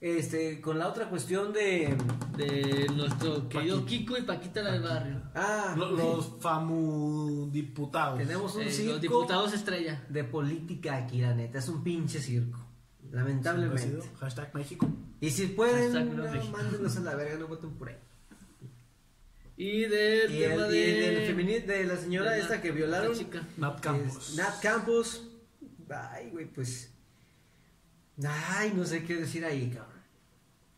este, 0.00 0.60
con 0.60 0.78
la 0.78 0.88
otra 0.88 1.08
cuestión 1.08 1.52
de... 1.52 1.96
De 2.36 2.86
nuestro 2.94 3.48
querido 3.48 3.84
Kiko 3.84 4.16
y 4.16 4.22
Paquita 4.22 4.62
la 4.62 4.72
del 4.72 4.82
barrio. 4.82 5.22
Ah, 5.34 5.74
Lo- 5.76 5.90
los 5.90 6.36
famudiputados. 6.40 8.18
tenemos 8.18 8.54
un 8.54 8.62
Eh, 8.62 8.70
circo 8.70 8.92
los 8.92 9.00
diputados 9.00 9.52
estrella. 9.52 10.04
de 10.08 10.24
política 10.24 10.96
aquí, 10.96 11.20
la 11.20 11.34
neta. 11.34 11.58
Es 11.58 11.68
un 11.68 11.82
pinche 11.82 12.20
circo. 12.20 12.58
Lamentablemente. 13.10 14.00
Hashtag 14.20 14.54
México. 14.54 14.88
Y 15.20 15.30
si 15.30 15.48
pueden, 15.48 15.92
no 16.16 16.44
mándenlos 16.50 16.96
a 16.96 17.00
la 17.00 17.14
verga, 17.14 17.36
no 17.38 17.48
voten 17.48 17.70
por 17.72 17.88
ahí. 17.88 17.96
Y 19.56 19.82
del 19.82 20.34
Y 20.34 20.38
tema 20.40 20.64
el, 20.66 20.70
de. 20.70 20.78
y 20.78 20.92
del 21.14 21.36
femini- 21.36 21.64
de 21.66 21.84
la 21.84 21.96
señora 21.96 22.30
de 22.30 22.38
la- 22.38 22.42
esta 22.44 22.62
que 22.62 22.70
violaron. 22.72 23.12
la 23.12 23.18
chica. 23.18 23.42
Nat 23.58 23.80
Campos. 23.80 24.30
es 24.30 24.36
Nat 24.36 24.60
Campos. 24.62 25.28
Ay, 25.90 26.30
güey, 26.30 26.46
pues. 26.46 26.92
Ay, 28.24 28.72
no 28.74 28.84
sé 28.84 29.04
qué 29.04 29.16
decir 29.16 29.44
ahí, 29.44 29.70
cabrón. 29.70 30.00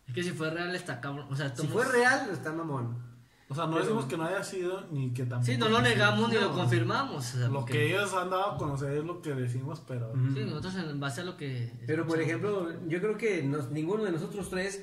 Es 0.08 0.14
que 0.14 0.22
si 0.24 0.30
fue 0.30 0.50
real 0.50 0.74
está 0.74 1.00
cabrón. 1.00 1.26
O 1.30 1.36
sea, 1.36 1.54
Si 1.54 1.66
fue 1.68 1.84
real, 1.86 2.28
está 2.32 2.52
mamón. 2.52 3.11
O 3.52 3.54
sea, 3.54 3.66
no 3.66 3.78
decimos 3.78 4.06
que 4.06 4.16
no 4.16 4.24
haya 4.24 4.42
sido 4.42 4.86
ni 4.90 5.12
que 5.12 5.24
tampoco. 5.26 5.44
Sí, 5.52 5.58
no 5.58 5.68
lo 5.68 5.82
negamos 5.82 6.30
ni 6.30 6.36
lo 6.36 6.52
confirmamos. 6.52 7.34
o 7.34 7.38
sea, 7.38 7.48
Lo 7.48 7.60
porque- 7.60 7.72
que 7.74 7.86
ellos 7.90 8.12
han 8.14 8.30
dado 8.30 8.52
a 8.52 8.56
conocer 8.56 8.96
es 8.96 9.04
lo 9.04 9.20
que 9.20 9.34
decimos, 9.34 9.82
pero. 9.86 10.12
Sí, 10.34 10.40
nosotros 10.44 10.74
en 10.76 10.98
base 10.98 11.20
a 11.20 11.24
lo 11.24 11.36
que. 11.36 11.70
Pero 11.86 12.06
por 12.06 12.18
ejemplo, 12.20 12.70
yo 12.88 13.00
creo 13.00 13.16
que 13.18 13.42
nos- 13.42 13.70
ninguno 13.70 14.04
de 14.04 14.12
nosotros 14.12 14.48
tres, 14.48 14.82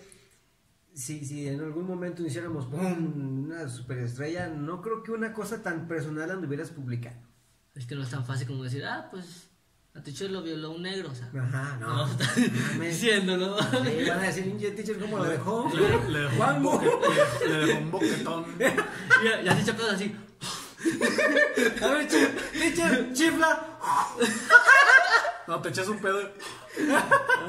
si, 0.94 1.26
si 1.26 1.48
en 1.48 1.60
algún 1.62 1.88
momento 1.88 2.24
hiciéramos 2.24 2.66
¡pum! 2.68 3.46
una 3.46 3.68
superestrella, 3.70 4.48
no 4.50 4.82
creo 4.82 5.02
que 5.04 5.12
una 5.12 5.34
cosa 5.34 5.64
tan 5.64 5.88
personal 5.88 6.30
anduvieras 6.30 6.70
publicando. 6.72 7.28
Es 7.76 7.86
que 7.88 7.96
no 7.96 8.04
es 8.04 8.10
tan 8.12 8.24
fácil 8.26 8.46
como 8.48 8.64
decir, 8.64 8.86
ah, 8.86 9.08
pues. 9.10 9.49
A 9.96 10.02
teacher 10.02 10.30
lo 10.32 10.42
violó 10.44 10.72
un 10.72 10.84
negro, 10.84 11.10
o 11.12 11.16
sea. 11.16 11.28
Ajá, 11.42 11.78
no. 11.80 12.08
No. 12.08 12.16
Diciéndolo. 12.80 13.58
Sí, 13.60 14.06
van 14.08 14.20
a 14.20 14.24
decir, 14.24 14.46
"Ninja 14.46 14.74
teacher, 14.76 14.98
¿cómo 15.00 15.18
lo 15.18 15.24
dejó? 15.26 15.70
Le, 15.74 16.10
le 16.12 16.20
dejó 16.20 16.54
un 16.54 16.64
boque- 16.64 16.92
le, 17.42 17.50
le 17.50 17.66
dejó 17.66 17.80
un 17.80 17.92
boquetón. 17.92 18.46
Y 18.60 19.28
echa 19.50 19.76
pedos 19.76 19.94
así. 19.94 20.16
A 21.84 21.88
ver, 21.88 22.08
teacher, 22.08 23.10
chifla. 23.14 23.78
No, 25.48 25.60
te 25.62 25.70
echas 25.70 25.88
un 25.88 26.00
pedo. 26.00 26.22
y- 26.22 26.26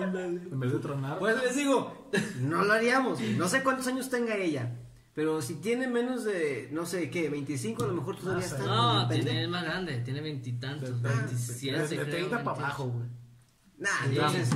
En 0.02 0.58
vez 0.60 0.72
de 0.72 0.78
tronar. 0.78 1.18
Pues 1.18 1.36
les 1.42 1.54
digo, 1.56 2.10
no 2.40 2.64
lo 2.64 2.72
haríamos. 2.72 3.20
No 3.20 3.48
sé 3.48 3.62
cuántos 3.62 3.86
años 3.86 4.08
tenga 4.10 4.34
ella. 4.36 4.72
Pero 5.14 5.42
si 5.42 5.56
tiene 5.56 5.88
menos 5.88 6.24
de, 6.24 6.68
no 6.72 6.86
sé 6.86 7.10
qué, 7.10 7.28
25, 7.28 7.84
a 7.84 7.86
lo 7.88 7.94
mejor 7.94 8.16
todavía 8.16 8.44
Ah, 8.44 8.48
está. 8.48 8.64
No, 8.64 9.08
tiene 9.08 9.48
más 9.48 9.64
grande, 9.64 9.98
tiene 9.98 10.20
veintitantos, 10.20 11.02
veintisiete. 11.02 11.78
de, 11.78 11.88
de 11.88 11.96
creo, 11.96 12.10
30 12.10 12.44
para 12.44 12.56
28. 12.56 12.64
abajo, 12.64 12.84
güey. 12.88 13.06
Nah, 13.78 13.88
entonces, 14.06 14.50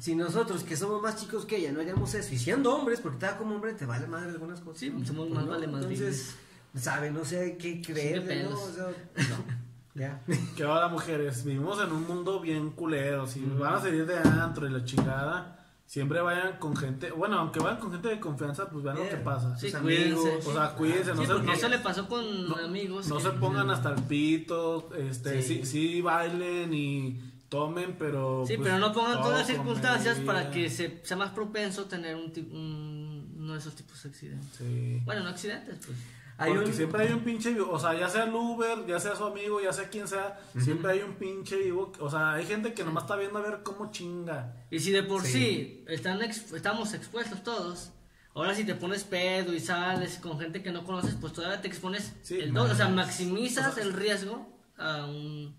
si 0.00 0.16
nosotros 0.16 0.64
que 0.64 0.76
somos 0.76 1.00
más 1.00 1.16
chicos 1.16 1.46
que 1.46 1.56
ella 1.58 1.70
no 1.72 1.80
haríamos 1.80 2.12
eso, 2.14 2.34
y 2.34 2.38
siendo 2.38 2.74
hombres, 2.74 3.00
porque 3.00 3.18
te 3.18 3.26
da 3.26 3.38
como 3.38 3.54
hombre, 3.54 3.72
te 3.74 3.86
vale 3.86 4.06
madre 4.08 4.30
algunas 4.30 4.60
cosas. 4.60 4.80
Sí, 4.80 4.90
¿no? 4.90 5.04
somos 5.06 5.26
Pues 5.28 5.36
más 5.36 5.44
no, 5.46 5.50
valemadriles. 5.52 6.00
Entonces, 6.00 6.36
sabe, 6.84 7.10
no 7.12 7.24
sé 7.24 7.56
qué 7.56 7.80
creer, 7.80 8.44
¿no? 8.50 8.58
O 8.60 8.72
sea, 8.72 8.84
no. 9.16 9.64
Ya. 9.94 10.20
Que 10.56 10.64
ahora, 10.64 10.88
mujeres, 10.88 11.44
vivimos 11.44 11.80
en 11.80 11.92
un 11.92 12.04
mundo 12.04 12.40
bien 12.40 12.70
culero. 12.72 13.28
Si 13.28 13.38
van 13.44 13.74
a 13.74 13.80
salir 13.80 14.04
de 14.04 14.18
antro 14.18 14.66
y 14.66 14.70
la 14.72 14.84
chingada, 14.84 15.63
siempre 15.86 16.20
vayan 16.20 16.58
con 16.58 16.76
gente. 16.76 17.10
Bueno, 17.12 17.38
aunque 17.38 17.60
vayan 17.60 17.78
con 17.80 17.92
gente 17.92 18.08
de 18.08 18.20
confianza, 18.20 18.68
pues 18.68 18.84
vean 18.84 18.96
lo 18.96 19.08
que 19.08 19.16
pasa. 19.16 19.56
Sí, 19.56 19.70
sus 19.70 19.80
cuídense. 19.80 20.12
amigos. 20.20 20.46
O 20.46 20.52
sea, 20.52 20.74
cuídense, 20.74 21.14
no 21.14 21.22
se 21.22 21.28
no- 21.28 21.52
eso 21.52 21.68
le 21.68 21.78
pasó 21.78 22.08
con 22.08 22.48
no, 22.48 22.56
amigos. 22.56 23.06
no 23.08 23.16
que- 23.18 23.22
se 23.22 23.30
pongan 23.30 23.70
hasta 23.70 23.90
el 23.94 24.02
pito, 24.02 24.90
este, 24.96 25.42
Sí. 25.42 25.60
sí, 25.62 25.66
sí, 25.66 26.00
bailen 26.00 26.72
y 26.74 27.20
tomen, 27.48 27.96
pero 27.98 28.44
Sí, 28.46 28.56
pues, 28.56 28.68
pero 28.68 28.78
no 28.80 28.92
pongan 28.92 29.20
todas 29.22 29.38
las 29.40 29.46
circunstancias 29.46 30.18
para 30.20 30.50
que 30.50 30.68
se, 30.70 31.00
sea 31.04 31.16
más 31.16 31.30
propenso 31.30 31.84
tener 31.84 32.16
un, 32.16 32.32
un- 32.52 33.34
uno 33.38 33.52
de 33.52 33.58
esos 33.58 33.74
tipos 33.76 34.02
de 34.02 34.08
accidentes. 34.08 35.04
Bueno, 35.04 35.22
no 35.22 35.28
accidentes, 35.28 35.76
pues. 35.86 35.98
Hay 36.36 36.52
Porque 36.52 36.70
un- 36.70 36.74
siempre 36.74 37.02
hay 37.06 37.12
un 37.12 37.20
pinche 37.20 37.52
vivo, 37.52 37.70
o 37.70 37.78
sea, 37.78 37.94
ya 37.94 38.08
sea 38.08 38.24
el 38.24 38.34
Uber, 38.34 38.84
ya 38.86 38.98
sea 38.98 39.14
su 39.14 39.24
amigo, 39.24 39.60
ya 39.60 39.72
sea 39.72 39.88
quien 39.88 40.08
sea, 40.08 40.38
siempre 40.58 40.90
hay 40.92 41.00
un 41.02 41.14
pinche 41.14 41.56
vivo, 41.56 41.92
o 42.00 42.10
sea, 42.10 42.32
hay 42.32 42.44
gente 42.44 42.74
que 42.74 42.82
nomás 42.84 43.04
está 43.04 43.14
viendo 43.16 43.38
a 43.38 43.42
ver 43.42 43.60
cómo 43.62 43.90
chinga. 43.92 44.52
Y 44.70 44.80
si 44.80 44.90
de 44.90 45.04
por 45.04 45.22
Sí. 45.22 45.32
sí, 45.32 45.84
están 45.86 46.20
ex- 46.22 46.52
estamos 46.52 46.92
expuestos 46.94 47.42
todos, 47.42 47.90
Ahora 48.36 48.52
si 48.52 48.64
te 48.64 48.74
pones 48.74 49.04
pedo 49.04 49.54
y 49.54 49.60
sales 49.60 50.18
con 50.18 50.40
gente 50.40 50.60
que 50.60 50.72
no 50.72 50.82
conoces, 50.84 51.14
pues 51.20 51.32
todavía 51.32 51.60
te 51.62 51.68
expones 51.68 52.14
Sí, 52.22 52.40
el 52.40 52.52
doble, 52.52 52.72
o 52.72 52.74
sea, 52.74 52.88
maximizas 52.88 53.68
O 53.68 53.74
sea, 53.76 53.84
el 53.84 53.92
riesgo 53.92 54.58
a 54.76 55.06
un, 55.06 55.54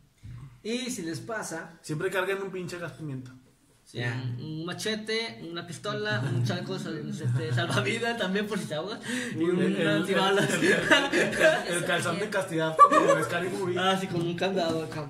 Y 0.62 0.92
si 0.92 1.04
les 1.04 1.22
pasa, 1.22 1.80
Siempre 1.82 2.10
carguen 2.12 2.42
un 2.42 2.52
pinche 2.52 2.78
gas 2.78 2.92
pimienta. 2.92 3.32
Sí, 3.86 4.00
un, 4.40 4.66
machete, 4.66 5.40
una 5.50 5.66
pistola, 5.66 6.22
un 6.36 6.44
chaleco 6.44 6.76
este, 6.76 7.54
salvavidas 7.54 8.18
también 8.18 8.48
por 8.48 8.60
si 8.60 8.66
te 8.66 8.76
ahogas 8.76 9.00
y 9.34 9.44
un 9.44 9.62
El- 9.62 9.88
antibalas. 9.88 10.50
el- 10.54 10.64
el- 10.66 11.74
El 11.78 11.86
calzón 11.86 12.20
de 12.20 12.30
castidad 12.30 12.76
como 12.78 13.12
Excalibur. 13.18 13.74
Ah, 13.80 13.98
sí, 14.00 14.08
con 14.08 14.22
un 14.22 14.36
candado 14.36 14.84
acá. 14.84 15.10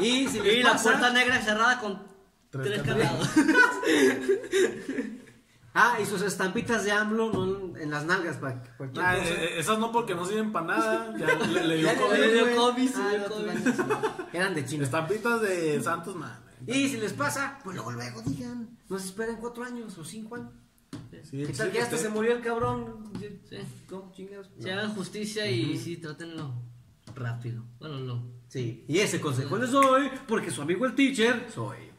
y 0.00 0.28
si 0.32 0.38
la 0.62 0.76
puerta 0.76 1.10
negra 1.10 1.40
cerrada 1.42 1.80
con 1.80 2.14
Tres 2.50 2.66
tres, 2.66 2.82
candados. 2.82 3.28
ah, 5.74 5.98
y 6.00 6.06
sus 6.06 6.22
estampitas 6.22 6.84
de 6.84 6.92
AMLO 6.92 7.32
no, 7.32 7.76
en 7.76 7.90
las 7.90 8.04
nalgas 8.04 8.36
para 8.36 8.62
Ah, 8.98 9.16
eh, 9.16 9.22
eh, 9.26 9.54
esas 9.58 9.76
no 9.80 9.90
porque 9.90 10.14
no 10.14 10.24
sirven 10.24 10.52
para 10.52 10.66
nada. 10.66 11.12
Ya 11.18 11.34
le, 11.46 11.64
le 11.66 11.76
dio 11.78 11.88
COVID. 12.56 12.90
Ah, 12.94 13.12
no, 13.28 14.26
Eran 14.32 14.54
de 14.54 14.64
China. 14.64 14.84
Estampitas 14.84 15.40
de 15.40 15.82
Santos, 15.82 16.14
man. 16.14 16.43
Y 16.66 16.88
si 16.88 16.96
les 16.96 17.12
pasa, 17.12 17.58
pues 17.62 17.76
luego, 17.76 17.92
luego 17.92 18.22
digan, 18.22 18.78
no 18.88 18.98
se 18.98 19.06
esperen 19.06 19.36
cuatro 19.36 19.64
años 19.64 19.96
o 19.98 20.04
cinco 20.04 20.36
años. 20.36 20.52
Sí, 21.22 21.38
¿Qué 21.38 21.46
sí, 21.46 21.52
tal 21.52 21.72
que 21.72 21.80
hasta 21.80 21.96
se 21.96 22.08
murió 22.08 22.32
el 22.32 22.42
cabrón? 22.42 23.12
Sí. 23.48 23.58
¿Cómo 23.88 24.12
chingados? 24.12 24.50
Se 24.58 24.72
hagan 24.72 24.94
justicia 24.94 25.50
y 25.50 25.76
sí, 25.78 25.96
trátenlo 25.96 26.54
rápido. 27.14 27.64
Bueno, 27.78 27.98
lo. 28.00 28.22
Sí, 28.48 28.84
y 28.88 28.98
ese 28.98 29.20
consejo 29.20 29.56
les 29.56 29.70
doy 29.70 30.10
porque 30.28 30.50
su 30.50 30.62
amigo 30.62 30.86
el 30.86 30.94
teacher 30.94 31.48
soy. 31.52 31.78
Eh, 31.78 31.92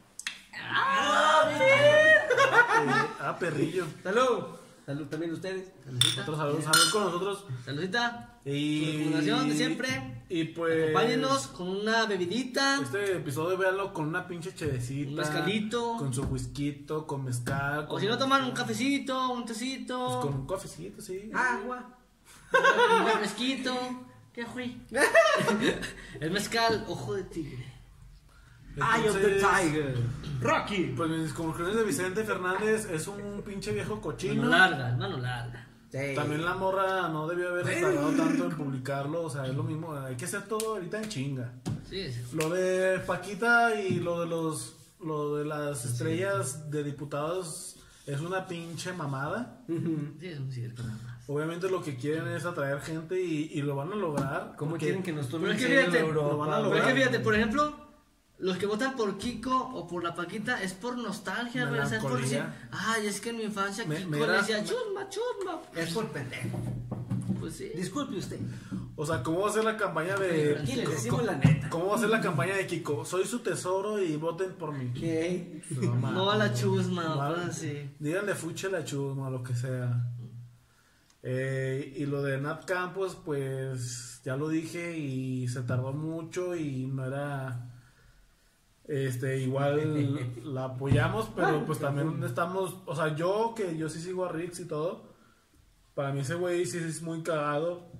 ah, 3.20 3.36
perrillo. 3.38 3.86
Salud. 4.02 4.44
Salud 4.84 5.06
también 5.06 5.32
ustedes. 5.32 5.72
Otro 6.20 6.36
saludo, 6.36 6.62
salud 6.62 6.92
con 6.92 7.04
nosotros. 7.04 7.44
Saludita. 7.64 8.38
Y. 8.44 9.02
Fundación 9.04 9.48
de 9.48 9.56
siempre. 9.56 10.15
Y 10.28 10.44
pues. 10.44 10.90
Acompáñenos 10.90 11.46
con 11.48 11.68
una 11.68 12.06
bebidita. 12.06 12.80
Este 12.82 13.16
episodio 13.16 13.56
véanlo 13.56 13.92
con 13.92 14.08
una 14.08 14.26
pinche 14.26 14.54
chevecita. 14.54 15.10
Un 15.10 15.16
mezcalito. 15.16 15.96
Con 15.96 16.12
su 16.12 16.24
whisky, 16.24 16.84
con 17.06 17.24
mezcal. 17.24 17.86
O 17.88 18.00
si 18.00 18.06
no 18.06 18.18
toman 18.18 18.44
un 18.44 18.50
cafecito, 18.50 19.30
un 19.32 19.44
tecito, 19.44 20.06
Pues 20.06 20.16
con 20.16 20.34
un 20.40 20.46
cafecito, 20.46 21.00
sí. 21.00 21.30
Agua. 21.32 21.96
un 23.00 23.06
refresquito. 23.06 23.74
¿Qué 24.32 24.44
fui? 24.44 24.82
El 26.20 26.30
mezcal, 26.30 26.84
ojo 26.88 27.14
de 27.14 27.24
tigre. 27.24 27.76
Eye 28.76 29.08
of 29.08 29.16
the 29.16 29.40
Tiger. 29.40 29.96
Rocky. 30.40 30.92
Pues 30.94 31.08
mis 31.08 31.32
conclusiones 31.32 31.76
de 31.76 31.84
Vicente 31.84 32.24
Fernández 32.24 32.86
es 32.90 33.08
un 33.08 33.42
pinche 33.42 33.72
viejo 33.72 34.00
cochino. 34.00 34.42
Mano 34.42 34.50
larga, 34.50 34.96
mano 34.96 35.16
larga. 35.16 35.65
Sí. 35.96 36.14
También 36.14 36.44
la 36.44 36.54
morra 36.54 37.08
no 37.08 37.26
debió 37.26 37.48
haber 37.50 37.64
tardado 37.64 38.10
tanto 38.10 38.44
en 38.44 38.50
publicarlo, 38.56 39.22
o 39.22 39.30
sea, 39.30 39.46
es 39.46 39.54
lo 39.54 39.62
mismo, 39.62 39.94
hay 39.94 40.16
que 40.16 40.24
hacer 40.26 40.42
todo 40.42 40.74
ahorita 40.74 41.02
en 41.02 41.08
chinga. 41.08 41.52
Sí, 41.88 42.12
sí. 42.12 42.20
Lo 42.34 42.50
de 42.50 42.98
Paquita 43.00 43.74
y 43.80 44.00
lo 44.00 44.20
de 44.20 44.26
los 44.26 44.74
lo 45.00 45.36
de 45.36 45.44
las 45.44 45.84
estrellas 45.84 46.70
de 46.70 46.82
diputados 46.82 47.76
es 48.06 48.20
una 48.20 48.46
pinche 48.46 48.92
mamada. 48.92 49.60
Sí, 49.66 50.26
es 50.26 50.38
un 50.40 50.50
circo 50.50 50.82
nada 50.82 50.98
más. 51.04 51.16
Obviamente 51.28 51.68
lo 51.68 51.82
que 51.82 51.96
quieren 51.96 52.26
es 52.28 52.44
atraer 52.44 52.80
gente 52.80 53.20
y, 53.20 53.50
y 53.52 53.62
lo 53.62 53.76
van 53.76 53.92
a 53.92 53.96
lograr. 53.96 54.54
¿Cómo 54.56 54.70
porque- 54.72 54.86
quieren 54.86 55.02
que 55.02 55.12
nos 55.12 55.26
Pero 55.26 55.38
tomen 55.38 55.56
es 55.56 55.62
en 55.62 55.68
que 55.68 55.74
serio 55.74 55.90
fíjate, 55.90 56.06
Europa? 56.06 56.28
lo 56.28 56.36
van 56.38 56.48
a 56.50 56.56
Pero 56.56 56.66
es 56.66 56.70
lograr. 56.74 56.88
que 56.94 57.00
fíjate, 57.00 57.20
por 57.20 57.34
ejemplo, 57.34 57.85
los 58.38 58.58
que 58.58 58.66
votan 58.66 58.96
por 58.96 59.16
Kiko 59.18 59.56
o 59.74 59.86
por 59.88 60.04
la 60.04 60.14
Paquita 60.14 60.62
es 60.62 60.74
por 60.74 60.98
nostalgia, 60.98 61.66
güey. 61.66 61.80
O 61.80 61.86
sea, 61.86 61.96
es 61.98 62.02
por 62.02 62.20
decir, 62.20 62.42
ay, 62.70 63.06
es 63.06 63.20
que 63.20 63.30
en 63.30 63.38
mi 63.38 63.44
infancia 63.44 63.84
Me- 63.86 63.96
Kiko 63.96 64.10
le 64.26 64.32
decía 64.32 64.62
chusma, 64.64 65.08
chusma. 65.08 65.60
Es 65.74 65.92
por 65.94 66.08
pendejo. 66.08 66.58
Pues 67.40 67.54
sí. 67.56 67.70
Disculpe 67.74 68.16
usted. 68.16 68.38
O 68.98 69.04
sea, 69.04 69.22
¿cómo 69.22 69.40
va 69.40 69.50
a 69.50 69.52
ser 69.52 69.64
la 69.64 69.76
campaña 69.76 70.16
de 70.16 70.56
Aquí 70.60 70.74
les 70.74 70.84
¿cómo- 70.84 70.96
decimos 70.96 71.24
la 71.24 71.34
neta. 71.36 71.68
¿Cómo 71.68 71.86
va 71.88 71.96
a 71.96 71.98
ser 71.98 72.08
la 72.08 72.20
campaña 72.20 72.56
de 72.56 72.66
Kiko? 72.66 73.04
Soy 73.04 73.24
su 73.26 73.40
tesoro 73.40 74.02
y 74.02 74.16
voten 74.16 74.52
por 74.54 74.72
mí. 74.72 74.90
¿Qué? 74.98 75.62
No 76.00 76.30
a 76.30 76.36
la 76.36 76.52
chusma, 76.54 77.14
Vale. 77.14 77.44
así. 77.44 77.90
Díganle 77.98 78.34
fuche 78.34 78.70
la 78.70 78.84
chusma, 78.84 79.28
lo 79.30 79.42
que 79.42 79.54
sea. 79.54 80.02
Eh, 81.22 81.94
y 81.96 82.06
lo 82.06 82.22
de 82.22 82.40
Nat 82.40 82.64
Campos, 82.64 83.16
pues 83.24 84.20
ya 84.24 84.36
lo 84.36 84.48
dije 84.48 84.96
y 84.96 85.48
se 85.48 85.62
tardó 85.62 85.92
mucho 85.92 86.54
y 86.56 86.86
no 86.86 87.04
era. 87.06 87.72
Este, 88.88 89.38
igual 89.40 90.36
la 90.44 90.64
apoyamos, 90.64 91.28
pero 91.34 91.64
pues 91.64 91.78
también 91.78 92.22
estamos. 92.22 92.76
O 92.86 92.94
sea, 92.94 93.14
yo 93.16 93.52
que 93.56 93.76
yo 93.76 93.88
sí 93.88 94.00
sigo 94.00 94.24
a 94.24 94.32
Rix 94.32 94.60
y 94.60 94.66
todo. 94.66 95.14
Para 95.94 96.12
mí 96.12 96.20
ese 96.20 96.34
güey 96.34 96.66
sí 96.66 96.78
es 96.78 97.02
muy 97.02 97.22
cagado. 97.22 97.90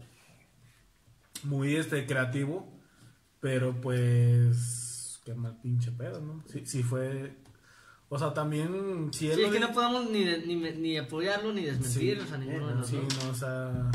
Muy 1.44 1.76
este 1.76 2.06
creativo. 2.06 2.72
Pero 3.40 3.80
pues. 3.80 5.20
Qué 5.24 5.34
mal 5.34 5.58
pinche 5.60 5.90
pedo, 5.92 6.20
¿no? 6.20 6.44
Sí, 6.46 6.64
sí 6.66 6.82
fue. 6.82 7.36
O 8.08 8.18
sea, 8.18 8.32
también. 8.32 9.10
Si 9.12 9.28
él 9.28 9.36
Sí, 9.36 9.42
es 9.42 9.52
que 9.52 9.60
no 9.60 9.72
podemos 9.72 10.08
ni, 10.10 10.24
de- 10.24 10.46
ni, 10.46 10.54
ni 10.54 10.96
apoyarlo 10.98 11.52
ni 11.52 11.64
desmentirlo, 11.64 12.22
o 12.22 12.26
sea, 12.26 12.38
ninguno 12.38 12.68
de 12.68 12.74
los 12.76 12.86
Sí, 12.86 13.00
no, 13.24 13.30
o 13.30 13.34
sea. 13.34 13.90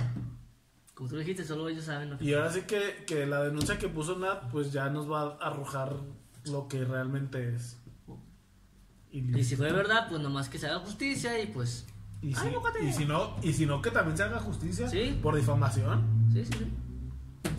Como 0.93 1.09
tú 1.09 1.17
dijiste, 1.17 1.43
solo 1.45 1.69
ellos 1.69 1.85
saben 1.85 2.09
lo 2.11 2.17
que 2.17 2.25
Y 2.25 2.33
ahora 2.33 2.51
sí 2.51 2.61
que, 2.63 3.05
que 3.07 3.25
la 3.25 3.43
denuncia 3.43 3.79
que 3.79 3.87
puso 3.87 4.19
Nat, 4.19 4.51
pues 4.51 4.71
ya 4.73 4.89
nos 4.89 5.09
va 5.09 5.21
a 5.21 5.47
arrojar 5.47 5.95
lo 6.45 6.67
que 6.67 6.83
realmente 6.85 7.55
es. 7.55 7.77
Y, 9.11 9.37
Y 9.37 9.43
si 9.43 9.55
fue 9.55 9.71
verdad, 9.71 10.07
pues 10.09 10.21
nomás 10.21 10.47
que 10.49 10.57
se 10.57 10.67
haga 10.67 10.79
justicia 10.79 11.39
y 11.41 11.47
pues. 11.47 11.85
y 12.21 12.33
si, 12.33 12.47
y 12.87 12.93
si 12.93 13.05
no, 13.05 13.35
y 13.41 13.51
si 13.53 13.65
no 13.65 13.81
que 13.81 13.91
también 13.91 14.15
se 14.15 14.23
haga 14.23 14.39
justicia 14.39 14.87
Sí. 14.89 15.19
por 15.21 15.35
difamación. 15.35 16.29
Sí, 16.33 16.45
sí, 16.45 16.51
sí. 16.53 16.71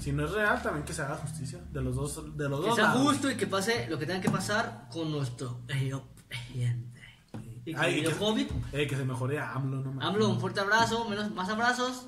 Si 0.00 0.12
no 0.12 0.24
es 0.24 0.30
real, 0.32 0.60
también 0.62 0.84
que 0.84 0.92
se 0.94 1.02
haga 1.02 1.16
justicia. 1.16 1.60
De 1.72 1.80
los 1.82 1.94
dos, 1.94 2.36
de 2.36 2.48
los 2.48 2.60
Que 2.60 2.66
dos 2.68 2.76
sea 2.76 2.84
lados. 2.86 3.02
justo 3.02 3.30
y 3.30 3.36
que 3.36 3.46
pase 3.46 3.86
lo 3.88 3.98
que 3.98 4.06
tenga 4.06 4.20
que 4.20 4.30
pasar 4.30 4.88
con 4.90 5.10
nuestro 5.12 5.58
presidente. 5.66 6.82
Y 7.64 7.74
con 7.74 7.82
Ay, 7.84 8.00
y 8.00 8.02
que, 8.02 8.10
COVID, 8.16 8.46
eh, 8.72 8.86
que 8.88 8.96
se 8.96 9.04
mejore 9.04 9.38
a 9.38 9.52
AMLO, 9.52 9.76
no 9.82 9.92
mames. 9.92 10.08
AMLO, 10.08 10.28
un 10.30 10.40
fuerte 10.40 10.58
abrazo, 10.60 11.08
menos, 11.08 11.30
más 11.32 11.48
abrazos, 11.48 12.06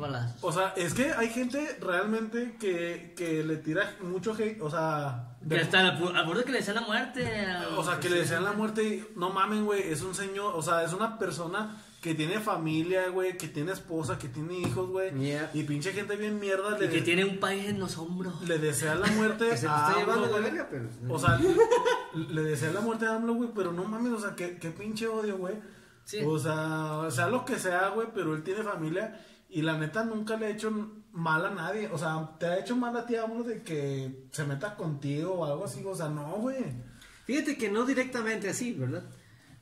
balazos. 0.00 0.36
O 0.42 0.52
sea, 0.52 0.72
es 0.76 0.94
que 0.94 1.12
hay 1.12 1.28
gente 1.30 1.76
realmente 1.80 2.56
que, 2.58 3.14
que 3.16 3.42
le 3.44 3.56
tira 3.56 3.94
mucho 4.02 4.34
hate, 4.34 4.60
o 4.60 4.70
sea... 4.70 5.28
Que 5.48 5.56
de- 5.56 5.60
hasta 5.60 5.80
al 5.88 6.26
borde 6.26 6.44
que 6.44 6.52
le 6.52 6.58
desean 6.58 6.76
la 6.76 6.82
muerte. 6.82 7.28
O 7.76 7.82
sea, 7.84 7.98
que 7.98 8.08
le 8.08 8.18
desean 8.18 8.44
la 8.44 8.52
muerte 8.52 9.04
no 9.16 9.30
mamen, 9.30 9.64
güey, 9.64 9.82
es 9.90 10.02
un 10.02 10.14
señor, 10.14 10.54
o 10.54 10.62
sea, 10.62 10.84
es 10.84 10.92
una 10.92 11.18
persona 11.18 11.82
que 12.00 12.14
tiene 12.16 12.40
familia, 12.40 13.08
güey, 13.10 13.36
que 13.36 13.46
tiene 13.48 13.70
esposa, 13.72 14.18
que 14.18 14.28
tiene 14.28 14.58
hijos, 14.58 14.88
güey. 14.90 15.12
Yeah. 15.16 15.50
Y 15.54 15.62
pinche 15.62 15.92
gente 15.92 16.16
bien 16.16 16.40
mierda 16.40 16.76
le, 16.76 16.86
Y 16.86 16.88
que 16.88 17.00
tiene 17.02 17.24
un 17.24 17.38
país 17.38 17.68
en 17.68 17.78
los 17.78 17.96
hombros. 17.96 18.40
le 18.48 18.58
desea 18.58 18.96
la 18.96 19.06
muerte 19.08 19.48
Que 19.50 19.56
se 19.56 19.66
lo 19.66 19.72
a 19.72 19.88
está 19.88 19.98
llevando 20.00 20.24
AMLO, 20.24 20.26
la 20.26 20.40
güey. 20.40 20.50
verga, 20.52 20.68
pero. 20.70 20.88
O 21.14 21.18
sea, 21.18 21.38
le, 21.38 21.54
le 22.34 22.42
desea 22.42 22.72
la 22.72 22.80
muerte 22.80 23.06
a 23.06 23.14
AMLO, 23.14 23.34
güey, 23.34 23.50
pero 23.54 23.72
no 23.72 23.84
mames, 23.84 24.12
o 24.12 24.20
sea, 24.20 24.34
qué, 24.34 24.58
qué 24.58 24.70
pinche 24.70 25.06
odio, 25.06 25.38
güey. 25.38 25.54
Sí. 26.04 26.20
O 26.26 26.36
sea, 26.38 27.06
sea 27.10 27.28
lo 27.28 27.44
que 27.44 27.56
sea, 27.58 27.90
güey, 27.90 28.08
pero 28.12 28.34
él 28.34 28.42
tiene 28.42 28.62
familia 28.64 29.20
y 29.52 29.62
la 29.62 29.76
neta 29.78 30.04
nunca 30.04 30.36
le 30.36 30.46
ha 30.46 30.50
hecho 30.50 30.70
mal 31.12 31.44
a 31.46 31.50
nadie. 31.50 31.88
O 31.92 31.98
sea, 31.98 32.30
te 32.38 32.46
ha 32.46 32.58
hecho 32.58 32.76
mal 32.76 32.96
a 32.96 33.06
ti 33.06 33.16
AMLO 33.16 33.44
de 33.44 33.62
que 33.62 34.26
se 34.32 34.44
meta 34.44 34.74
contigo 34.76 35.34
o 35.34 35.44
algo 35.44 35.64
así. 35.66 35.82
O 35.84 35.94
sea, 35.94 36.08
no, 36.08 36.24
güey. 36.38 36.64
Fíjate 37.26 37.56
que 37.56 37.70
no 37.70 37.84
directamente 37.84 38.48
así, 38.48 38.72
¿verdad? 38.72 39.04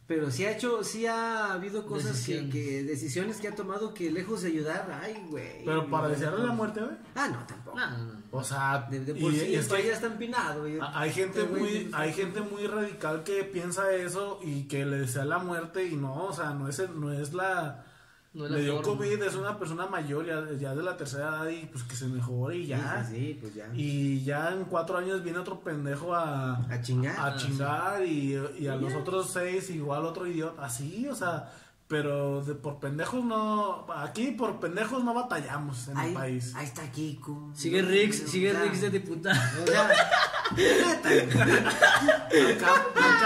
Pero 0.06 0.28
sí 0.32 0.44
ha 0.44 0.50
hecho, 0.50 0.82
sí 0.82 1.06
ha 1.06 1.52
habido 1.52 1.86
cosas 1.86 2.26
que, 2.26 2.40
Decisiones. 2.40 2.52
que, 2.52 2.82
decisiones 2.82 3.36
que 3.36 3.46
ha 3.46 3.54
tomado 3.54 3.94
que 3.94 4.10
lejos 4.10 4.42
de 4.42 4.48
ayudar, 4.48 4.98
ay, 5.02 5.24
güey. 5.30 5.64
Pero 5.64 5.88
para 5.88 6.08
desearle 6.08 6.44
la 6.44 6.52
muerte, 6.52 6.80
güey. 6.80 6.96
Ah, 7.14 7.28
no, 7.28 7.46
tampoco. 7.46 7.78
No, 7.78 7.90
no, 7.90 7.98
no. 8.14 8.20
O 8.32 8.42
sea, 8.42 8.88
De, 8.90 9.04
de 9.04 9.12
y- 9.12 9.30
sí, 9.30 9.46
y 9.50 9.54
es 9.54 9.60
esto 9.60 9.76
que 9.76 9.86
ya 9.86 9.92
está 9.92 10.08
empinado. 10.08 10.66
y- 10.66 10.80
a- 10.80 10.98
hay 10.98 11.12
gente 11.12 11.42
este 11.42 11.50
güey 11.52 11.62
muy, 11.84 11.90
hay 11.92 12.12
gente 12.12 12.40
muy 12.40 12.66
radical 12.66 13.22
que 13.22 13.44
piensa 13.44 13.92
eso 13.94 14.40
y 14.42 14.64
que 14.66 14.84
le 14.84 14.98
desea 14.98 15.24
la 15.24 15.38
muerte 15.38 15.86
y 15.86 15.94
no, 15.94 16.24
o 16.24 16.32
sea, 16.32 16.54
no 16.54 16.66
es, 16.68 16.80
el- 16.80 16.98
no 17.00 17.12
es 17.12 17.32
la, 17.32 17.84
No 18.32 18.44
es 18.44 18.50
la 18.52 18.58
le 18.58 18.62
dio 18.62 18.80
forma. 18.82 18.98
COVID, 18.98 19.22
es 19.22 19.34
una 19.34 19.58
persona 19.58 19.86
mayor 19.86 20.24
ya, 20.24 20.44
ya 20.58 20.74
de 20.74 20.82
la 20.84 20.96
tercera 20.96 21.28
edad 21.28 21.48
y 21.48 21.66
pues 21.66 21.82
que 21.84 21.96
se 21.96 22.06
mejore 22.06 22.58
y 22.58 22.66
ya. 22.66 23.04
Sí, 23.04 23.14
sí, 23.14 23.20
sí, 23.26 23.38
pues 23.40 23.54
ya. 23.54 23.68
Y 23.74 24.22
ya 24.22 24.52
en 24.52 24.64
cuatro 24.66 24.98
años 24.98 25.22
viene 25.24 25.38
otro 25.40 25.58
pendejo 25.60 26.14
a, 26.14 26.56
A 26.70 26.80
chingar. 26.80 27.16
a 27.18 27.36
chingar 27.36 28.04
y, 28.06 28.38
y 28.58 28.68
a 28.68 28.76
los 28.76 28.94
otros 28.94 29.30
seis 29.32 29.68
igual 29.70 30.04
otro 30.04 30.26
idiota, 30.28 30.64
así, 30.64 31.08
o 31.08 31.14
sea, 31.14 31.50
pero 31.90 32.40
de, 32.44 32.54
por 32.54 32.78
pendejos 32.78 33.24
no, 33.24 33.84
aquí 33.96 34.30
por 34.30 34.60
pendejos 34.60 35.02
no 35.02 35.12
batallamos 35.12 35.88
en 35.88 35.96
ahí, 35.98 36.08
el 36.10 36.14
país. 36.14 36.52
ahí 36.54 36.64
está 36.64 36.88
Kiko. 36.92 37.50
Sigue 37.52 37.82
Rix, 37.82 38.30
sigue 38.30 38.52
Rix 38.52 38.80
de 38.80 38.90
diputado. 38.90 39.36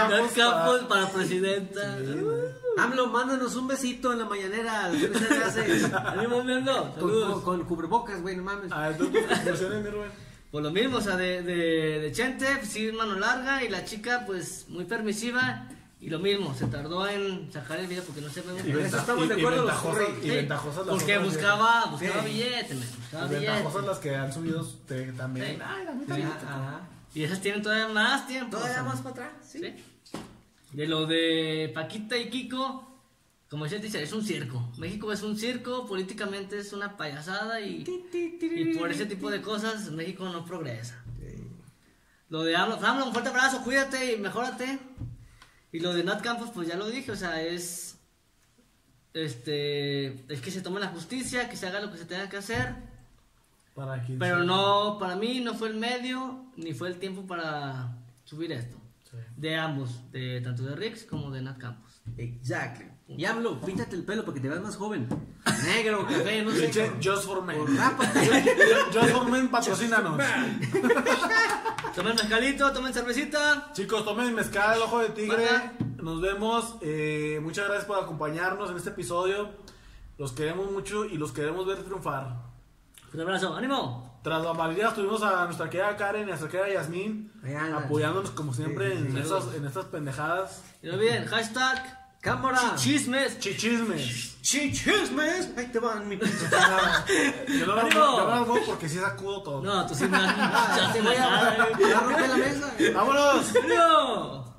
Dan 0.09 0.27
Campos 0.35 0.81
para- 0.89 1.09
presidenta. 1.11 1.97
AMLO, 2.77 3.07
mándanos 3.07 3.55
un 3.55 3.67
besito 3.67 4.11
en 4.13 4.19
la 4.19 4.25
mañanera. 4.25 4.91
Ánimo, 6.07 6.43
miembro. 6.43 6.91
con, 6.99 7.41
con, 7.41 7.63
cubrebocas, 7.65 8.19
güey, 8.23 8.35
no 8.35 8.41
mames. 8.43 8.71
A 8.71 8.89
ver, 8.89 8.97
tú 8.97 9.07
tus 9.11 9.21
conclusiones, 9.21 9.83
mi 9.83 9.89
Rubén. 9.91 10.11
Por 10.51 10.63
lo 10.63 10.71
mismo, 10.71 10.97
o 10.97 11.01
sea, 11.01 11.15
de, 11.17 11.43
de, 11.43 11.99
de 11.99 12.11
Chente, 12.11 12.47
pues, 12.57 12.71
sí, 12.71 12.91
mano 12.91 13.13
larga 13.15 13.63
y 13.63 13.69
la 13.69 13.85
chica, 13.85 14.23
pues, 14.25 14.65
muy 14.69 14.85
permisiva. 14.85 15.67
Y 16.05 16.09
lo 16.11 16.19
mismo, 16.19 16.53
se 16.53 16.67
tardó 16.67 17.07
en 17.07 17.51
sacar 17.51 17.79
el 17.79 17.87
video 17.87 18.03
porque 18.03 18.21
no 18.21 18.29
se 18.29 18.41
ve 18.41 18.53
Y, 18.63 18.71
venta- 18.73 18.99
estamos 18.99 19.25
y- 19.25 19.27
de 19.29 19.35
y 19.35 19.39
acuerdo 19.39 19.63
los 19.63 20.23
y 20.23 20.29
ventajosas 20.29 20.85
las 20.85 20.95
Porque 20.95 21.17
buscaba, 21.17 21.85
buscaba 21.85 22.21
Sí. 22.21 22.27
billetes, 22.29 22.97
buscaba 22.99 23.25
Y 23.25 23.29
ventajosas 23.29 23.63
billetes. 23.73 23.85
las 23.87 23.97
que 23.99 24.15
han 24.15 24.31
subido 24.33 24.63
te- 24.87 25.11
también. 25.13 25.55
Sí. 25.55 25.61
Ay, 25.65 25.85
la 25.85 25.93
neta. 25.95 26.37
ajá. 26.47 26.81
Y 27.15 27.23
esas 27.23 27.41
tienen 27.41 27.63
todavía 27.63 27.87
más 27.87 28.27
tiempo. 28.27 28.55
Todavía 28.55 28.83
más 28.83 28.99
para 29.01 29.09
atrás, 29.11 29.31
sí. 29.49 29.59
¿sí? 29.59 29.73
De 30.73 30.85
lo 30.87 31.07
de 31.07 31.71
Paquita 31.73 32.15
y 32.17 32.29
Kiko, 32.29 32.87
como 33.49 33.63
decía 33.63 33.79
dice, 33.79 34.03
es 34.03 34.13
un 34.13 34.23
circo. 34.23 34.71
México 34.77 35.11
es 35.11 35.23
un 35.23 35.35
circo, 35.39 35.87
políticamente 35.87 36.59
es 36.59 36.71
una 36.71 36.97
payasada 36.97 37.61
y, 37.61 37.83
y 38.13 38.75
por 38.77 38.91
ese 38.91 39.07
tipo 39.07 39.31
de 39.31 39.41
cosas 39.41 39.89
México 39.89 40.29
no 40.29 40.45
progresa. 40.45 41.01
Lo 42.29 42.43
de 42.43 42.55
AMLO, 42.55 42.75
AMLO, 42.85 43.05
un 43.07 43.11
fuerte 43.11 43.29
abrazo, 43.29 43.63
cuídate 43.63 44.13
y 44.13 44.17
mejórate. 44.19 44.77
Y 45.75 45.79
lo 45.81 45.93
de 45.93 46.05
Nat 46.05 46.21
Campos, 46.21 46.51
pues 46.53 46.69
ya 46.69 46.77
lo 46.77 46.87
dije, 46.87 47.11
o 47.11 47.17
sea, 47.17 47.41
es. 47.41 47.97
Este. 49.13 50.23
Es 50.33 50.39
que 50.39 50.49
se 50.49 50.61
tome 50.61 50.79
la 50.79 50.87
justicia, 50.87 51.49
que 51.49 51.57
se 51.57 51.67
haga 51.67 51.81
lo 51.81 51.91
que 51.91 51.97
se 51.97 52.05
tenga 52.05 52.29
que 52.29 52.37
hacer. 52.37 52.75
Para 53.73 54.01
quien 54.01 54.17
Pero 54.17 54.37
sea. 54.37 54.45
no, 54.45 54.97
para 54.97 55.17
mí 55.17 55.41
no 55.41 55.53
fue 55.53 55.67
el 55.67 55.75
medio 55.75 56.45
ni 56.55 56.73
fue 56.73 56.87
el 56.87 56.97
tiempo 56.97 57.27
para 57.27 57.93
subir 58.23 58.53
esto. 58.53 58.77
Sí. 59.03 59.17
De 59.35 59.57
ambos, 59.57 60.09
de 60.13 60.39
tanto 60.39 60.63
de 60.63 60.77
Rix 60.77 61.03
como 61.03 61.29
de 61.29 61.41
Nat 61.41 61.57
Campos. 61.57 62.01
Exactly. 62.15 62.87
Y 63.09 63.25
AMLO, 63.25 63.59
píntate 63.59 63.97
el 63.97 64.03
pelo 64.03 64.23
para 64.23 64.35
que 64.35 64.39
te 64.39 64.47
veas 64.47 64.61
más 64.61 64.77
joven. 64.77 65.09
Negro, 65.65 66.07
café, 66.07 66.41
no 66.41 66.51
sé. 66.51 66.71
Just 67.03 67.25
for 67.25 67.43
Men. 67.43 67.57
Just 67.67 69.09
for 69.11 69.29
Men, 69.29 69.49
patrocínanos. 69.49 70.21
Tomen 71.95 72.15
mezcalito, 72.15 72.71
tomen 72.73 72.93
cervecita. 72.93 73.71
Chicos, 73.73 74.03
tomen 74.03 74.35
mezcal, 74.35 74.75
el 74.75 74.81
ojo 74.83 74.99
de 74.99 75.09
tigre. 75.09 75.47
Nos 75.97 76.21
vemos. 76.21 76.75
eh, 76.81 77.39
muchas 77.41 77.65
gracias 77.65 77.85
por 77.85 77.97
acompañarnos 77.97 78.69
en 78.69 78.77
este 78.77 78.89
episodio. 78.89 79.49
Los 80.17 80.33
queremos 80.33 80.71
mucho 80.71 81.05
y 81.05 81.17
los 81.17 81.31
queremos 81.31 81.65
ver 81.65 81.83
triunfar. 81.83 82.35
Un 83.13 83.21
abrazo, 83.21 83.55
ánimo. 83.55 84.19
Tras 84.23 84.43
bambalinas 84.43 84.93
tuvimos 84.93 85.21
a 85.23 85.45
nuestra 85.45 85.69
querida 85.69 85.95
Karen 85.95 86.21
y 86.21 86.25
a 86.25 86.27
nuestra 86.35 86.49
querida 86.49 86.73
Yasmín 86.73 87.31
apoyándonos 87.75 88.31
como 88.31 88.53
siempre 88.53 88.97
Sí, 88.97 89.05
en 89.55 89.65
estas 89.65 89.85
pendejadas. 89.85 90.63
Y 90.81 90.87
no 90.87 90.95
olviden, 90.95 91.25
hashtag 91.25 92.04
Cámara. 92.25 92.75
chismes. 92.75 93.37
Chichismes. 93.37 94.41
Chichismes. 94.41 95.49
Ahí 95.55 95.67
te 95.67 95.77
van, 95.77 96.09
mi 96.09 96.17
pinche. 96.17 96.35
Yo 97.59 97.67
no 97.67 97.87
lo 97.87 98.31
hago 98.33 98.57
porque 98.65 98.89
sí 98.89 98.97
sacudo 98.97 99.43
todo. 99.43 99.61
No, 99.61 99.85
tú 99.85 99.93
sí 99.93 100.05
me 100.07 100.17
Ah, 100.19 100.89
te 100.93 101.01
voy 101.03 101.15
a, 101.15 101.51
a 101.51 101.99
romper 101.99 102.29
la 102.29 102.37
mesa. 102.37 102.75
¡Vámonos! 102.95 103.53
¡No! 103.67 104.55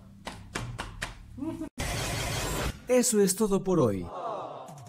Eso 2.87 3.21
es 3.21 3.35
todo 3.35 3.65
por 3.65 3.81
hoy. 3.81 4.07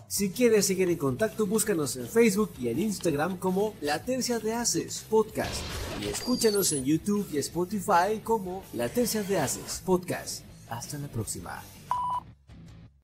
Si 0.07 0.29
quieres 0.29 0.67
seguir 0.67 0.87
en 0.87 0.97
contacto, 0.97 1.47
búscanos 1.47 1.95
en 1.95 2.07
Facebook 2.07 2.51
y 2.59 2.67
en 2.67 2.79
Instagram 2.79 3.37
como 3.37 3.73
Latencia 3.81 4.37
de 4.37 4.53
Haces 4.53 5.03
Podcast. 5.09 5.63
Y 5.99 6.09
escúchanos 6.09 6.71
en 6.73 6.85
YouTube 6.85 7.27
y 7.33 7.39
Spotify 7.39 8.21
como 8.23 8.63
Latencia 8.73 9.23
de 9.23 9.39
Haces 9.39 9.81
Podcast. 9.83 10.43
Hasta 10.69 10.99
la 10.99 11.07
próxima. 11.07 11.59